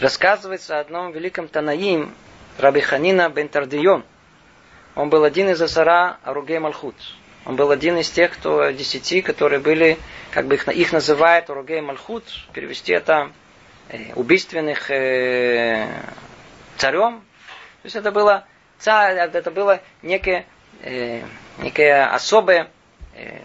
Рассказывается 0.00 0.78
о 0.78 0.80
одном 0.80 1.12
великом 1.12 1.48
Танаим, 1.48 2.14
Раби 2.58 2.80
Ханина 2.80 3.28
бен 3.28 3.48
Тардион. 3.48 4.04
Он 4.94 5.08
был 5.10 5.24
один 5.24 5.48
из 5.50 5.62
Асара 5.62 6.18
Аругей 6.24 6.58
Малхут. 6.58 6.96
Он 7.46 7.56
был 7.56 7.70
один 7.70 7.96
из 7.98 8.10
тех, 8.10 8.32
кто 8.32 8.70
десяти, 8.70 9.22
которые 9.22 9.60
были, 9.60 9.98
как 10.30 10.46
бы 10.46 10.54
их, 10.54 10.68
их 10.68 10.92
называют 10.92 11.48
Аругей 11.48 11.80
Малхут. 11.80 12.24
Перевести 12.52 12.92
это 12.92 13.30
Э, 13.92 14.12
убийственных 14.14 14.88
э, 14.92 15.84
царем. 16.76 17.24
То 17.82 17.86
есть 17.86 17.96
это 17.96 18.12
было, 18.12 18.46
царь, 18.78 19.16
это 19.16 19.50
было 19.50 19.80
некое, 20.02 20.46
э, 20.82 21.24
некое 21.58 22.06
особое 22.06 22.70
э, 23.16 23.40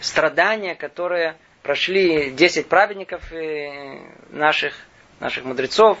страдание, 0.00 0.74
которое 0.74 1.36
прошли 1.62 2.30
10 2.32 2.68
праведников 2.68 3.32
э, 3.32 4.00
наших, 4.30 4.74
наших 5.20 5.44
мудрецов. 5.44 5.98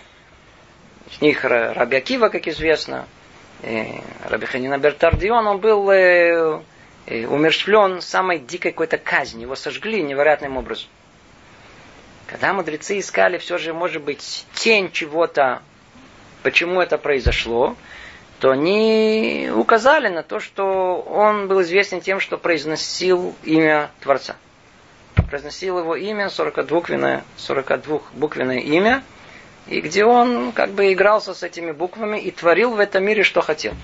С 1.10 1.20
них 1.20 1.44
Раби 1.44 1.96
Акива, 1.96 2.28
как 2.28 2.48
известно, 2.48 3.06
Раби 3.62 4.46
Ханина 4.46 4.78
Бертардион, 4.78 5.46
он 5.46 5.58
был 5.58 5.90
э, 5.90 6.60
э, 7.06 7.26
умерщвлен 7.26 8.00
самой 8.00 8.38
дикой 8.38 8.72
какой-то 8.72 8.98
казни. 8.98 9.42
Его 9.42 9.56
сожгли 9.56 10.02
невероятным 10.02 10.56
образом. 10.56 10.88
Когда 12.26 12.52
мудрецы 12.52 12.98
искали 12.98 13.38
все 13.38 13.56
же, 13.56 13.72
может 13.72 14.02
быть, 14.02 14.46
тень 14.54 14.90
чего-то, 14.90 15.62
почему 16.42 16.80
это 16.80 16.98
произошло, 16.98 17.76
то 18.40 18.50
они 18.50 19.50
указали 19.54 20.08
на 20.08 20.22
то, 20.22 20.40
что 20.40 21.00
он 21.00 21.48
был 21.48 21.62
известен 21.62 22.00
тем, 22.00 22.20
что 22.20 22.36
произносил 22.36 23.34
имя 23.44 23.90
Творца. 24.00 24.36
Произносил 25.28 25.78
его 25.78 25.96
имя, 25.96 26.26
42-буквенное, 26.26 27.24
42-буквенное 27.36 28.60
имя, 28.60 29.02
и 29.66 29.80
где 29.80 30.04
он 30.04 30.52
как 30.52 30.70
бы 30.70 30.92
игрался 30.92 31.34
с 31.34 31.42
этими 31.42 31.72
буквами 31.72 32.18
и 32.18 32.30
творил 32.30 32.72
в 32.72 32.80
этом 32.80 33.04
мире, 33.04 33.22
что 33.24 33.40
хотел. 33.40 33.74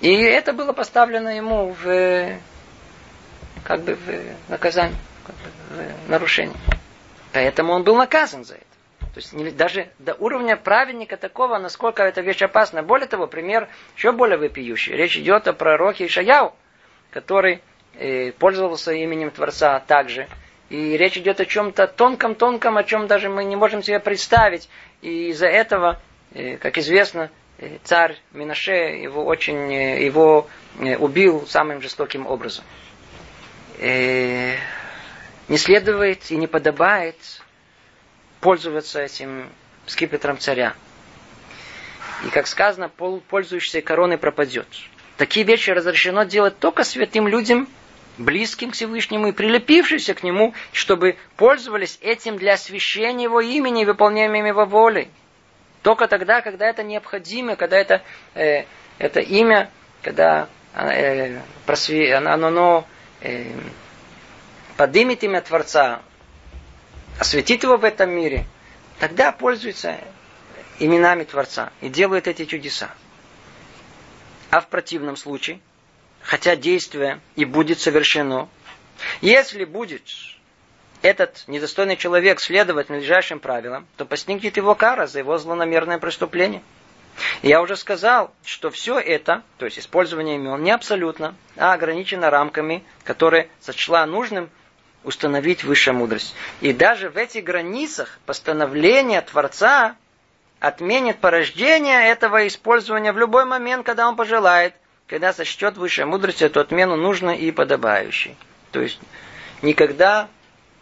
И 0.00 0.12
это 0.14 0.52
было 0.52 0.72
поставлено 0.72 1.28
ему 1.28 1.76
в, 1.82 2.38
как 3.64 3.82
бы 3.82 3.94
в 3.94 4.50
наказание 4.50 4.96
нарушение. 6.08 6.56
Поэтому 7.32 7.72
он 7.72 7.84
был 7.84 7.96
наказан 7.96 8.44
за 8.44 8.54
это. 8.54 8.64
То 9.14 9.18
есть 9.18 9.56
даже 9.56 9.88
до 9.98 10.14
уровня 10.14 10.56
праведника 10.56 11.16
такого, 11.16 11.58
насколько 11.58 12.02
эта 12.02 12.20
вещь 12.20 12.42
опасна. 12.42 12.82
Более 12.82 13.08
того, 13.08 13.26
пример 13.26 13.68
еще 13.96 14.12
более 14.12 14.38
вопиющий. 14.38 14.94
Речь 14.94 15.16
идет 15.16 15.48
о 15.48 15.52
пророке 15.52 16.06
Ишаяу, 16.06 16.54
который 17.10 17.60
пользовался 18.38 18.92
именем 18.92 19.30
Творца 19.30 19.80
также. 19.80 20.28
И 20.70 20.96
речь 20.96 21.18
идет 21.18 21.40
о 21.40 21.46
чем-то 21.46 21.88
тонком-тонком, 21.88 22.76
о 22.76 22.84
чем 22.84 23.08
даже 23.08 23.28
мы 23.28 23.42
не 23.44 23.56
можем 23.56 23.82
себе 23.82 23.98
представить. 23.98 24.68
И 25.02 25.30
из-за 25.30 25.48
этого, 25.48 26.00
э, 26.32 26.58
как 26.58 26.78
известно, 26.78 27.28
э, 27.58 27.78
царь 27.82 28.16
Минаше 28.30 28.72
его 28.72 29.24
очень 29.24 29.72
э, 29.72 30.04
его 30.04 30.48
убил 30.78 31.44
самым 31.48 31.82
жестоким 31.82 32.24
образом. 32.26 32.64
Э, 33.78 34.54
не 35.48 35.58
следует 35.58 36.30
и 36.30 36.36
не 36.36 36.46
подобает 36.46 37.16
пользоваться 38.40 39.00
этим 39.00 39.50
скипетром 39.86 40.38
царя. 40.38 40.74
И, 42.24 42.30
как 42.30 42.46
сказано, 42.46 42.88
пользующийся 42.88 43.82
короной 43.82 44.18
пропадет. 44.18 44.68
Такие 45.16 45.44
вещи 45.44 45.70
разрешено 45.70 46.22
делать 46.22 46.58
только 46.60 46.84
святым 46.84 47.26
людям 47.26 47.68
близким 48.20 48.70
к 48.70 48.74
Всевышнему 48.74 49.28
и 49.28 49.32
прилепившимся 49.32 50.14
к 50.14 50.22
Нему, 50.22 50.54
чтобы 50.72 51.16
пользовались 51.36 51.98
этим 52.02 52.36
для 52.36 52.54
освящения 52.54 53.24
Его 53.24 53.40
имени 53.40 53.82
и 53.82 53.86
выполнения 53.86 54.46
Его 54.46 54.66
воли. 54.66 55.10
Только 55.82 56.06
тогда, 56.06 56.42
когда 56.42 56.68
это 56.68 56.82
необходимо, 56.82 57.56
когда 57.56 57.78
это, 57.78 58.02
э, 58.34 58.64
это 58.98 59.20
имя, 59.20 59.70
когда 60.02 60.48
э, 60.74 61.40
просве, 61.64 62.14
оно, 62.14 62.48
оно 62.48 62.86
э, 63.22 63.50
поднимет 64.76 65.24
имя 65.24 65.40
Творца, 65.40 66.02
осветит 67.18 67.62
его 67.62 67.78
в 67.78 67.84
этом 67.84 68.10
мире, 68.10 68.44
тогда 68.98 69.32
пользуется 69.32 69.98
именами 70.78 71.24
Творца 71.24 71.72
и 71.80 71.88
делает 71.88 72.28
эти 72.28 72.44
чудеса. 72.44 72.90
А 74.50 74.60
в 74.60 74.68
противном 74.68 75.16
случае, 75.16 75.60
хотя 76.22 76.56
действие 76.56 77.20
и 77.36 77.44
будет 77.44 77.80
совершено, 77.80 78.48
если 79.20 79.64
будет 79.64 80.02
этот 81.02 81.44
недостойный 81.46 81.96
человек 81.96 82.40
следовать 82.40 82.90
надлежащим 82.90 83.40
правилам, 83.40 83.86
то 83.96 84.04
постигнет 84.04 84.56
его 84.56 84.74
кара 84.74 85.06
за 85.06 85.20
его 85.20 85.38
злонамерное 85.38 85.98
преступление. 85.98 86.62
Я 87.42 87.60
уже 87.60 87.76
сказал, 87.76 88.32
что 88.44 88.70
все 88.70 88.98
это, 88.98 89.42
то 89.58 89.64
есть 89.64 89.78
использование 89.78 90.36
имен, 90.36 90.62
не 90.62 90.70
абсолютно, 90.70 91.34
а 91.56 91.72
ограничено 91.72 92.30
рамками, 92.30 92.84
которые 93.04 93.48
сочла 93.60 94.06
нужным 94.06 94.50
установить 95.04 95.64
высшая 95.64 95.92
мудрость. 95.92 96.34
И 96.60 96.72
даже 96.72 97.08
в 97.08 97.16
этих 97.16 97.44
границах 97.44 98.18
постановление 98.26 99.22
Творца 99.22 99.96
отменит 100.60 101.18
порождение 101.18 102.08
этого 102.08 102.46
использования 102.46 103.12
в 103.12 103.18
любой 103.18 103.46
момент, 103.46 103.86
когда 103.86 104.06
он 104.08 104.16
пожелает, 104.16 104.74
когда 105.10 105.32
сочтет 105.32 105.76
высшая 105.76 106.06
мудрость 106.06 106.40
эту 106.40 106.60
отмену 106.60 106.94
нужной 106.94 107.36
и 107.36 107.50
подобающей. 107.50 108.36
То 108.70 108.80
есть 108.80 109.00
никогда 109.60 110.28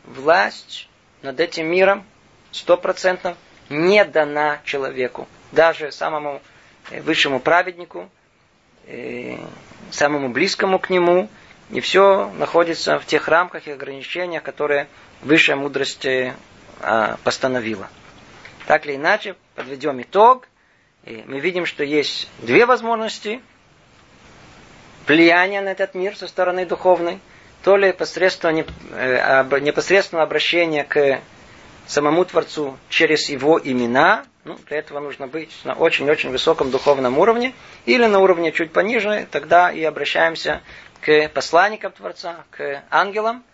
власть 0.04 0.86
над 1.22 1.40
этим 1.40 1.66
миром 1.66 2.04
стопроцентно 2.52 3.38
не 3.70 4.04
дана 4.04 4.60
человеку. 4.64 5.26
Даже 5.52 5.92
самому 5.92 6.42
э, 6.90 7.00
высшему 7.00 7.40
праведнику, 7.40 8.10
э, 8.86 9.38
самому 9.90 10.28
близкому 10.28 10.78
к 10.78 10.90
нему. 10.90 11.30
И 11.70 11.80
все 11.80 12.30
находится 12.32 12.98
в 12.98 13.06
тех 13.06 13.28
рамках 13.28 13.66
и 13.66 13.70
ограничениях, 13.70 14.42
которые 14.42 14.88
высшая 15.22 15.56
мудрость 15.56 16.04
э, 16.04 16.34
а, 16.80 17.16
постановила. 17.24 17.88
Так 18.66 18.84
или 18.84 18.96
иначе, 18.96 19.36
подведем 19.54 20.02
итог. 20.02 20.48
И 21.06 21.24
мы 21.26 21.40
видим, 21.40 21.64
что 21.64 21.82
есть 21.82 22.28
две 22.42 22.66
возможности 22.66 23.40
влияния 25.08 25.60
на 25.60 25.70
этот 25.70 25.94
мир 25.94 26.16
со 26.16 26.28
стороны 26.28 26.66
духовной– 26.66 27.18
то 27.62 27.76
ли 27.76 27.92
посредством 27.92 28.64
э, 28.92 29.60
непосредственного 29.60 30.24
обращения 30.24 30.84
к 30.84 31.20
самому 31.86 32.24
Творцу 32.24 32.78
через 32.88 33.28
его 33.28 33.60
имена, 33.62 34.24
ну, 34.44 34.56
для 34.68 34.78
этого 34.78 35.00
нужно 35.00 35.26
быть 35.26 35.50
на 35.64 35.74
очень-очень 35.74 36.30
высоком 36.30 36.70
духовном 36.70 37.18
уровне, 37.18 37.54
или 37.84 38.06
на 38.06 38.20
уровне 38.20 38.52
чуть 38.52 38.72
пониже, 38.72 39.26
тогда 39.30 39.70
и 39.70 39.82
обращаемся 39.82 40.62
к 41.00 41.28
посланникам 41.28 41.92
Творца, 41.92 42.44
к 42.50 42.82
ангелам. 42.90 43.44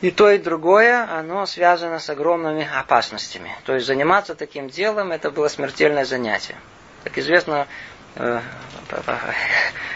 И 0.00 0.12
то, 0.12 0.30
и 0.30 0.38
другое, 0.38 1.10
оно 1.10 1.44
связано 1.46 1.98
с 1.98 2.08
огромными 2.08 2.68
опасностями. 2.72 3.50
То 3.64 3.74
есть 3.74 3.86
заниматься 3.88 4.36
таким 4.36 4.68
делом, 4.68 5.10
это 5.10 5.32
было 5.32 5.48
смертельное 5.48 6.04
занятие. 6.04 6.54
Как 7.02 7.18
известно, 7.18 7.66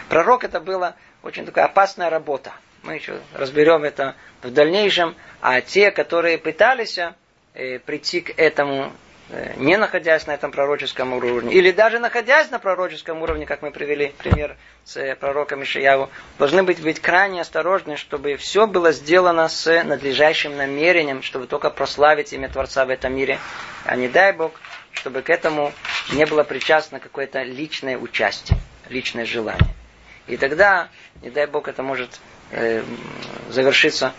пророк 0.09 0.45
это 0.45 0.61
было 0.61 0.95
очень 1.23 1.47
такая 1.47 1.67
опасная 1.67 2.11
работа. 2.11 2.53
Мы 2.83 2.95
еще 2.95 3.21
разберем 3.35 3.85
это 3.85 4.17
в 4.43 4.51
дальнейшем. 4.51 5.15
А 5.41 5.61
те, 5.61 5.91
которые 5.91 6.37
пытались 6.39 6.99
э, 7.55 7.79
прийти 7.79 8.23
к 8.23 8.31
этому, 8.37 8.93
э, 9.31 9.53
не 9.57 9.77
находясь 9.77 10.27
на 10.27 10.33
этом 10.33 10.51
пророческом 10.51 11.13
уровне, 11.13 11.55
или 11.55 11.71
даже 11.71 12.01
находясь 12.01 12.51
на 12.51 12.59
пророческом 12.59 13.23
уровне, 13.23 13.47
как 13.47 13.63
мы 13.63 13.71
привели 13.71 14.13
пример 14.19 14.57
с 14.85 14.97
э, 14.97 15.15
пророком 15.15 15.63
Ишияву, 15.63 16.11
должны 16.39 16.65
быть, 16.65 16.83
быть 16.83 16.99
крайне 16.99 17.41
осторожны, 17.41 17.97
чтобы 17.97 18.37
все 18.37 18.67
было 18.67 18.91
сделано 18.91 19.49
с 19.49 19.85
надлежащим 19.85 20.57
намерением, 20.57 21.23
чтобы 21.23 21.47
только 21.47 21.71
прославить 21.71 22.33
имя 22.33 22.49
Творца 22.49 22.85
в 22.85 22.91
этом 22.91 23.15
мире. 23.15 23.39
А 23.85 23.95
не 23.95 24.09
дай 24.09 24.33
Бог, 24.33 24.53
чтобы 24.93 25.23
к 25.23 25.31
этому 25.31 25.73
не 26.13 26.27
было 26.27 26.45
причастно 26.45 27.01
какое-то 27.01 27.43
личное 27.43 27.97
участие, 27.99 28.59
личное 28.89 29.27
желание. 29.27 29.75
И 30.27 30.37
тогда, 30.37 30.89
не 31.21 31.31
дай 31.31 31.47
Бог, 31.47 31.69
это 31.69 31.83
может 31.83 32.21
э, 32.51 32.85
завершиться 33.49 34.13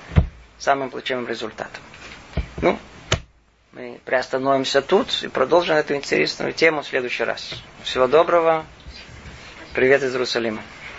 самым 0.58 0.90
плачевным 0.90 1.28
результатом. 1.28 1.82
Ну, 2.62 2.78
мы 3.72 4.00
приостановимся 4.06 4.82
тут 4.82 5.24
и 5.24 5.28
продолжим 5.28 5.76
эту 5.76 5.96
интересную 5.96 6.54
тему 6.54 6.82
в 6.82 6.88
следующий 6.88 7.24
раз. 7.24 7.56
Всего 7.84 8.08
доброго. 8.08 8.66
Привет 9.74 10.04
из 10.04 10.14
Иерусалима. 10.14 10.62